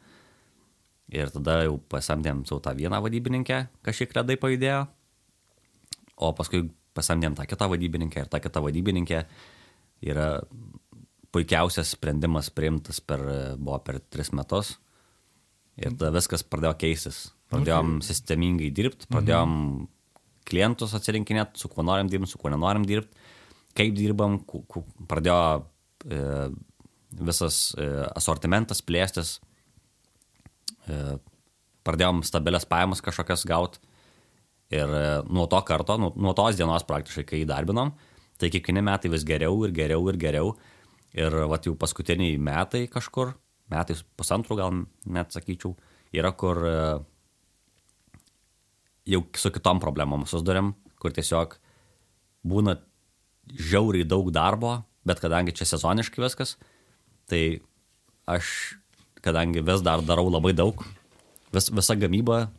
Ir 1.13 1.29
tada 1.31 1.61
jau 1.63 1.77
pasamdėm 1.93 2.41
savo 2.49 2.59
tą 2.65 2.73
vieną 2.75 2.99
vadybininkę, 3.05 3.59
kažkiek 3.85 4.15
redai 4.17 4.35
pajudėjo. 4.41 4.87
O 6.17 6.31
paskui 6.37 6.65
pasamdėm 6.97 7.37
tą 7.37 7.45
kitą 7.49 7.67
vadybininkę 7.71 8.23
ir 8.23 8.29
ta 8.31 8.41
kita 8.41 8.61
vadybininkė 8.63 9.21
yra 10.09 10.27
puikiausias 11.35 11.93
sprendimas 11.93 12.49
priimtas 12.53 13.01
per, 13.03 13.21
buvo 13.57 13.77
per 13.85 13.99
tris 14.13 14.31
metus. 14.33 14.75
Ir 15.77 15.93
tada 15.93 16.13
viskas 16.15 16.41
pradėjo 16.41 16.73
keistis. 16.81 17.27
Pradėjom 17.51 17.97
okay. 17.97 18.07
sistemingai 18.09 18.71
dirbti, 18.75 19.07
pradėjom 19.11 19.51
mhm. 19.53 19.89
klientus 20.49 20.95
atsirinkinėti, 20.97 21.61
su 21.61 21.69
kuo 21.71 21.85
norim 21.85 22.09
dirbti, 22.11 22.31
su 22.33 22.41
kuo 22.41 22.51
nenorim 22.51 22.83
dirbti, 22.87 23.27
kaip 23.77 23.93
dirbam, 23.95 24.39
pradėjo 25.07 25.37
e, 26.09 26.23
visas 27.21 27.69
e, 27.77 27.85
asortimentas 28.17 28.81
plėstis, 28.83 29.37
E, 30.87 31.17
pradėjom 31.87 32.23
stabilias 32.27 32.67
pajamas 32.67 33.03
kažkokias 33.03 33.45
gauti. 33.47 33.79
Ir 34.73 34.91
e, 34.91 35.03
nuo 35.31 35.47
to 35.47 35.59
karto, 35.63 35.95
nuo, 35.99 36.11
nuo 36.19 36.33
tos 36.35 36.57
dienos 36.59 36.83
praktiškai, 36.87 37.23
kai 37.27 37.43
įdarbinom, 37.45 37.93
tai 38.39 38.49
kiekvieni 38.51 38.83
metai 38.83 39.11
vis 39.13 39.23
geriau 39.27 39.61
ir 39.63 39.73
geriau 39.75 40.07
ir 40.11 40.17
geriau. 40.19 40.55
Ir 41.17 41.33
vat 41.47 41.65
jau 41.65 41.73
paskutiniai 41.79 42.35
metai 42.41 42.83
kažkur, 42.91 43.31
metai 43.71 43.95
pusantrų 44.19 44.57
gal 44.59 44.81
net 45.07 45.31
sakyčiau, 45.33 45.71
yra 46.15 46.33
kur 46.35 46.59
e, 46.67 46.81
jau 49.15 49.21
su 49.39 49.51
kitom 49.55 49.79
problemom 49.83 50.27
susidurėm, 50.27 50.73
kur 50.99 51.15
tiesiog 51.15 51.55
būna 52.47 52.75
žiauriai 53.47 54.07
daug 54.07 54.27
darbo, 54.35 54.81
bet 55.07 55.23
kadangi 55.23 55.55
čia 55.55 55.69
sezoniškai 55.69 56.25
viskas, 56.25 56.57
tai 57.31 57.61
aš 58.27 58.75
kadangi 59.23 59.63
vis 59.63 59.79
dar 59.83 60.03
darau 60.03 60.27
labai 60.27 60.51
daug, 60.51 60.83
vis, 61.55 61.71
visa 61.71 61.95
gamyba 61.95 62.49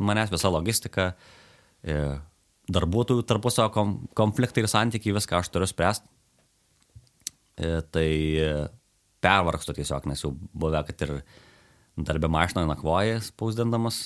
manęs, 0.00 0.32
visa 0.32 0.48
logistika, 0.48 1.10
e, 1.12 1.39
darbuotojų 2.70 3.24
tarpusio 3.28 3.66
konfliktai 3.72 4.64
ir 4.64 4.70
santykiai, 4.70 5.14
viską 5.16 5.40
aš 5.40 5.50
turiu 5.52 5.68
spręsti. 5.70 6.08
E, 7.60 7.80
tai 7.92 8.10
e, 8.40 8.50
pervargstu 9.20 9.74
tiesiog, 9.76 10.08
nes 10.08 10.24
jau 10.24 10.32
buvę, 10.34 10.82
kad 10.88 11.06
ir 11.06 11.14
darbė 12.00 12.30
mašinoje 12.32 12.68
nakvoji 12.70 13.16
spausdindamas, 13.26 14.02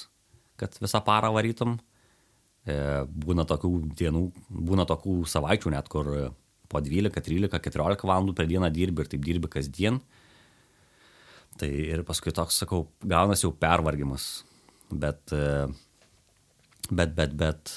kad 0.61 0.75
visą 0.83 1.03
parą 1.07 1.35
varytum. 1.35 1.79
Būna 2.65 3.45
tokių 3.45 3.71
dienų, 3.93 4.23
būna 4.49 4.87
tokių 4.89 5.19
savaičių 5.29 5.75
net, 5.75 5.91
kur 5.93 6.07
po 6.73 6.81
12, 6.81 7.21
13, 7.21 7.61
14 7.61 8.07
valandų 8.09 8.35
per 8.37 8.49
dieną 8.49 8.71
dirbi 8.73 9.05
ir 9.05 9.11
taip 9.13 9.25
dirbi 9.27 9.51
kasdien. 9.53 10.01
Tai 11.61 11.69
ir 11.71 12.03
paskui 12.07 12.33
toks, 12.35 12.57
sakau, 12.65 12.87
gaunasi 13.05 13.47
jau 13.47 13.53
pervargimas. 13.55 14.45
Bet, 14.91 15.31
e, 15.31 15.69
bet, 16.91 17.15
bet, 17.17 17.35
bet. 17.39 17.73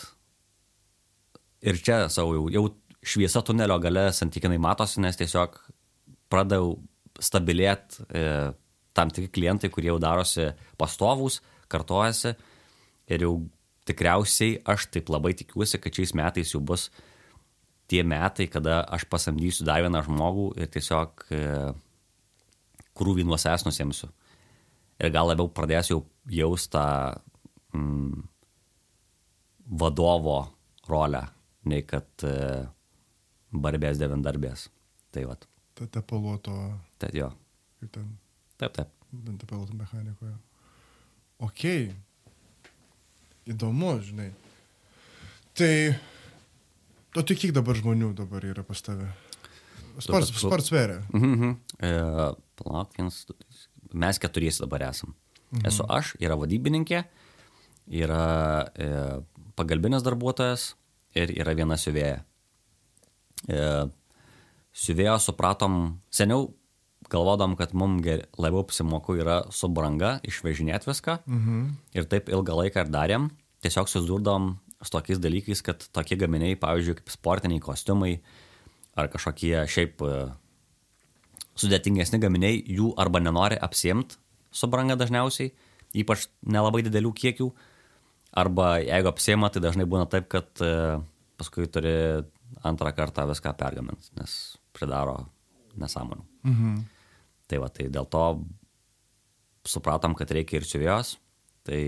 Ir 1.68 1.80
čia 1.82 2.06
savo 2.14 2.36
jau, 2.36 2.46
jau 2.54 2.66
šviesa 3.08 3.42
tunelio 3.46 3.78
gale 3.82 4.10
santykinai 4.14 4.60
matosi, 4.62 5.02
nes 5.04 5.18
tiesiog 5.20 5.58
pradėjau 6.32 6.76
stabilėti 7.24 8.06
e, 8.14 8.24
tam 8.98 9.12
tikri 9.14 9.32
klientai, 9.34 9.72
kurie 9.74 9.90
jau 9.92 10.00
darosi 10.02 10.52
pastovūs, 10.80 11.40
kartojasi. 11.72 12.36
Ir 13.14 13.24
jau 13.24 13.34
tikriausiai 13.88 14.62
aš 14.68 14.90
taip 14.92 15.12
labai 15.14 15.34
tikiuosi, 15.38 15.80
kad 15.82 15.96
šiais 15.96 16.14
metais 16.18 16.52
jau 16.54 16.62
bus 16.62 16.90
tie 17.88 18.04
metai, 18.04 18.50
kada 18.52 18.82
aš 18.84 19.08
pasamdysiu 19.10 19.66
dar 19.68 19.82
vieną 19.86 20.04
žmogų 20.06 20.50
ir 20.60 20.72
tiesiog 20.74 21.28
e, 21.32 21.44
krūvį 22.98 23.28
nuo 23.28 23.40
savęs 23.40 23.64
nusimsiu. 23.68 24.12
Ir 24.98 25.14
gal 25.14 25.30
labiau 25.30 25.48
pradėsiu 25.54 26.00
jau 26.00 26.02
jausti 26.40 26.74
tą 26.74 26.86
mm, 27.78 28.26
vadovo 29.68 30.40
rolę, 30.88 31.24
nei 31.68 31.84
kad 31.88 32.08
e, 32.24 32.34
barbės 33.52 34.00
devindarbės. 34.00 34.68
Tai 35.12 35.28
vad. 35.30 35.48
Ta 35.78 35.88
tepaluoto. 36.00 36.56
Tad 37.02 37.16
jo. 37.16 37.30
Kaip 37.82 37.94
ten. 37.94 38.10
Taip, 38.58 38.74
taip. 38.78 38.94
Tepaluoto 39.28 39.76
mechanikoje. 39.78 40.34
Ok. 41.44 41.64
Įdomu, 43.48 43.94
žinai. 44.04 44.32
Tai, 45.58 45.72
o 47.18 47.24
tik 47.26 47.40
kiek 47.44 47.54
dabar 47.56 47.78
žmonių 47.78 48.12
dabar 48.18 48.46
yra 48.46 48.66
pas 48.66 48.82
tave? 48.84 49.08
Spars, 50.04 50.30
spars 50.38 50.68
sveria. 50.70 51.00
Mhm. 51.14 51.34
Mm 51.34 51.56
e, 51.82 51.92
palauk, 52.58 52.92
vienas, 52.98 53.24
mes 53.94 54.20
keturiesi 54.22 54.62
dabar 54.64 54.90
esam. 54.90 55.14
Mhm. 55.52 55.66
Esu 55.70 55.86
aš, 55.90 56.16
yra 56.22 56.38
vadybininkė, 56.38 57.04
yra 58.02 58.26
e, 58.76 58.90
pagalbinis 59.58 60.06
darbuotojas 60.06 60.72
ir 61.18 61.34
yra 61.36 61.56
viena 61.58 61.78
siuvėja. 61.80 62.22
E, 63.50 63.60
siuvėjo 64.78 65.18
supratom, 65.24 65.98
seniau 66.14 66.52
galvodom, 67.12 67.56
kad 67.60 67.74
mums 67.78 68.06
labiau 68.38 68.64
apsimoku 68.66 69.18
yra 69.22 69.42
su 69.54 69.70
branga 69.72 70.18
išvežinėti 70.28 70.90
viską 70.90 71.20
mhm. 71.26 71.68
ir 71.98 72.08
taip 72.10 72.32
ilgą 72.34 72.62
laiką 72.64 72.86
ir 72.86 72.94
darėm. 72.94 73.30
Tiesiog 73.64 73.90
susidurdom 73.90 74.56
su 74.84 74.94
tokiais 74.94 75.22
dalykais, 75.22 75.64
kad 75.66 75.88
tokie 75.96 76.18
gaminiai, 76.20 76.58
pavyzdžiui, 76.60 77.00
kaip 77.00 77.14
sportiniai 77.14 77.64
kostiumai 77.64 78.18
ar 78.98 79.10
kažkokie 79.14 79.64
šiaip 79.72 80.04
e, 80.06 80.12
sudėtingesni 81.58 82.20
gaminiai 82.22 82.60
jų 82.62 82.92
arba 83.02 83.22
nenori 83.24 83.58
apsimti 83.58 84.20
su 84.54 84.70
branga 84.70 84.98
dažniausiai, 85.00 85.52
ypač 85.98 86.28
nelabai 86.46 86.84
didelių 86.86 87.14
kiekių, 87.18 87.50
arba 88.38 88.78
jeigu 88.84 89.10
apsima, 89.12 89.50
tai 89.50 89.64
dažnai 89.64 89.88
būna 89.90 90.08
taip, 90.12 90.28
kad 90.32 90.62
e, 90.62 91.00
paskui 91.40 91.68
turi 91.72 91.94
antrą 92.68 92.94
kartą 92.96 93.26
viską 93.30 93.54
pergaminti, 93.58 94.12
nes 94.18 94.58
pridaro 94.76 95.20
nesąmonių. 95.78 96.26
Mhm. 96.48 96.80
Tai 97.48 97.62
va, 97.64 97.70
tai 97.72 97.88
dėl 97.94 98.08
to 98.12 98.24
supratom, 99.68 100.16
kad 100.18 100.32
reikia 100.36 100.60
ir 100.60 100.68
siuvėjos, 100.68 101.16
tai 101.68 101.82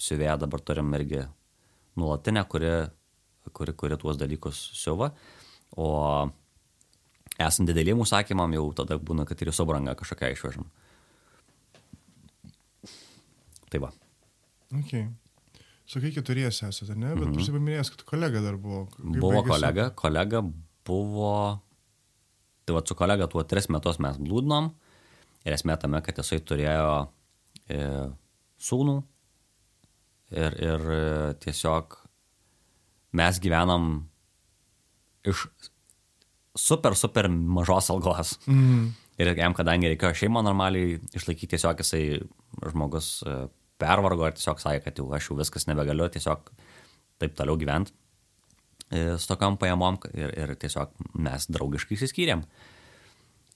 siuvėją 0.00 0.38
dabar 0.44 0.62
turim 0.64 0.92
irgi 0.96 1.24
nuolatinę, 2.00 2.44
kuri, 2.48 2.72
kuri, 3.56 3.74
kuri 3.76 3.98
tuos 4.00 4.20
dalykus 4.20 4.60
siuva, 4.76 5.10
o 5.76 5.88
esant 7.40 7.68
dideliem 7.68 8.00
užsakymam 8.00 8.52
jau 8.56 8.66
tada 8.82 8.98
būna, 9.00 9.26
kad 9.28 9.40
ir 9.42 9.52
su 9.56 9.66
branga 9.68 9.96
kažkokia 9.98 10.32
išvežam. 10.34 10.68
Tai 13.70 13.82
va. 13.84 13.92
Okay. 14.80 15.06
Sakai, 15.90 16.12
keturiesi 16.14 16.68
esate, 16.68 16.94
ne? 16.94 17.08
Bet 17.08 17.18
mm 17.18 17.24
-hmm. 17.24 17.36
prisipaminėjęs, 17.38 17.90
kad 17.90 18.04
kolega 18.06 18.42
dar 18.44 18.56
buvo. 18.56 18.84
Kaip 18.94 19.16
buvo 19.16 19.40
baigėsi? 19.40 19.50
kolega, 19.50 19.90
kolega 19.90 20.42
buvo. 20.86 21.32
Tai 22.64 22.76
va, 22.76 22.82
su 22.86 22.94
kolega 22.94 23.26
tuo 23.26 23.42
tris 23.42 23.66
metus 23.68 23.98
mes 23.98 24.20
blūdnom. 24.22 24.70
Ir 25.44 25.56
esmė 25.56 25.78
tame, 25.80 26.02
kad 26.06 26.20
jisai 26.20 26.38
turėjo 26.46 27.08
e, 27.68 27.80
sūnų. 28.60 28.96
Ir, 30.30 30.56
ir 30.62 30.80
e, 30.94 31.34
tiesiog 31.42 31.98
mes 33.18 33.40
gyvenam 33.42 34.06
iš 35.26 35.48
super, 36.54 36.94
super 36.94 37.28
mažos 37.28 37.90
algos. 37.90 38.38
Mm. 38.46 38.92
Ir 39.18 39.34
jam, 39.36 39.54
kadangi 39.54 39.90
reikėjo 39.90 40.14
šeimą 40.22 40.42
normaliai 40.46 41.00
išlaikyti, 41.12 41.56
tiesiog 41.56 41.82
jisai 41.82 42.04
žmogus 42.70 43.22
e, 43.26 43.40
pervargo 43.80 44.28
ir 44.28 44.36
tiesiog 44.36 44.60
sakė, 44.62 44.84
kad 44.84 45.00
jau 45.00 45.08
aš 45.16 45.30
jau 45.30 45.38
viskas 45.38 45.66
nebegaliu, 45.70 46.08
tiesiog 46.12 46.52
taip 47.20 47.34
toliau 47.38 47.58
gyventi 47.60 47.94
e, 48.90 49.16
su 49.20 49.28
tokiam 49.30 49.58
pajamom 49.60 50.00
ir, 50.12 50.34
ir 50.36 50.54
tiesiog 50.60 50.94
mes 51.20 51.48
draugiškai 51.52 51.98
įsiskyrėm. 51.98 52.44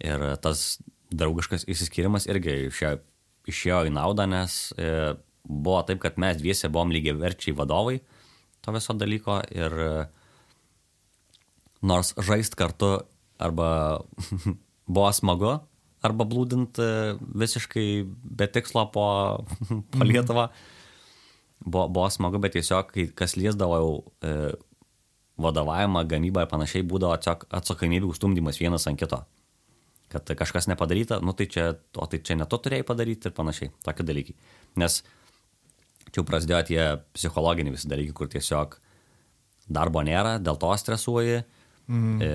Ir 0.05 0.27
tas 0.43 0.65
draugiškas 1.15 1.69
įsiskyrimas 1.71 2.27
irgi 2.31 2.67
išėjo, 2.69 2.99
išėjo 3.51 3.85
į 3.89 3.95
naudą, 3.95 4.27
nes 4.31 4.59
e, 4.75 5.15
buvo 5.45 5.81
taip, 5.87 6.03
kad 6.03 6.19
mes 6.21 6.41
dviese 6.41 6.73
buvom 6.73 6.93
lygiai 6.95 7.17
verčiai 7.21 7.57
vadovai 7.57 8.01
to 8.65 8.73
viso 8.73 8.97
dalyko 8.97 9.39
ir 9.53 9.75
nors 11.85 12.15
žaist 12.17 12.57
kartu 12.57 12.97
arba 13.39 14.01
buvo 14.95 15.11
smagu, 15.13 15.59
arba 16.05 16.27
blūdint 16.29 16.79
e, 16.83 16.89
visiškai 17.45 17.89
be 18.07 18.49
tikslo 18.53 18.87
po, 18.95 19.07
po 19.93 20.07
Lietuvą. 20.07 20.49
Buvo, 21.65 21.87
buvo 21.89 22.09
smagu, 22.13 22.41
bet 22.43 22.57
tiesiog, 22.59 22.93
kas 23.17 23.39
liesdavo 23.41 23.79
jau 23.81 23.93
e, 24.21 24.53
vadovavimą, 25.41 26.05
gamybą 26.11 26.45
ir 26.45 26.51
panašiai, 26.51 26.85
būdavo 26.87 27.17
atsakomybių 27.17 28.13
stumdymas 28.15 28.61
vienas 28.61 28.87
ant 28.91 29.01
kito. 29.01 29.23
Kad 30.13 30.31
kažkas 30.39 30.69
nepadaryta, 30.71 31.19
nu 31.25 31.33
tai 31.35 31.49
čia, 31.51 31.71
o 31.99 32.07
tai 32.07 32.21
čia 32.23 32.37
ne 32.39 32.47
to 32.47 32.61
turėjai 32.63 32.87
padaryti 32.87 33.31
ir 33.31 33.35
panašiai, 33.35 33.73
tokie 33.87 34.07
dalykai. 34.07 34.37
Nes 34.79 35.01
čia 36.11 36.21
jau 36.21 36.27
prasidėjo 36.29 36.61
tie 36.69 36.83
psichologiniai 37.17 37.75
visi 37.75 37.91
dalykai, 37.91 38.15
kur 38.21 38.31
tiesiog 38.31 38.77
darbo 39.73 40.05
nėra, 40.05 40.37
dėl 40.45 40.61
to 40.61 40.71
stresuoji. 40.79 41.41
Mm. 41.89 42.21
E, 42.23 42.31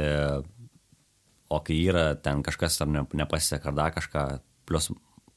o 1.49 1.59
kai 1.65 1.77
yra 1.89 2.13
ten 2.21 2.43
kažkas 2.45 2.79
ar 2.83 2.91
ne, 2.91 3.05
nepasiseka 3.21 3.71
ar 3.71 3.77
dar 3.77 3.93
kažką, 3.95 4.25
plus 4.69 4.91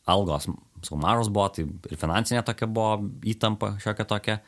algos 0.09 0.49
su 0.83 0.99
mažos 0.99 1.31
buvo, 1.33 1.47
tai 1.55 1.65
ir 1.65 1.99
finansinė 1.99 2.43
tokia 2.47 2.67
buvo 2.67 3.07
įtampa 3.29 3.77
šiokia 3.83 4.07
tokia. 4.09 4.41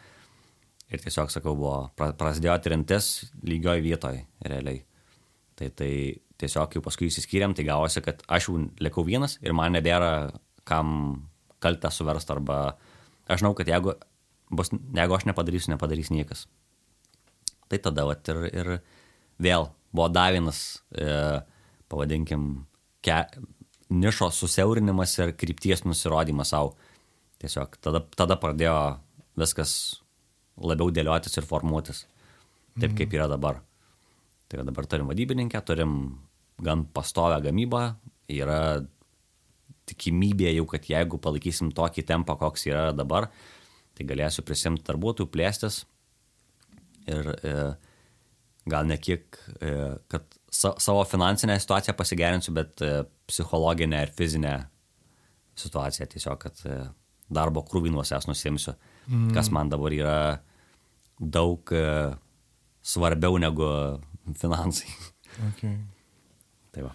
Ir 0.92 1.00
tiesiog, 1.00 1.30
sakau, 1.32 1.54
buvo, 1.58 1.88
prasidėjo 1.96 2.58
trintis 2.62 3.30
lygioj 3.46 3.80
vietoj 3.82 4.18
realiai. 4.44 4.82
Tai, 5.56 5.70
tai 5.78 5.90
tiesiog 6.42 6.76
jau 6.76 6.82
paskui 6.84 7.08
įsiskyrėm, 7.08 7.54
tai 7.56 7.64
gavosi, 7.66 8.02
kad 8.04 8.20
aš 8.28 8.50
jau 8.50 8.58
likau 8.82 9.06
vienas 9.06 9.38
ir 9.42 9.54
man 9.56 9.74
nebėra 9.74 10.34
kam 10.68 10.90
kaltę 11.62 11.90
suverst 11.94 12.30
arba 12.34 12.58
aš 13.30 13.40
žinau, 13.40 13.54
kad 13.56 13.70
jeigu, 13.70 13.94
bus, 14.52 14.72
jeigu 14.74 15.16
aš 15.16 15.26
nepadarysiu, 15.30 15.72
nepadarys 15.72 16.12
niekas. 16.12 16.44
Tai 17.70 17.80
tada 17.86 18.04
vat, 18.10 18.28
ir, 18.28 18.42
ir 18.52 18.72
vėl 19.40 19.70
buvo 19.94 20.10
davinas 20.12 20.60
e, 20.92 21.06
pavadinkim, 21.92 22.64
ke, 23.04 23.18
nišos 23.94 24.40
susiaurinimas 24.40 25.18
ir 25.20 25.34
krypties 25.38 25.84
nusirodymas 25.84 26.54
savo. 26.54 26.74
Tiesiog 27.42 27.78
tada, 27.84 28.00
tada 28.16 28.38
pradėjo 28.40 28.76
viskas 29.38 29.74
labiau 30.56 30.92
dėliotis 30.94 31.36
ir 31.38 31.46
formuotis, 31.48 32.04
taip 32.78 32.92
mm. 32.92 32.98
kaip 33.00 33.16
yra 33.18 33.28
dabar. 33.30 33.60
Tai 34.48 34.64
dabar 34.64 34.86
turim 34.86 35.10
vadybininkę, 35.10 35.60
turim 35.66 35.94
gan 36.62 36.84
pastovę 36.94 37.40
gamybą, 37.44 37.82
yra 38.30 38.60
tikimybė 39.90 40.52
jau, 40.54 40.66
kad 40.70 40.86
jeigu 40.88 41.18
palaikysim 41.20 41.72
tokį 41.76 42.06
tempą, 42.08 42.38
koks 42.40 42.68
yra 42.70 42.92
dabar, 42.96 43.28
tai 43.94 44.06
galėsiu 44.08 44.44
prisimti 44.46 44.86
darbuotojų, 44.86 45.28
plėstis 45.32 45.82
ir 47.10 47.28
e, 47.34 47.54
gal 48.70 48.88
ne 48.88 48.96
kiek, 49.00 49.38
e, 49.60 49.74
kad 50.08 50.38
sa, 50.54 50.74
savo 50.78 51.04
finansinę 51.04 51.58
situaciją 51.60 51.94
pasigerinsiu, 51.98 52.52
bet 52.52 52.82
e, 52.82 53.04
psichologinę 53.26 54.02
ir 54.02 54.12
fizinę 54.14 54.54
situaciją 55.56 56.06
tiesiog, 56.06 56.38
kad 56.38 56.62
e, 56.66 56.78
darbo 57.30 57.64
krūvinuose 57.66 58.16
aš 58.16 58.28
nusimsiu, 58.30 58.74
mm. 59.08 59.32
kas 59.34 59.50
man 59.54 59.72
dabar 59.72 59.94
yra 59.94 60.18
daug 61.18 61.72
e, 61.74 61.86
svarbiau 62.82 63.38
negu 63.42 63.70
finansai. 64.38 64.92
Okay. 65.48 65.74
tai 66.70 66.84
va. 66.86 66.92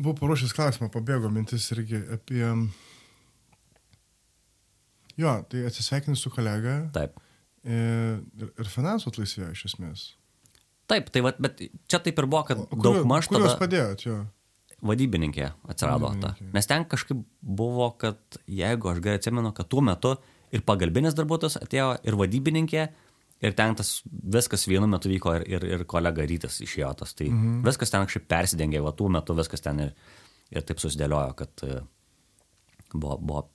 Buvau 0.00 0.14
paruošęs 0.20 0.54
klausimą, 0.56 0.86
pabėgo 0.94 1.32
mintis 1.32 1.66
irgi 1.74 1.98
apie... 2.14 2.44
Jo, 5.18 5.34
tai 5.50 5.66
atsisveikini 5.68 6.16
su 6.16 6.30
kolega. 6.32 6.78
Taip. 6.94 7.18
Ir, 7.66 8.22
ir 8.48 8.70
finansų 8.72 9.10
atlaisvėjo 9.10 9.50
iš 9.52 9.66
esmės. 9.68 10.04
Taip, 10.90 11.10
tai 11.14 11.22
va, 11.24 11.32
bet 11.38 11.60
čia 11.90 12.00
taip 12.02 12.18
ir 12.18 12.26
buvo, 12.26 12.42
kad 12.48 12.60
daug 12.74 13.04
maž 13.08 13.28
tada... 13.30 13.42
Kur 13.42 13.48
jūs 13.48 13.60
padėjot, 13.60 14.04
jo? 14.08 14.18
Vadybininkė 14.80 15.44
atsirado 15.68 16.08
Vadybininkė. 16.08 16.48
ta. 16.48 16.54
Nes 16.56 16.68
ten 16.70 16.86
kažkaip 16.88 17.20
buvo, 17.44 17.90
kad 18.00 18.40
jeigu 18.48 18.90
aš 18.90 19.02
gerai 19.04 19.20
atsimenu, 19.20 19.52
kad 19.56 19.68
tuo 19.70 19.84
metu 19.84 20.14
ir 20.50 20.64
pagalbinis 20.66 21.14
darbuotojas 21.18 21.60
atėjo, 21.60 21.92
ir 22.08 22.16
vadybininkė, 22.18 22.86
ir 23.44 23.54
ten 23.56 23.76
tas 23.78 23.92
viskas 24.08 24.66
vienu 24.68 24.88
metu 24.90 25.12
vyko, 25.12 25.36
ir, 25.38 25.46
ir, 25.52 25.68
ir 25.76 25.86
kolega 25.90 26.26
rytas 26.26 26.58
išėjo 26.64 26.90
tas. 27.02 27.14
Tai 27.18 27.28
mhm. 27.28 27.62
viskas 27.68 27.92
ten 27.92 28.08
kažkaip 28.08 28.26
persidengė, 28.30 28.82
va 28.84 28.94
tuo 28.96 29.10
metu 29.12 29.36
viskas 29.38 29.64
ten 29.64 29.84
ir, 29.86 29.94
ir 30.50 30.66
taip 30.66 30.82
susidėliojo, 30.82 31.36
kad 31.38 31.64
uh, 31.68 31.80
buvo, 32.94 33.16
buvo 33.20 33.46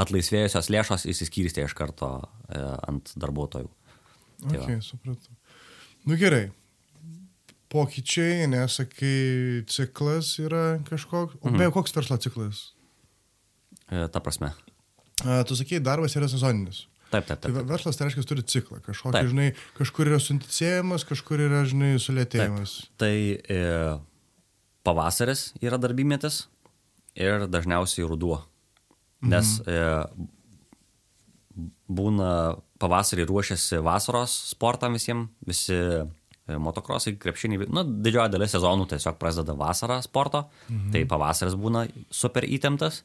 atlaisvėjusios 0.00 0.72
lėšos 0.74 1.06
įsiskyrstė 1.12 1.68
iš 1.68 1.76
karto 1.78 2.10
uh, 2.18 2.76
ant 2.88 3.14
darbuotojų. 3.20 3.70
Tai 4.44 4.58
okay, 4.58 4.80
supratau. 4.82 5.36
Nu 6.04 6.18
gerai. 6.20 6.48
Pokyčiai, 7.72 8.46
nesakai, 8.52 9.64
ciklas 9.66 10.36
yra 10.38 10.78
kažkoks. 10.86 11.40
O 11.40 11.48
mhm. 11.48 11.58
beje, 11.58 11.74
koks 11.74 11.96
verslo 11.96 12.18
ciklas? 12.22 12.68
E, 13.90 14.06
ta 14.12 14.20
prasme. 14.22 14.52
A, 15.24 15.42
tu 15.48 15.56
sakai, 15.58 15.80
darbas 15.82 16.14
yra 16.18 16.28
sezoninis. 16.30 16.84
Taip, 17.10 17.26
taip, 17.28 17.40
taip. 17.40 17.54
Tai 17.54 17.64
verslas 17.68 17.98
tai 17.98 18.08
reiškia, 18.08 18.24
turi 18.26 18.44
ciklą. 18.46 18.80
Kažkokį, 18.84 19.14
taip. 19.16 19.30
žinai, 19.30 19.48
kažkur 19.78 20.10
yra 20.10 20.20
sunticėjimas, 20.22 21.06
kažkur 21.06 21.42
yra, 21.46 21.62
žinai, 21.68 21.94
sulėtėjimas. 22.02 22.74
Taip. 22.98 23.00
Tai 23.02 23.16
e, 23.56 23.58
pavasaris 24.86 25.52
yra 25.62 25.78
darbymetis 25.80 26.44
ir 27.14 27.46
dažniausiai 27.50 28.08
ruduo. 28.10 28.42
Nes 29.24 29.56
mhm. 29.62 29.70
e, 29.70 31.64
būna 31.88 32.30
pavasarį 32.84 33.26
ruošiasi 33.28 33.80
vasaros 33.84 34.34
sportam 34.52 34.96
visiems, 34.98 35.30
visi 35.48 35.76
e, 35.76 36.56
motokrosai, 36.60 37.16
krepšiniai, 37.20 37.68
nu, 37.72 37.84
didžioji 38.04 38.32
dalis 38.34 38.54
sezonų 38.54 38.88
tiesiog 38.92 39.18
prasideda 39.20 39.56
vasarą 39.58 40.00
sporto, 40.04 40.46
mhm. 40.68 40.90
tai 40.94 41.04
pavasaris 41.10 41.56
būna 41.60 41.86
super 42.12 42.46
įtemptas. 42.46 43.02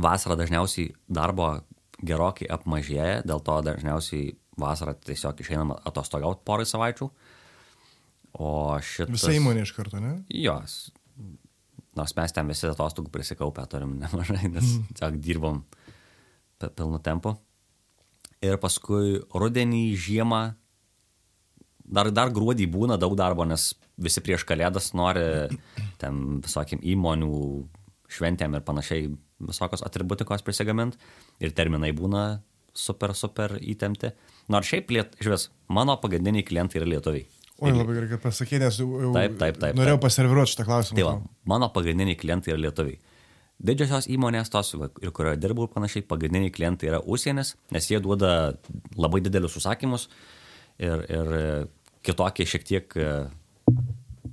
Vasarą 0.00 0.36
dažniausiai 0.38 0.92
darbo 1.10 1.58
gerokai 2.06 2.46
apmažėja, 2.48 3.24
dėl 3.28 3.42
to 3.44 3.58
dažniausiai 3.66 4.30
vasarą 4.60 4.94
tiesiog 5.04 5.42
išeinam 5.42 5.74
atostogauti 5.76 6.44
porai 6.46 6.66
savaičių. 6.68 7.10
O 8.40 8.50
šitas... 8.78 9.12
Visai 9.16 9.36
įmonė 9.40 9.66
iš 9.66 9.74
karto, 9.74 10.00
ne? 10.00 10.20
Jos. 10.30 10.78
Nors 11.98 12.14
mes 12.16 12.32
ten 12.32 12.48
visi 12.48 12.68
atostogų 12.70 13.10
prisikaupę 13.12 13.66
turim 13.68 13.96
nemažai, 14.04 14.44
nes 14.46 14.62
mm. 14.62 14.90
tiesiog 14.94 15.20
dirbom 15.26 15.62
pilnu 16.60 17.00
tempu 17.02 17.34
ir 18.44 18.58
paskui 18.60 19.20
rudenį, 19.36 19.84
žiemą, 20.00 20.40
dar, 21.84 22.10
dar 22.14 22.32
gruodį 22.34 22.68
būna 22.72 22.98
daug 23.00 23.16
darbo, 23.18 23.44
nes 23.48 23.72
visi 24.00 24.22
prieš 24.24 24.46
kalėdas 24.48 24.92
nori 24.96 25.50
ten 26.00 26.40
visokiam 26.44 26.80
įmonių 26.80 27.34
šventėm 28.10 28.56
ir 28.56 28.64
panašiai 28.66 29.10
visokios 29.40 29.84
atributikos 29.86 30.44
prisigamint 30.44 30.96
ir 31.40 31.52
terminai 31.56 31.92
būna 31.96 32.40
super, 32.76 33.14
super 33.16 33.56
įtempti. 33.60 34.12
Nors 34.50 34.70
šiaip, 34.70 34.90
liet, 34.94 35.14
žinės, 35.22 35.48
mano 35.68 35.96
pagrindiniai 36.00 36.46
klientai 36.46 36.80
yra 36.80 36.88
lietuviai. 36.94 37.28
Oi, 37.60 37.74
labai 37.76 37.98
gerai, 37.98 38.08
kad 38.14 38.22
pasakė, 38.22 38.56
nes 38.62 38.78
jau, 38.80 38.88
taip, 39.12 39.34
taip, 39.40 39.58
taip, 39.60 39.76
norėjau 39.76 40.00
paserviruoti 40.00 40.54
šitą 40.54 40.64
klausimą. 40.64 40.96
Tai 40.96 41.04
va, 41.04 41.14
mano 41.52 41.68
pagrindiniai 41.74 42.16
klientai 42.16 42.54
yra 42.54 42.62
lietuviai. 42.64 42.96
Didžiosios 43.60 44.08
įmonės 44.08 44.48
tos, 44.52 44.72
ir 44.72 45.12
kurioje 45.12 45.36
dirbau 45.40 45.66
panašiai, 45.68 46.06
pagrindiniai 46.08 46.52
klientai 46.54 46.88
yra 46.88 47.02
užsienis, 47.04 47.54
nes 47.74 47.90
jie 47.90 48.00
duoda 48.00 48.54
labai 48.96 49.20
didelius 49.20 49.58
užsakymus 49.60 50.06
ir, 50.80 51.04
ir 51.04 51.30
kitokie 52.06 52.46
šiek 52.48 52.64
tiek, 52.64 52.96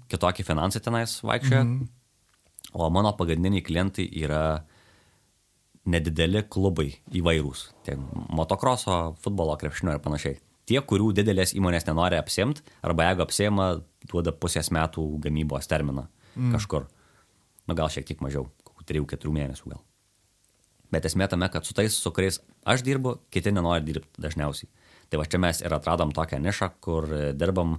kitokie 0.08 0.48
finansai 0.48 0.82
tenais 0.84 1.20
vaikščioja. 1.28 1.64
Mm 1.64 1.80
-hmm. 1.80 1.94
O 2.74 2.90
mano 2.90 3.14
pagrindiniai 3.14 3.64
klientai 3.64 4.08
yra 4.24 4.64
nedideli 5.86 6.44
klubai 6.50 6.90
įvairūs. 7.16 7.72
Tai 7.86 7.96
motokroso, 8.30 9.16
futbolo, 9.24 9.56
krepšinio 9.58 9.96
ir 9.96 10.04
panašiai. 10.04 10.40
Tie, 10.68 10.80
kurių 10.84 11.14
didelės 11.16 11.54
įmonės 11.56 11.88
nenori 11.88 12.18
apsimti, 12.20 12.62
arba 12.84 13.08
jeigu 13.08 13.24
apsėma, 13.24 13.68
duoda 14.12 14.34
pusės 14.36 14.72
metų 14.76 15.06
gamybos 15.24 15.68
terminą 15.68 16.08
mm. 16.36 16.52
kažkur. 16.58 16.88
Nu 17.68 17.76
gal 17.76 17.92
šiek 17.92 18.08
tiek 18.10 18.24
mažiau. 18.24 18.50
3-4 18.90 19.34
mėnesių 19.34 19.74
gal. 19.74 19.84
Bet 20.94 21.08
esmė 21.08 21.28
tame, 21.28 21.50
kad 21.52 21.68
su 21.68 21.76
tais, 21.76 21.96
su 22.00 22.12
kuriais 22.16 22.40
aš 22.68 22.84
dirbu, 22.88 23.18
kiti 23.34 23.52
nenori 23.52 23.84
dirbti 23.84 24.24
dažniausiai. 24.24 24.70
Tai 25.12 25.20
va 25.22 25.26
čia 25.28 25.40
mes 25.40 25.60
ir 25.64 25.74
atradom 25.76 26.14
tokią 26.16 26.40
nišą, 26.44 26.70
kur 26.84 27.08
dirbam 27.36 27.76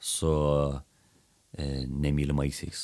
su 0.00 0.32
e, 1.56 1.84
nemylimaisiais. 1.88 2.82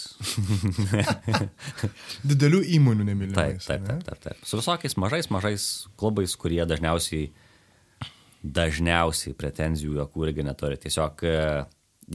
Didelių 2.31 2.63
įmonių 2.79 3.09
nemylimaisiais. 3.11 3.69
Taip, 3.69 3.85
taip, 3.85 3.87
taip, 3.89 4.07
taip, 4.09 4.23
taip. 4.25 4.49
Su 4.49 4.61
visokiais 4.61 4.97
mažais, 5.01 5.29
mažais 5.33 5.69
klubais, 6.01 6.37
kurie 6.41 6.63
dažniausiai, 6.69 7.29
dažniausiai 8.41 9.37
pretenzijų 9.37 10.01
jokių 10.01 10.29
irgi 10.29 10.49
neturi. 10.49 10.81
Tiesiog 10.81 11.25
e, 11.29 11.37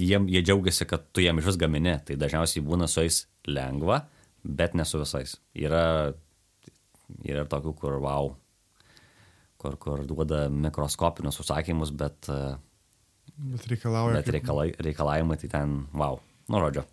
jie, 0.01 0.17
jie 0.17 0.41
džiaugiasi, 0.41 0.89
kad 0.89 1.05
tu 1.13 1.21
jiem 1.25 1.41
iš 1.41 1.51
vis 1.51 1.61
gamini, 1.61 1.97
tai 2.05 2.17
dažniausiai 2.21 2.65
būna 2.65 2.89
su 2.89 3.05
jais 3.05 3.27
lengva 3.45 4.07
bet 4.45 4.75
ne 4.77 4.85
su 4.85 5.01
visais. 5.01 5.35
Yra, 5.57 6.13
yra 7.25 7.45
tokių, 7.49 7.73
kur 7.81 7.97
wow, 8.03 8.31
kur, 9.61 9.77
kur 9.81 10.03
duoda 10.07 10.45
mikroskopinius 10.53 11.41
užsakymus, 11.43 11.91
bet, 11.97 12.29
e, 12.29 12.55
Bet 13.35 13.65
reikalauja. 13.67 14.19
bet 14.21 14.29
reikalai, 14.31 14.69
reikalavimai 14.85 15.37
tai 15.41 15.49
ten, 15.51 15.79
wow, 15.97 16.19
nu, 16.47 16.61
žodžiu. 16.61 16.85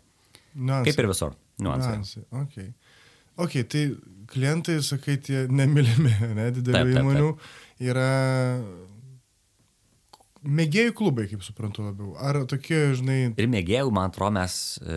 Niuansai. 0.55 0.89
Kaip 0.91 1.03
ir 1.05 1.09
visur. 1.13 1.37
Niuansai. 1.63 1.93
Niuansai. 2.01 2.25
Okay. 2.43 2.73
ok, 3.37 3.59
tai 3.73 3.83
klientai, 4.33 4.79
sakai, 4.85 5.19
tie 5.23 5.45
nemylimi, 5.49 6.13
ne, 6.39 6.49
didelių 6.57 6.73
Taip, 6.73 6.73
taip, 6.73 6.97
taip. 6.97 7.03
įmonių 7.03 7.29
yra 7.93 8.09
mėgėjų 10.43 10.95
klubai, 10.99 11.29
kaip 11.31 11.45
suprantu 11.47 11.85
labiau. 11.87 12.15
Ar 12.19 12.41
tokie, 12.51 12.81
žinai, 12.99 13.19
Ir 13.39 13.49
mėgėjau, 13.53 13.93
man 13.95 14.11
atrodo, 14.11 14.35
mes 14.41 14.57
e, 14.83 14.97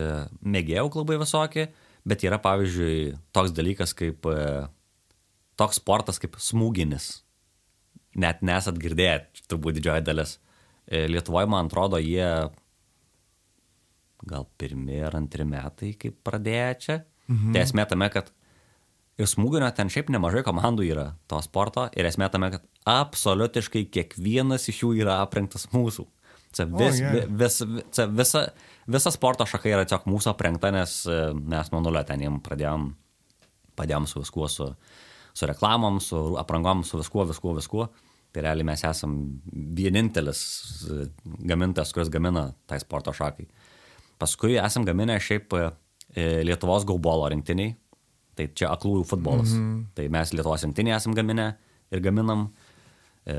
mėgėjau 0.56 0.88
klubai 0.96 1.18
visokie, 1.22 1.68
bet 2.06 2.22
yra, 2.26 2.38
pavyzdžiui, 2.42 3.16
toks 3.34 3.52
dalykas 3.56 3.92
kaip, 3.98 4.26
e, 4.30 4.66
toks 5.58 5.80
sportas 5.80 6.20
kaip 6.22 6.38
smūginis. 6.40 7.22
Net 8.16 8.40
nesat 8.46 8.78
girdėję, 8.80 9.18
turbūt 9.50 9.76
didžioji 9.80 10.04
dalis. 10.06 10.36
E, 10.86 11.04
Lietuvoje, 11.10 11.48
man 11.52 11.66
atrodo, 11.68 11.98
jie 12.00 12.28
gal 14.26 14.46
pirmie 14.58 15.02
ar 15.06 15.16
antri 15.18 15.44
metai, 15.46 15.92
kaip 16.00 16.16
pradėjo 16.26 16.72
čia. 16.82 16.96
Mhm. 17.28 17.52
Tai 17.54 17.62
esmė 17.66 17.84
tame, 17.90 18.08
kad 18.14 18.30
ir 19.18 19.28
smūginio 19.30 19.68
ten 19.76 19.90
šiaip 19.92 20.10
nemažai 20.14 20.44
komandų 20.46 20.86
yra 20.86 21.06
to 21.30 21.40
sporto 21.44 21.88
ir 21.96 22.08
esmė 22.08 22.28
tame, 22.32 22.50
kad 22.54 22.64
absoliutiškai 22.88 23.84
kiekvienas 23.92 24.68
iš 24.72 24.82
jų 24.84 24.92
yra 25.02 25.18
aprengtas 25.24 25.66
mūsų. 25.74 26.06
Čia 26.56 26.64
vis, 26.70 27.00
gerai. 27.02 27.12
vi- 27.26 27.36
vis, 27.42 27.58
čia 27.92 28.06
visa, 28.08 28.42
visa 28.86 29.12
sporto 29.14 29.46
šaka 29.48 29.70
yra 29.70 29.84
tiesiog 29.86 30.06
mūsų 30.10 30.32
aprengta, 30.32 30.70
nes 30.74 30.98
e, 31.10 31.20
mes 31.36 31.70
nuo 31.72 31.82
nulio 31.84 32.02
ten 32.06 32.22
jiem 32.22 32.40
pradėjom, 32.44 32.88
padėjom 33.78 34.08
su 34.10 34.22
viskuo, 34.22 34.48
su, 34.50 34.68
su 35.36 35.48
reklamom, 35.50 36.00
su 36.02 36.20
aprangom, 36.40 36.84
su 36.86 37.00
viskuo, 37.00 37.26
viskuo, 37.28 37.54
viskuo. 37.58 37.88
Tai 38.34 38.44
realiai 38.44 38.68
mes 38.68 38.84
esam 38.84 39.16
vienintelis 39.78 40.42
e, 40.90 41.08
gamintojas, 41.48 41.94
kuris 41.96 42.12
gamina 42.12 42.50
tai 42.68 42.80
sporto 42.82 43.14
šakai. 43.16 43.48
Paskui 44.20 44.58
esam 44.60 44.86
gaminę 44.88 45.18
šiaip 45.20 45.56
e, 45.58 45.66
Lietuvos 46.46 46.86
gaubolo 46.88 47.26
rinktiniai, 47.32 47.74
tai 48.36 48.48
čia 48.56 48.70
aklųjų 48.72 49.04
futbolas. 49.08 49.52
Mm 49.52 49.64
-hmm. 49.64 49.82
Tai 49.96 50.08
mes 50.08 50.32
Lietuvos 50.32 50.64
rinktinį 50.64 50.96
esam 50.96 51.14
gaminę 51.14 51.56
ir 51.90 52.00
gaminam. 52.00 52.48
E, 53.26 53.36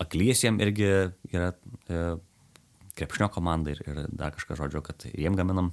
aklysiam 0.00 0.60
irgi 0.60 0.88
yra 1.32 1.52
e, 1.88 2.00
krepšnio 3.00 3.30
komanda 3.32 3.72
ir, 3.72 3.80
ir 3.88 4.02
dar 4.12 4.34
kažką 4.36 4.58
žodžio, 4.60 4.82
kad 4.84 5.08
jiem 5.08 5.38
gaminam. 5.38 5.72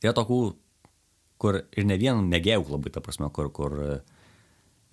Yra 0.00 0.14
tokių, 0.16 0.40
kur 1.40 1.60
ir 1.60 1.88
ne 1.88 1.98
vien 2.00 2.24
mėgėjų 2.32 2.66
klubai, 2.68 2.92
ta 2.94 3.02
prasme, 3.04 3.28
kur, 3.34 3.50
kur 3.52 3.76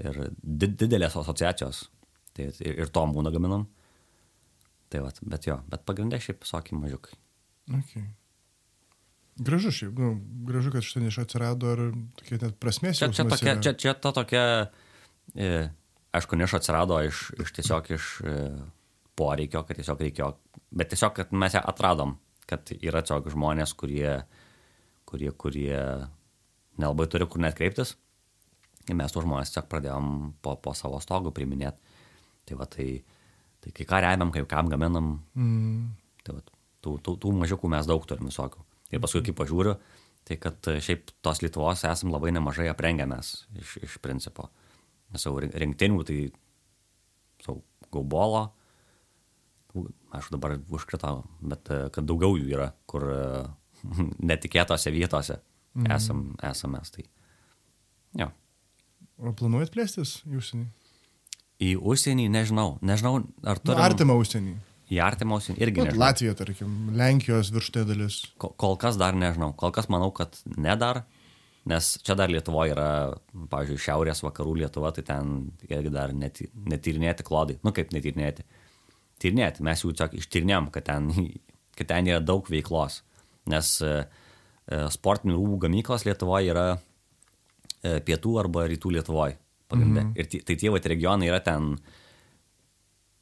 ir 0.04 0.20
did, 0.42 0.76
didelės 0.84 1.16
asociacijos. 1.20 1.86
Tai 2.34 2.50
ir, 2.50 2.82
ir 2.86 2.92
tom 2.94 3.14
būna 3.16 3.32
gaminam. 3.34 3.68
Tai 4.92 5.06
va, 5.06 5.14
bet 5.34 5.48
jo, 5.48 5.58
bet 5.70 5.86
pagrindė 5.88 6.20
šiaip 6.22 6.44
visokie 6.44 6.78
mažiukai. 6.78 7.16
Okay. 7.80 8.06
Gražu 9.42 9.72
šiaip, 9.74 9.98
nu, 9.98 10.14
gražu, 10.46 10.74
kad 10.74 10.86
šitą 10.86 11.02
nišą 11.08 11.26
atsirado 11.26 11.72
ir 11.74 11.84
tokie 12.20 12.38
net 12.42 12.58
prasmės 12.62 13.00
Čia, 13.00 13.10
čia, 13.16 13.26
tokia, 13.26 13.56
čia, 13.66 13.74
čia 13.80 13.94
ta 13.98 14.12
tokia, 14.14 14.44
e, 15.34 15.48
aišku, 16.14 16.38
niša 16.38 16.60
atsirado 16.62 17.00
iš, 17.08 17.26
iš 17.42 17.54
tiesiog 17.58 17.90
iš 17.96 18.10
e, 18.22 18.36
poreikio, 19.20 19.64
kad 19.68 19.78
tiesiog 19.80 20.02
reikėjo, 20.06 20.30
bet 20.74 20.92
tiesiog, 20.94 21.14
kad 21.18 21.34
mes 21.38 21.56
ją 21.58 21.62
atradom, 21.70 22.16
kad 22.50 22.72
yra 22.80 23.04
tiesiog 23.04 23.30
žmonės, 23.34 23.76
kurie, 23.78 24.20
kurie, 25.10 25.32
kurie 25.38 25.78
nelabai 26.82 27.08
turi 27.12 27.28
kur 27.30 27.44
net 27.44 27.58
kreiptis. 27.60 27.96
Ir 28.90 28.98
mes 29.00 29.14
tuos 29.16 29.24
žmonės 29.24 29.54
tiesiog 29.54 29.70
pradėjom 29.72 30.08
po, 30.44 30.58
po 30.60 30.74
savo 30.76 31.00
stogų 31.04 31.32
priminėti. 31.36 32.00
Tai 32.50 32.58
va, 32.60 32.68
tai, 32.68 32.88
tai 33.64 33.72
kai 33.72 33.86
ką 33.88 34.02
remiam, 34.04 34.32
kai 34.34 34.44
kam 34.50 34.72
gaminam, 34.72 35.20
Mm. 35.40 35.92
Tai 36.24 36.38
vat, 36.38 36.50
tų, 36.84 36.98
tų, 37.04 37.18
tų 37.20 37.34
mažiukų 37.42 37.70
mes 37.72 37.88
daug 37.90 38.06
turim 38.08 38.30
visokių. 38.30 38.62
Ir 38.94 39.02
paskui, 39.04 39.24
kai 39.26 39.34
pažiūriu, 39.36 39.74
tai 40.28 40.38
kad 40.40 40.70
e, 40.72 40.78
šiaip 40.84 41.12
tos 41.26 41.42
Lietuvos 41.44 41.84
esam 41.90 42.14
labai 42.14 42.32
nemažai 42.36 42.70
aprengę 42.72 43.08
mes 43.10 43.34
iš, 43.60 43.78
iš 43.84 43.98
principo. 44.04 44.50
Nes 45.12 45.26
rin- 45.28 45.56
rinktinių, 45.64 46.04
tai 46.08 46.20
savo 47.44 47.60
gaubolo, 47.92 48.46
aš 50.14 50.30
dabar 50.34 50.58
užkritau, 50.70 51.24
bet 51.42 51.70
e, 51.74 51.80
kad 51.96 52.06
daugiau 52.10 52.36
jų 52.40 52.50
yra, 52.56 52.72
kur 52.90 53.06
e, 53.10 53.24
netikėtose 54.32 54.92
vietose 54.94 55.40
esam, 55.90 56.36
esam 56.46 56.76
mes. 56.78 56.92
Tai, 56.94 57.06
jo. 58.22 58.30
O 59.24 59.32
planuojat 59.38 59.72
plėstis 59.74 60.20
į 60.30 60.38
užsienį? 60.42 60.68
Į 61.64 61.72
užsienį 61.80 62.28
nežinau, 62.34 62.78
nežinau, 62.84 63.18
ar 63.48 63.60
Nu, 63.62 63.66
turim. 63.72 63.82
artimą 63.86 64.16
užsienį. 64.20 64.54
Į 64.94 64.98
artimą 65.06 65.38
užsienį 65.40 65.62
irgi 65.64 65.80
Nu, 65.80 65.86
nežinau. 65.88 66.04
Latvija, 66.04 66.34
tarkim, 66.38 66.72
Lenkijos 67.00 67.50
viršutė 67.56 67.86
dalis. 67.88 68.18
Ko- 68.42 68.52
Kol 68.60 68.76
kas 68.82 68.98
dar 69.00 69.16
nežinau. 69.18 69.54
Kol 69.58 69.72
kas 69.74 69.88
manau, 69.90 70.10
kad 70.14 70.36
ne 70.58 70.76
dar, 70.78 71.04
nes 71.70 71.94
čia 72.04 72.18
dar 72.20 72.30
Lietuvoje 72.34 72.74
yra, 72.76 72.88
pavyzdžiui, 73.54 73.80
šiaurės 73.86 74.22
vakarų 74.26 74.58
Lietuva, 74.64 74.92
tai 74.98 75.06
ten 75.08 75.32
irgi 75.70 75.94
dar 75.94 76.12
neti- 76.14 76.50
netyrinėti 76.54 77.24
klodai. 77.26 77.56
Nu 77.64 77.72
kaip 77.72 77.94
netyrinėti? 77.96 78.44
Tyrinėti. 79.24 79.64
Mes 79.66 79.82
jau 79.84 79.92
tiesiog 79.94 80.18
ištyrinėm, 80.20 80.70
kad 80.76 80.86
ten, 80.90 81.10
kad 81.78 81.90
ten 81.94 82.10
yra 82.12 82.20
daug 82.24 82.48
veiklos. 82.52 83.02
Nes 83.52 83.74
e, 83.84 83.94
e, 84.68 84.84
sportinių 84.94 85.36
rūbų 85.40 85.62
gamyklos 85.66 86.06
Lietuvoje 86.08 86.52
yra 86.54 86.68
e, 86.76 87.98
pietų 88.08 88.38
arba 88.44 88.68
rytų 88.72 88.94
Lietuvoje. 88.98 89.40
Mhm. 89.74 90.12
Ir 90.22 90.28
ti- 90.30 90.44
tai 90.46 90.56
tie 90.62 90.70
vat 90.70 90.86
regionai 90.86 91.32
yra 91.32 91.40
ten 91.44 91.74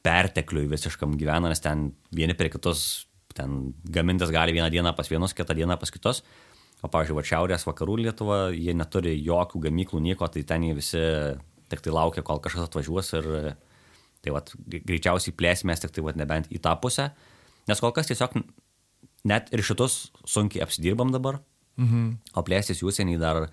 pertekliui 0.02 0.66
visiškam 0.70 1.14
gyvena, 1.18 1.48
nes 1.52 1.62
ten 1.62 1.92
vieni 2.14 2.34
per 2.34 2.50
kitus, 2.52 3.06
ten 3.32 3.70
gamintis 3.94 4.32
gali 4.34 4.52
vieną 4.52 4.68
dieną 4.74 4.92
pas 4.98 5.08
vienus, 5.08 5.32
kitą 5.38 5.54
dieną 5.56 5.78
pas 5.80 5.92
kitus. 5.94 6.22
O, 6.82 6.88
pavyzdžiui, 6.90 7.14
va 7.14 7.22
šiaurės 7.22 7.64
vakarų 7.68 7.94
Lietuva, 8.02 8.38
jie 8.50 8.74
neturi 8.74 9.14
jokių 9.22 9.60
gamyklų, 9.68 10.00
nieko, 10.02 10.26
tai 10.34 10.42
ten 10.42 10.64
jie 10.66 10.74
visi 10.74 11.02
tik 11.70 11.80
tai 11.84 11.94
laukia, 11.94 12.24
kol 12.26 12.40
kažkas 12.42 12.66
atvažiuos 12.66 13.12
ir 13.20 13.28
tai 14.22 14.32
va, 14.34 14.42
greičiausiai 14.68 15.34
plėsimės 15.36 15.82
tik 15.82 15.90
tai 15.96 16.04
va, 16.06 16.12
nebent 16.16 16.48
į 16.54 16.60
tą 16.62 16.76
pusę. 16.82 17.10
Nes 17.68 17.80
kol 17.82 17.92
kas 17.94 18.06
tiesiog 18.10 18.36
net 19.28 19.50
ir 19.54 19.62
šitus 19.62 20.10
sunkiai 20.26 20.62
apsidirbam 20.66 21.12
dabar, 21.14 21.40
Mhm. 21.78 22.18
o 22.36 22.42
plėstis 22.44 22.82
į 22.82 22.88
užsienį 22.90 23.18
dar 23.18 23.46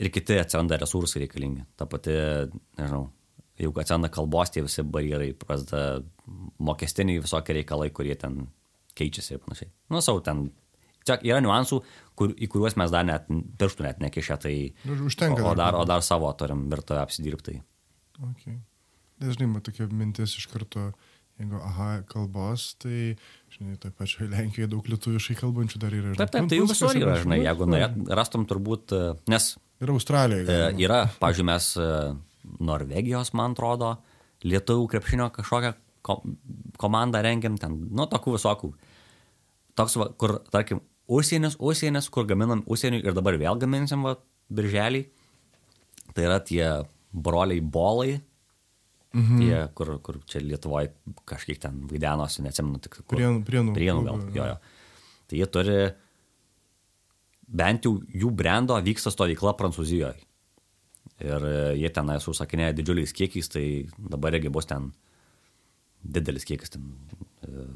ir 0.00 0.08
kiti 0.10 0.34
atsiranda 0.40 0.78
resursai 0.80 1.20
reikalingi. 1.26 1.64
Ta 1.76 1.86
pati, 1.86 2.10
nežinau, 2.78 3.10
jeigu 3.60 3.78
atsiranda 3.80 4.08
kalbos 4.10 4.50
tie 4.50 4.62
visi 4.64 4.82
barjerai, 4.82 5.32
prasideda 5.38 6.02
mokestiniai 6.58 7.20
visokie 7.22 7.54
reikalai, 7.60 7.90
kurie 7.94 8.16
ten 8.18 8.48
keičiasi 8.98 9.36
ir 9.36 9.38
panašiai. 9.44 9.70
Nu, 9.90 10.00
savo 10.00 10.20
ten. 10.20 10.50
Čia 11.06 11.16
yra 11.24 11.40
niuansų, 11.40 11.78
kur, 12.18 12.34
į 12.36 12.48
kuriuos 12.52 12.74
mes 12.76 12.90
dar 12.92 13.04
net 13.08 13.28
pirštų 13.30 13.82
net 13.86 14.00
nekišę, 14.04 14.36
tai 14.42 14.74
Nu, 14.84 14.98
Užtenka. 15.06 15.40
o, 15.44 15.52
o, 15.52 15.54
dar, 15.56 15.74
o 15.74 15.84
dar 15.88 16.02
savo 16.04 16.28
turim 16.36 16.66
virtuvę 16.68 17.00
apsidirbtai. 17.06 17.62
Okay. 18.32 18.58
Dažnai 19.20 19.48
man 19.50 19.64
tokia 19.64 19.86
mintis 19.92 20.36
iš 20.40 20.46
karto, 20.50 20.90
jeigu, 21.40 21.58
aha, 21.64 21.88
kalbos, 22.08 22.70
tai, 22.80 23.14
žinai, 23.52 23.78
toje 23.80 23.96
pačioje 23.96 24.30
Lenkijoje 24.32 24.70
daug 24.72 24.86
lietuviškai 24.92 25.36
kalbančių 25.40 25.80
dar 25.82 25.96
yra. 25.96 26.14
Taip, 26.20 26.32
taip, 26.34 26.48
tai 26.52 26.60
jų 26.60 26.68
visur 26.70 26.96
yra, 26.96 27.18
žinai, 27.20 27.42
jeigu 27.44 27.68
norėt, 27.68 27.98
rastum 28.20 28.46
turbūt, 28.48 28.96
e, 28.96 29.12
nes 29.32 29.52
Ir 29.80 29.90
Australijoje. 29.94 30.44
E. 30.52 30.72
Yra, 30.84 31.06
pavyzdžiui, 31.20 31.46
mes 31.48 31.70
e, 31.80 31.86
Norvegijos, 32.68 33.32
man 33.36 33.54
atrodo, 33.56 33.94
lietuvių 34.44 34.88
krepšinio 34.92 35.30
kažkokią 35.36 35.72
ko 36.04 36.18
komandą 36.80 37.22
rengiam 37.24 37.56
ten, 37.60 37.76
nu, 37.88 38.06
tokių 38.08 38.36
visokių. 38.36 38.70
Toks, 39.80 39.96
va, 40.00 40.10
kur, 40.20 40.36
tarkim, 40.52 40.82
užsienis, 41.08 41.56
užsienis, 41.60 42.08
kur 42.12 42.28
gaminam 42.28 42.64
užsieniui 42.68 43.02
ir 43.04 43.16
dabar 43.16 43.36
vėl 43.40 43.60
gaminsim, 43.60 44.04
va, 44.04 44.18
birželį. 44.52 45.06
Tai 46.12 46.26
yra 46.28 46.40
tie 46.44 46.64
broliai 47.12 47.62
bolai, 47.64 48.18
mhm. 49.16 49.40
tie, 49.40 49.56
kur, 49.76 49.94
kur 50.04 50.20
čia 50.28 50.42
Lietuvoje 50.44 50.92
kažkiek 51.28 51.60
ten 51.62 51.82
vaidenosi, 51.90 52.44
neatsimenu 52.46 52.80
tik 52.82 53.00
kur. 53.02 53.16
Prienų- 53.16 53.44
Prienų 53.46 53.74
Prienų 53.76 54.06
gal, 54.06 54.24
jo, 54.36 54.48
jo. 54.52 54.56
Tai 55.30 55.38
jie 55.38 55.46
turi, 55.46 55.76
bent 57.46 57.86
jau 57.86 57.96
jų 58.02 58.32
brendo 58.34 58.78
vyksta 58.82 59.12
stovykla 59.14 59.54
Prancūzijoje. 59.58 60.26
Ir 61.20 61.44
e, 61.44 61.56
jie 61.76 61.90
ten 61.92 62.08
susakinėja 62.22 62.74
didžiuliais 62.78 63.12
kiekiais, 63.12 63.50
tai 63.52 63.64
dabar 63.98 64.34
irgi 64.38 64.52
bus 64.52 64.68
ten 64.70 64.90
didelis 66.00 66.46
kiekis, 66.48 66.72
ten 66.72 66.86
e, 67.44 67.66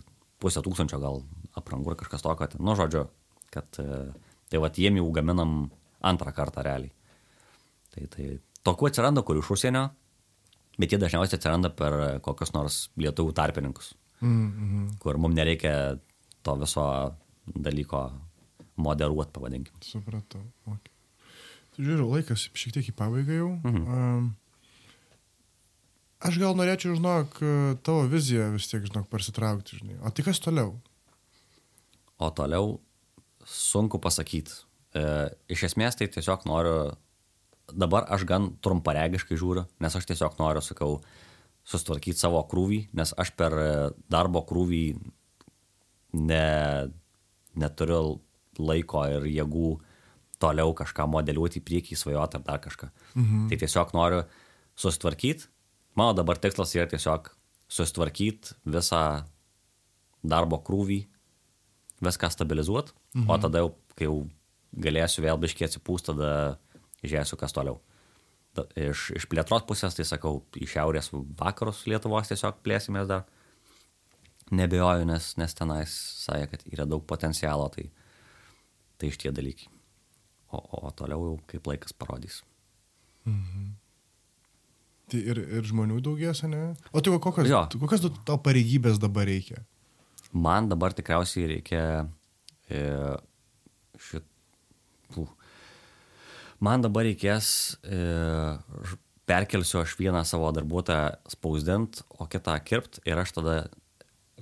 pusę 0.41 0.63
tūkstančio 0.65 1.01
gal 1.03 1.21
aprangų 1.59 1.93
ar 1.93 1.99
kažkas 2.01 2.25
tokio. 2.25 2.49
Ten, 2.49 2.65
nu, 2.65 2.77
žodžiu, 2.79 3.05
kad 3.53 3.81
e, 3.83 4.07
tai 4.49 4.63
va, 4.63 4.71
jiem 4.73 4.97
jau 5.01 5.11
gaminam 5.15 5.69
antrą 6.05 6.33
kartą 6.37 6.65
realiai. 6.65 6.93
Tai, 7.95 8.09
tai 8.17 8.31
tokių 8.67 8.89
atsiranda, 8.89 9.23
kur 9.27 9.39
iš 9.39 9.53
užsienio, 9.55 9.89
bet 10.79 10.93
jie 10.93 11.01
dažniausiai 11.01 11.39
atsiranda 11.39 11.71
per 11.75 11.99
kokius 12.25 12.55
nors 12.57 12.89
lietuvių 13.01 13.37
tarpininkus, 13.37 13.95
Mm, 14.25 14.45
mhm. 14.47 14.85
kur 15.03 15.19
mums 15.21 15.37
nereikia 15.37 15.99
to 16.47 16.55
viso 16.57 16.85
dalyko 17.45 18.07
moderuoti, 18.81 19.33
pavadinkim. 19.35 19.75
Supratau. 19.85 20.41
Okay. 20.71 20.93
Tai 21.75 21.85
žiūriu, 21.85 22.07
laikas 22.09 22.47
šiek 22.55 22.77
tiek 22.79 22.89
į 22.89 22.95
pabaigą 22.97 23.37
jau. 23.43 23.51
Mhm. 23.67 23.85
Um, 23.85 24.33
Aš 26.25 26.39
gal 26.41 26.55
norėčiau, 26.57 26.95
žinok, 26.97 27.35
tavo 27.85 28.07
viziją 28.09 28.47
vis 28.55 28.71
tiek, 28.71 28.81
žinok, 28.89 29.11
parsitraukti, 29.13 29.77
žinai. 29.83 29.99
O 30.01 30.09
tai 30.09 30.25
kas 30.25 30.39
toliau? 30.41 30.71
O 32.17 32.31
toliau 32.33 32.79
sunku 33.45 34.01
pasakyti. 34.01 34.55
E, 34.97 35.03
iš 35.53 35.67
esmės 35.69 35.99
tai 36.01 36.09
tiesiog 36.09 36.47
noriu, 36.49 36.95
dabar 37.73 38.09
aš 38.13 38.27
gan 38.29 38.51
trumparegiškai 38.65 39.39
žiūriu, 39.41 39.65
nes 39.81 39.97
aš 39.97 40.07
tiesiog 40.11 40.37
noriu, 40.41 40.63
sakau, 40.65 40.99
sustvarkyti 41.65 42.21
savo 42.21 42.43
krūvį, 42.49 42.81
nes 42.97 43.15
aš 43.17 43.33
per 43.39 43.55
darbo 44.13 44.45
krūvį 44.45 44.85
ne, 46.21 46.45
neturiu 47.57 48.19
laiko 48.61 49.05
ir 49.11 49.27
jėgų 49.33 49.71
toliau 50.43 50.75
kažką 50.77 51.07
modeliuoti 51.09 51.63
į 51.63 51.65
priekį, 51.65 51.97
svajoti 51.97 52.39
ar 52.39 52.45
dar 52.47 52.61
kažką. 52.63 52.91
Mhm. 53.15 53.47
Tai 53.51 53.61
tiesiog 53.63 53.95
noriu 53.97 54.25
sustvarkyti. 54.77 55.49
Mano 55.97 56.13
dabar 56.19 56.39
tikslas 56.43 56.75
yra 56.75 56.87
tiesiog 56.91 57.31
sustvarkyti 57.71 58.57
visą 58.67 59.25
darbo 60.25 60.59
krūvį, 60.65 61.05
viską 62.05 62.31
stabilizuoti, 62.33 62.93
mhm. 63.15 63.31
o 63.31 63.39
tada 63.41 63.63
jau, 63.63 63.75
kai 63.97 64.09
jau 64.09 64.19
galėsiu 64.75 65.23
vėl 65.25 65.39
biškiai 65.41 65.69
atsipūsti, 65.69 66.13
tada 66.13 66.59
žiūrėsiu, 67.11 67.39
kas 67.41 67.55
toliau. 67.57 67.81
Iš, 68.79 69.09
iš 69.19 69.27
plėtros 69.31 69.65
pusės, 69.67 69.97
tai 69.97 70.07
sakau, 70.07 70.45
į 70.55 70.69
šiaurės 70.71 71.11
vakarus 71.39 71.85
Lietuvos 71.91 72.31
tiesiog 72.31 72.61
plėsimės 72.67 73.09
dar. 73.11 73.25
Nebejoju, 74.55 75.07
nes, 75.09 75.31
nes 75.41 75.57
tenais 75.57 75.93
sakė, 76.21 76.51
kad 76.53 76.67
yra 76.71 76.85
daug 76.87 77.03
potencialo, 77.09 77.67
tai, 77.75 77.89
tai 79.01 79.09
iš 79.11 79.19
tie 79.23 79.33
dalykai. 79.35 79.71
O, 80.55 80.61
o 80.61 80.93
toliau 80.95 81.31
jau 81.31 81.39
kaip 81.51 81.67
laikas 81.67 81.97
parodys. 81.97 82.43
Mhm. 83.27 83.73
Tai 85.11 85.21
ir, 85.21 85.41
ir 85.59 85.67
žmonių 85.69 86.01
daugės, 86.05 86.45
ne? 86.49 86.73
O 86.93 87.03
tai 87.05 87.13
kokios, 87.21 87.49
jo. 87.51 87.61
kokios 87.81 88.07
tau 88.29 88.39
pareigybės 88.41 89.01
dabar 89.03 89.27
reikia? 89.29 89.65
Man 90.33 90.71
dabar 90.71 90.95
tikriausiai 90.97 91.51
reikia 91.57 91.83
e, 92.69 92.81
šit... 94.01 94.25
Puh. 95.15 95.29
Man 96.65 96.85
dabar 96.85 97.05
reikės, 97.05 97.49
e, 97.85 97.99
perkelsiu 99.29 99.83
aš 99.83 99.97
vieną 99.99 100.23
savo 100.25 100.49
darbuotoją 100.55 101.17
spausdint, 101.33 102.01
o 102.17 102.29
kitą 102.31 102.55
kirpt 102.65 103.01
ir 103.09 103.21
aš 103.21 103.35
tada 103.37 103.57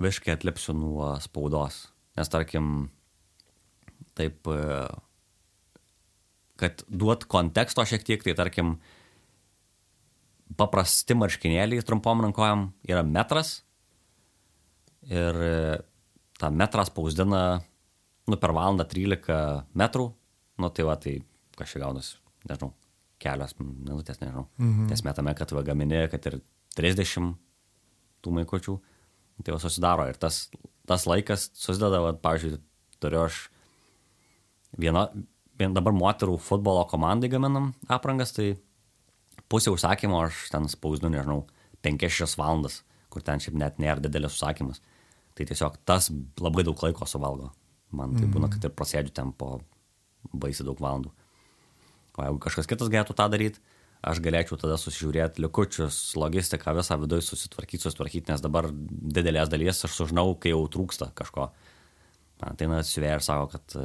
viškai 0.02 0.36
atlipsiu 0.36 0.74
nuo 0.76 1.14
spaudos. 1.24 1.88
Nes 2.18 2.30
tarkim, 2.30 2.90
taip, 4.18 4.46
e, 4.46 4.84
kad 6.62 6.84
duot 6.86 7.26
konteksto 7.32 7.82
šiek 7.88 8.06
tiek, 8.06 8.22
tai 8.22 8.36
tarkim, 8.38 8.76
paprasti 10.56 11.16
marškinėliai 11.16 11.82
trumpom 11.82 12.22
rankojam 12.28 12.68
yra 12.86 13.02
metras 13.02 13.62
ir 15.08 15.38
tą 16.38 16.50
metrą 16.52 16.84
spausdina, 16.86 17.42
nu, 18.28 18.36
per 18.36 18.52
valandą 18.54 18.86
13 18.86 19.64
metrų, 19.74 20.10
nu, 20.60 20.70
tai 20.70 20.86
va, 20.86 20.98
tai 21.00 21.16
kažkaip 21.64 21.84
gaunasi, 21.84 22.16
nežinau, 22.48 22.72
kelios 23.22 23.54
minutės, 23.58 24.20
nežinau. 24.22 24.46
Mhm. 24.58 24.88
Ties 24.90 25.04
metame, 25.06 25.34
kad 25.38 25.54
va 25.54 25.64
gamini, 25.66 26.04
kad 26.12 26.26
ir 26.30 26.40
30 26.78 27.34
tų 28.22 28.34
maikočių, 28.38 28.76
tai 29.42 29.54
va 29.54 29.60
susidaro 29.62 30.06
ir 30.10 30.18
tas, 30.20 30.44
tas 30.88 31.06
laikas 31.08 31.50
susideda, 31.58 32.02
va, 32.04 32.12
pavyzdžiui, 32.14 32.60
turiu 33.02 33.24
aš 33.24 33.46
viena, 34.78 35.08
vien 35.58 35.74
dabar 35.74 35.94
moterų 35.96 36.38
futbolo 36.40 36.84
komandai 36.90 37.30
gaminam 37.32 37.72
aprangas, 37.90 38.34
tai 38.36 38.54
pusę 39.52 39.72
užsakymo 39.74 40.22
aš 40.26 40.46
ten 40.52 40.68
spausdinu, 40.70 41.12
nežinau, 41.12 41.44
5-6 41.82 42.38
valandas, 42.38 42.80
kur 43.12 43.24
ten 43.26 43.42
šiaip 43.42 43.58
net 43.58 43.80
nėra 43.82 44.00
didelis 44.00 44.36
užsakymas. 44.36 44.80
Tai 45.36 45.46
tiesiog 45.48 45.78
tas 45.88 46.10
labai 46.40 46.64
daug 46.64 46.78
laiko 46.84 47.08
suvalgo. 47.08 47.50
Man 47.92 48.14
tai 48.16 48.28
būna, 48.28 48.48
kad 48.52 48.64
ir 48.64 48.72
prasėdžiu 48.76 49.12
ten 49.16 49.32
po 49.36 49.58
baisiai 50.32 50.66
daug 50.68 50.80
valandų. 50.80 51.12
O 52.18 52.26
jeigu 52.26 52.40
kažkas 52.44 52.68
kitas 52.68 52.90
galėtų 52.92 53.16
tą 53.16 53.28
daryti, 53.32 53.62
aš 54.02 54.20
galėčiau 54.24 54.58
tada 54.60 54.76
susižiūrėti 54.80 55.42
likučius, 55.44 56.00
logistiką, 56.18 56.74
visą 56.76 56.98
viduje 57.00 57.24
susitvarkyti, 57.24 57.86
susitvarkyti, 57.86 58.32
nes 58.32 58.42
dabar 58.44 58.68
didelės 58.72 59.52
dalies 59.52 59.84
aš 59.86 59.94
sužinau, 59.96 60.34
kai 60.42 60.52
jau 60.52 60.64
trūksta 60.74 61.12
kažko. 61.18 61.48
Man 62.42 62.58
tai 62.58 62.68
atsivėrė 62.74 63.20
ir 63.20 63.24
sako, 63.24 63.48
kad 63.54 63.76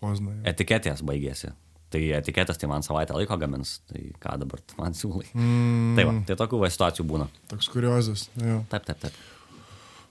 Poznai. 0.00 0.38
etiketės 0.48 1.04
baigėsi. 1.04 1.52
Tai 1.92 2.00
etiketės 2.18 2.60
tai 2.60 2.68
man 2.68 2.84
savaitę 2.84 3.16
laiko 3.16 3.36
gamins, 3.40 3.78
tai 3.88 4.10
ką 4.20 4.34
dabar 4.40 4.60
man 4.80 4.96
siūlai. 4.96 5.28
Mm. 5.32 5.94
Tai 5.96 6.04
va, 6.08 6.14
tai 6.28 6.36
tokių 6.40 6.60
va 6.64 6.72
situacijų 6.72 7.06
būna. 7.08 7.28
Toks 7.52 7.70
kuriozas. 7.72 8.26
Jo. 8.40 8.62
Taip, 8.72 8.88
taip, 8.88 9.00
taip. 9.06 9.22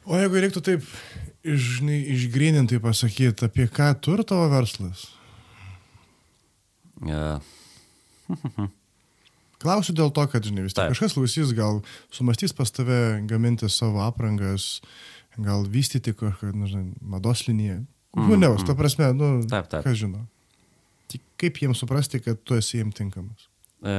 O 0.07 0.17
jeigu 0.17 0.41
reiktų 0.41 0.63
taip 0.63 0.87
žinai, 1.43 1.99
išgrinintai 2.15 2.79
pasakyti, 2.81 3.49
apie 3.49 3.67
ką 3.69 3.91
tur 4.01 4.23
tavo 4.25 4.47
verslas? 4.53 5.09
Yeah. 7.05 7.41
Klausiu 9.61 9.95
dėl 9.97 10.11
to, 10.13 10.23
kad, 10.29 10.45
žinai, 10.45 10.67
vis 10.67 10.75
tiek 10.77 10.91
kažkas 10.91 11.15
klausys, 11.17 11.51
gal 11.57 11.81
sumastys 12.13 12.53
pas 12.53 12.69
tave 12.73 13.23
gaminti 13.29 13.69
savo 13.73 14.03
aprangas, 14.05 14.77
gal 15.37 15.65
vystyti 15.65 16.13
kažkokią, 16.13 16.53
nežinai, 16.53 16.91
mados 17.01 17.45
liniją. 17.47 17.79
Mm, 18.17 18.29
nu, 18.29 18.37
ne, 18.37 18.51
mm. 18.51 18.65
ta 18.69 18.75
prasme, 18.77 19.09
nu, 19.17 19.31
taip, 19.49 19.69
taip. 19.71 19.85
kas 19.85 19.97
žino. 19.97 20.23
Tai 21.09 21.21
kaip 21.41 21.61
jiems 21.61 21.81
suprasti, 21.81 22.21
kad 22.21 22.39
tu 22.45 22.57
esi 22.57 22.79
jiems 22.79 22.97
tinkamas? 22.97 23.49
E, 23.81 23.97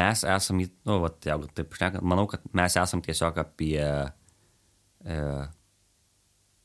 mes 0.00 0.24
esam, 0.24 0.60
nu, 0.60 0.98
va, 1.04 1.12
jeigu 1.24 1.48
taip 1.56 1.76
šnekant, 1.76 2.04
manau, 2.06 2.26
kad 2.30 2.44
mes 2.56 2.76
esam 2.80 3.04
tiesiog 3.04 3.40
apie 3.42 3.80
e, 3.84 5.22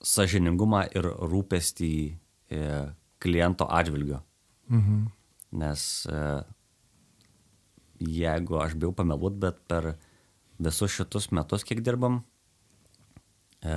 sažiningumą 0.06 0.86
ir 0.96 1.08
rūpestį 1.08 1.96
e, 2.56 2.70
kliento 3.26 3.68
atžvilgiu. 3.70 4.22
Mhm. 4.70 5.06
Nes 5.56 5.82
e, 6.10 6.22
jeigu 8.00 8.60
aš 8.62 8.76
bijau 8.78 8.94
pameluot, 8.96 9.38
bet 9.40 9.62
per 9.70 9.96
visus 10.60 10.94
šitus 10.96 11.30
metus, 11.36 11.66
kiek 11.68 11.82
dirbam, 11.84 12.22
e, 13.64 13.76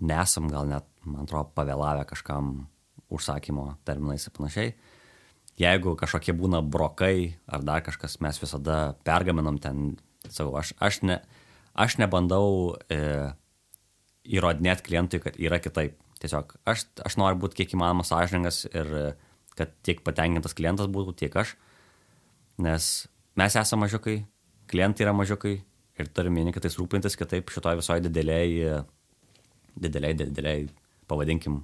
nesam 0.00 0.50
gal 0.52 0.68
net, 0.70 0.86
man 1.04 1.24
atrodo, 1.24 1.52
pavėlavę 1.56 2.04
kažkam 2.10 2.66
užsakymo 3.12 3.76
terminais 3.86 4.26
ir 4.26 4.34
panašiai. 4.36 4.74
Jeigu 5.56 5.94
kažkokie 5.96 6.34
būna 6.36 6.60
brokai 6.60 7.38
ar 7.48 7.64
dar 7.64 7.84
kažkas, 7.84 8.18
mes 8.20 8.38
visada 8.42 8.96
pergaminam 9.06 9.56
ten, 9.62 9.94
sakau, 10.28 10.52
aš, 10.60 10.74
aš, 10.82 11.00
ne, 11.08 11.20
aš 11.72 11.96
nebandau 12.02 12.74
e, 12.92 12.98
įrodinėti 14.26 14.84
klientui, 14.84 15.22
kad 15.22 15.38
yra 15.40 15.62
kitaip. 15.62 15.96
Tiesiog 16.22 16.54
aš, 16.68 16.86
aš 17.04 17.18
noriu 17.20 17.38
būti 17.42 17.60
kiek 17.60 17.74
įmanoma 17.76 18.06
sąžiningas 18.06 18.64
ir 18.70 18.92
kad 19.56 19.72
tiek 19.84 20.02
patenkintas 20.04 20.56
klientas 20.56 20.88
būtų, 20.92 21.14
tiek 21.20 21.36
aš. 21.36 21.54
Nes 22.62 23.06
mes 23.36 23.56
esame 23.60 23.84
mažiukai, 23.84 24.18
klientai 24.70 25.04
yra 25.04 25.14
mažiukai 25.16 25.54
ir 25.96 26.10
turime 26.12 26.40
vieni 26.40 26.54
kitais 26.56 26.76
rūpintis, 26.80 27.16
kitaip 27.20 27.52
šitoje 27.52 27.80
visoje 27.80 28.04
dideliai, 28.04 28.82
dideliai, 29.76 30.16
dideliai, 30.20 30.66
pavadinkim, 31.08 31.62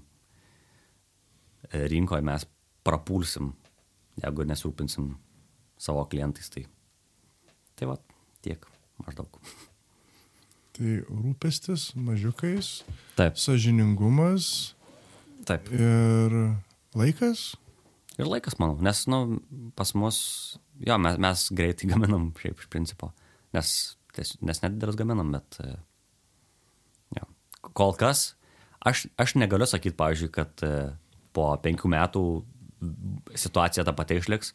rinkoje 1.93 2.25
mes 2.29 2.47
prapulsim, 2.85 3.53
jeigu 4.21 4.49
nesirūpinsim 4.49 5.13
savo 5.81 6.05
klientais. 6.13 6.53
Tai, 6.53 6.65
tai 7.77 7.93
va, 7.93 8.01
tiek 8.45 8.69
maždaug. 9.05 9.41
Tai 10.73 10.93
rūpestis 11.05 11.91
mažiukais, 12.01 12.83
Taip. 13.19 13.37
sažiningumas. 13.37 14.73
Taip. 15.49 15.69
Ir 15.75 16.37
laikas. 16.97 17.51
Ir 18.17 18.29
laikas, 18.29 18.57
manau, 18.61 18.79
nes, 18.85 19.03
nu, 19.11 19.41
pas 19.77 19.93
mus, 19.97 20.19
jo, 20.81 20.97
mes, 21.01 21.19
mes 21.21 21.45
greitai 21.57 21.89
gaminam, 21.93 22.31
šiaip 22.41 22.61
iš 22.61 22.71
principo, 22.73 23.11
nes, 23.57 23.75
nes 24.45 24.63
nedidelis 24.65 24.99
gaminam, 25.01 25.33
bet, 25.33 25.61
jo, 27.17 27.29
kol 27.73 27.97
kas, 28.01 28.33
aš, 28.85 29.07
aš 29.21 29.37
negaliu 29.41 29.69
sakyti, 29.69 29.97
pavyzdžiui, 30.01 30.33
kad 30.37 30.67
po 31.37 31.49
penkių 31.65 31.93
metų 31.93 32.25
situacija 33.39 33.85
ta 33.87 33.95
pati 33.97 34.19
išliks, 34.21 34.53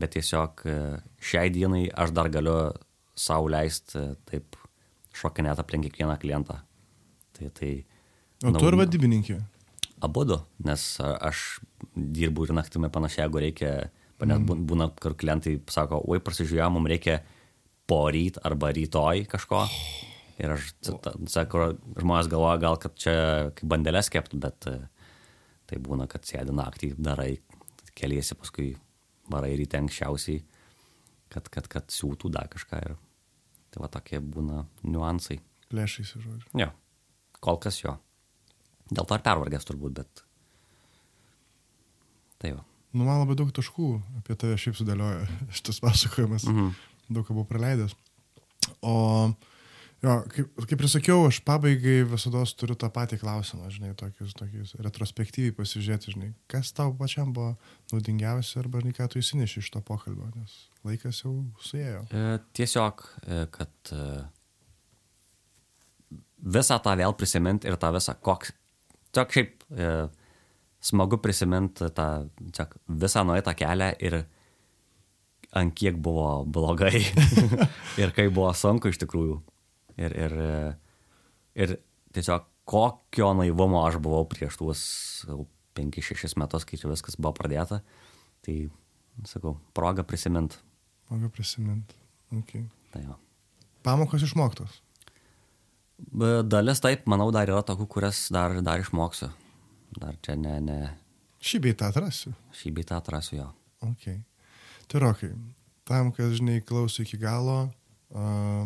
bet 0.00 0.14
tiesiog 0.16 0.64
e, 0.66 0.76
šiai 1.22 1.52
dienai 1.54 1.86
aš 1.88 2.12
dar 2.16 2.30
galiu 2.32 2.56
savo 3.14 3.48
leisti 3.52 3.98
e, 4.00 4.06
taip 4.26 4.58
šokinėti 5.14 5.62
aplink 5.64 5.88
kiekvieną 5.88 6.16
klientą. 6.22 6.60
Tai, 7.34 7.50
tai, 7.56 7.72
o 8.44 8.54
tu 8.54 8.68
ar 8.68 8.78
vadybininkė? 8.78 9.40
Abu 10.04 10.24
du, 10.28 10.38
nes 10.66 10.86
aš 11.00 11.44
dirbu 11.94 12.48
ir 12.48 12.54
naktimi 12.56 12.90
panašiai, 12.92 13.24
jeigu 13.24 13.42
reikia, 13.42 13.74
nes 14.20 14.40
mm. 14.40 14.64
būna, 14.68 14.90
kur 15.00 15.14
klientai 15.18 15.56
sako, 15.70 16.02
oi, 16.10 16.20
prasižiūrėjau, 16.24 16.72
mums 16.74 16.90
reikia 16.92 17.20
poryt 17.90 18.40
arba 18.44 18.72
rytoj 18.74 19.24
kažko. 19.30 19.64
Ir 20.42 20.56
aš, 20.56 20.72
sakau, 21.30 21.70
žmonės 21.94 22.28
galvoja 22.30 22.58
gal, 22.62 22.78
kad 22.82 22.96
čia 22.98 23.14
kaip 23.54 23.68
bandelės 23.70 24.10
kept, 24.10 24.34
bet 24.42 24.66
uh, 24.66 24.82
Tai 25.68 25.80
būna, 25.80 26.06
kad 26.10 26.26
sėdi 26.28 26.52
naktį, 26.54 26.92
darai, 27.00 27.32
keliesi, 27.96 28.36
paskui 28.36 28.74
varai 29.32 29.54
ryte 29.56 29.78
anksčiausiai, 29.80 30.42
kad, 31.32 31.48
kad, 31.52 31.68
kad 31.72 31.94
siūtų 31.94 32.30
dar 32.34 32.50
kažką. 32.52 32.80
Ir 32.84 32.96
tai 33.74 33.82
va 33.82 33.90
tokie 33.90 34.20
būna 34.22 34.62
niuansai. 34.86 35.40
Plėšais, 35.72 36.12
žodžiu. 36.14 36.50
Jo, 36.60 36.68
kol 37.42 37.58
kas 37.62 37.80
jo. 37.82 37.96
Dėl 38.92 39.08
to 39.08 39.18
ir 39.18 39.24
pervargęs 39.24 39.66
turbūt, 39.66 39.96
bet... 39.98 40.22
Tai 42.38 42.52
va. 42.54 42.62
Nu, 42.94 43.02
man 43.02 43.18
labai 43.24 43.34
daug 43.38 43.50
taškų 43.54 43.88
apie 44.20 44.36
tave 44.38 44.58
šiaip 44.60 44.78
sudėlioja 44.78 45.24
šitas 45.56 45.82
pasakojimas. 45.82 46.46
Mhm. 46.46 46.70
Daug 47.10 47.26
ką 47.26 47.34
buvau 47.34 47.48
praleidęs. 47.48 47.96
O, 48.84 48.94
jo, 50.04 50.14
kaip, 50.30 50.62
kaip 50.70 50.84
ir 50.84 50.90
sakiau, 50.92 51.24
aš 51.26 51.40
pabaigai 51.44 51.96
visada 52.08 52.44
turiu 52.60 52.76
tą 52.78 52.88
patį 52.94 53.18
klausimą, 53.24 53.72
žinai, 53.74 53.90
tokius, 53.98 54.36
tokius 54.38 54.76
retrospektyviai 54.86 55.56
pasižiūrėti, 55.56 56.14
žinai, 56.14 56.30
kas 56.48 56.70
tau 56.76 56.94
pačiam 56.96 57.34
buvo 57.34 57.56
naudingiausia 57.92 58.62
arba, 58.62 58.84
žinai, 58.84 58.94
ką 58.96 59.10
tu 59.10 59.20
įsineši 59.20 59.60
iš 59.64 59.74
to 59.74 59.82
pokalbio, 59.84 60.30
nes 60.38 60.54
laikas 60.84 61.22
jau 61.24 61.34
suėjo. 61.64 62.04
E, 62.12 62.24
tiesiog, 62.56 63.04
e, 63.24 63.40
kad 63.54 63.92
e, 63.94 64.04
visą 66.56 66.78
tą 66.84 66.94
vėl 67.00 67.16
prisiminti 67.18 67.70
ir 67.70 67.78
tą 67.80 67.90
visą, 67.94 68.16
koks, 68.24 68.52
tiesiog 69.10 69.34
šiaip 69.36 69.66
e, 69.72 69.90
smagu 70.84 71.18
prisiminti 71.24 71.88
tą 71.96 72.08
tiesiog, 72.40 72.76
visą 73.04 73.24
nueitą 73.26 73.56
kelią 73.56 73.90
ir 74.04 74.20
ant 75.54 75.74
kiek 75.78 75.96
buvo 76.02 76.44
blogai 76.44 77.00
ir 78.02 78.14
kaip 78.14 78.34
buvo 78.34 78.50
sunku 78.58 78.90
iš 78.90 79.00
tikrųjų. 79.04 79.38
Ir, 80.02 80.14
ir, 80.18 80.32
ir 81.54 81.76
tiesiog 82.16 82.48
kokio 82.66 83.30
naivumo 83.38 83.84
aš 83.86 84.00
buvau 84.02 84.24
prieš 84.26 84.58
tuos 84.58 84.80
5-6 85.78 86.34
metus, 86.40 86.66
kai 86.66 86.78
čia 86.80 86.90
viskas 86.90 87.18
buvo 87.18 87.34
pradėta. 87.38 87.80
Tai, 88.44 88.56
sakau, 89.28 89.56
proga 89.76 90.04
prisimint. 90.06 90.58
Proga 91.08 91.28
prisimint. 91.32 91.94
Okay. 92.40 92.64
Tai 92.92 93.04
jo. 93.04 93.16
Pamokos 93.84 94.24
išmoktos. 94.24 94.80
Dalis 96.50 96.82
taip, 96.82 97.04
manau, 97.10 97.28
dar 97.34 97.48
yra 97.50 97.62
tokių, 97.66 97.86
kurias 97.90 98.26
dar, 98.34 98.56
dar 98.64 98.82
išmoksiu. 98.82 99.30
Dar 100.00 100.16
čia 100.24 100.34
ne, 100.38 100.56
ne. 100.64 100.78
Šį 101.44 101.60
beitą 101.68 101.90
atrasiu. 101.92 102.32
Šį 102.56 102.72
beitą 102.78 102.98
atrasiu 102.98 103.38
jo. 103.38 103.50
Okay. 103.92 104.22
Tai 104.90 105.04
rokai, 105.04 105.30
tam, 105.88 106.10
kad, 106.16 106.32
žinai, 106.34 106.58
klauso 106.66 107.04
iki 107.04 107.18
galo, 107.20 107.66
uh, 108.16 108.64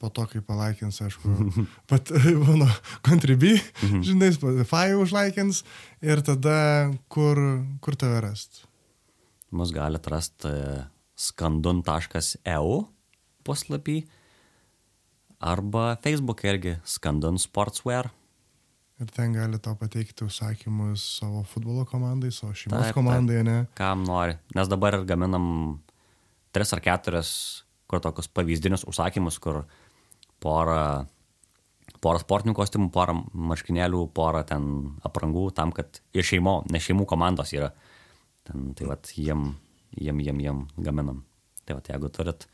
po 0.00 0.10
to, 0.12 0.26
kai 0.30 0.42
palaikins, 0.44 1.00
aišku, 1.02 1.32
pat 1.90 2.12
mano 2.44 2.68
contribui, 3.06 3.56
mhm. 3.82 4.04
žinai, 4.06 4.30
Spotify 4.36 4.96
užlaikins 4.96 5.64
ir 6.04 6.22
tada 6.24 6.58
kur, 7.12 7.40
kur 7.84 7.98
tave 7.98 8.20
rast? 8.24 8.64
Mus 9.56 9.72
gali 9.74 9.98
atrasti 9.98 10.52
skandun.eu 11.16 12.76
puslapį 13.46 13.96
arba 15.40 15.96
Facebook 16.04 16.44
irgi 16.44 16.76
skandun 16.84 17.40
sportswear. 17.40 18.10
Ir 18.96 19.10
ten 19.12 19.34
gali 19.36 19.58
tau 19.60 19.76
pateikti 19.76 20.24
užsakymus 20.24 21.02
savo 21.18 21.42
futbolo 21.44 21.84
komandai, 21.88 22.30
savo 22.32 22.54
šeimos 22.56 22.86
taip, 22.86 22.96
komandai, 22.96 23.42
taip. 23.42 23.48
ne? 23.48 23.56
Kam 23.76 24.06
nori. 24.08 24.38
Nes 24.56 24.70
dabar 24.72 24.96
ir 24.96 25.04
gaminam 25.08 25.48
tris 26.56 26.72
ar 26.72 26.80
keturias, 26.80 27.32
kur 27.84 28.00
tokius 28.00 28.30
pavyzdinius 28.32 28.86
užsakymus, 28.88 29.36
kur 29.44 29.66
porą, 30.40 31.04
porą 32.00 32.22
sportinių 32.22 32.56
kostiumų, 32.56 32.88
porą 32.94 33.18
marškinėlių, 33.52 34.00
porą 34.16 34.40
ten 34.48 34.70
aprangų, 35.04 35.50
tam, 35.58 35.76
kad 35.76 36.00
ir 36.16 36.24
šeimo, 36.24 36.62
ne 36.72 36.80
šeimų 36.80 37.04
komandos 37.10 37.52
yra. 37.52 37.74
Ten, 38.48 38.70
tai 38.78 38.88
vad, 38.88 39.12
jiem, 39.12 39.50
jiem, 40.00 40.20
jiem, 40.24 40.42
jiem 40.44 40.62
gaminam. 40.76 41.24
Tai 41.64 41.78
vad, 41.78 41.88
jeigu 41.90 42.10
turit 42.14 42.46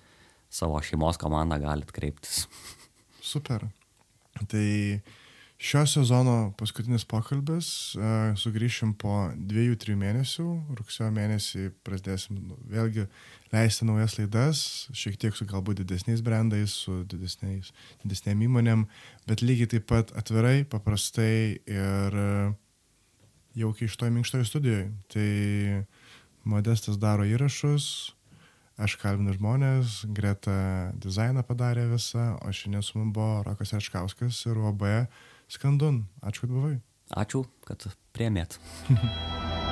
savo 0.53 0.81
šeimos 0.85 1.21
komandą, 1.21 1.61
galit 1.63 1.93
kreiptis. 1.95 2.47
Super. 3.33 3.69
Tai 4.49 4.69
Šio 5.63 5.85
sezono 5.87 6.51
paskutinis 6.59 7.05
pokalbis, 7.07 7.67
e, 7.95 8.07
sugrįšim 8.35 8.97
po 8.99 9.29
dviejų, 9.31 9.77
trijų 9.79 9.99
mėnesių, 10.01 10.47
rugsėjo 10.75 11.13
mėnesį 11.15 11.69
prasidėsim 11.87 12.41
vėlgi 12.67 13.05
leisti 13.53 13.87
naujas 13.87 14.17
laidas, 14.19 14.63
šiek 14.91 15.21
tiek 15.23 15.39
su 15.39 15.47
galbūt 15.47 15.85
didesniais 15.85 16.25
brandais, 16.27 16.75
su 16.83 17.05
didesniais, 17.07 17.71
didesnėm 18.03 18.43
įmonėm, 18.49 18.83
bet 19.31 19.47
lygiai 19.47 19.71
taip 19.77 19.87
pat 19.93 20.11
atvirai, 20.19 20.65
paprastai 20.67 21.63
ir 21.63 22.19
jaukiai 23.63 23.87
iš 23.87 24.01
to 24.03 24.11
minkštojo 24.11 24.51
studijoje. 24.51 24.91
Tai 25.15 25.29
Modestas 26.45 26.99
daro 26.99 27.23
įrašus, 27.29 27.85
aš 28.83 28.97
kalbinu 28.99 29.35
žmonės, 29.37 30.03
Greta 30.11 30.91
dizainą 30.99 31.45
padarė 31.47 31.87
visą, 31.93 32.33
o 32.43 32.51
šiandien 32.51 32.83
su 32.83 32.99
mumis 32.99 33.15
buvo 33.15 33.43
Rokas 33.47 33.77
Ečkauskas 33.79 34.43
ir 34.51 34.59
OB 34.73 34.83
Skandun, 35.53 36.07
ačiū, 36.23 36.47
kad 36.47 36.57
buvai. 36.57 36.75
Ačiū, 37.15 37.45
kad 37.69 37.87
priemėt. 38.17 38.59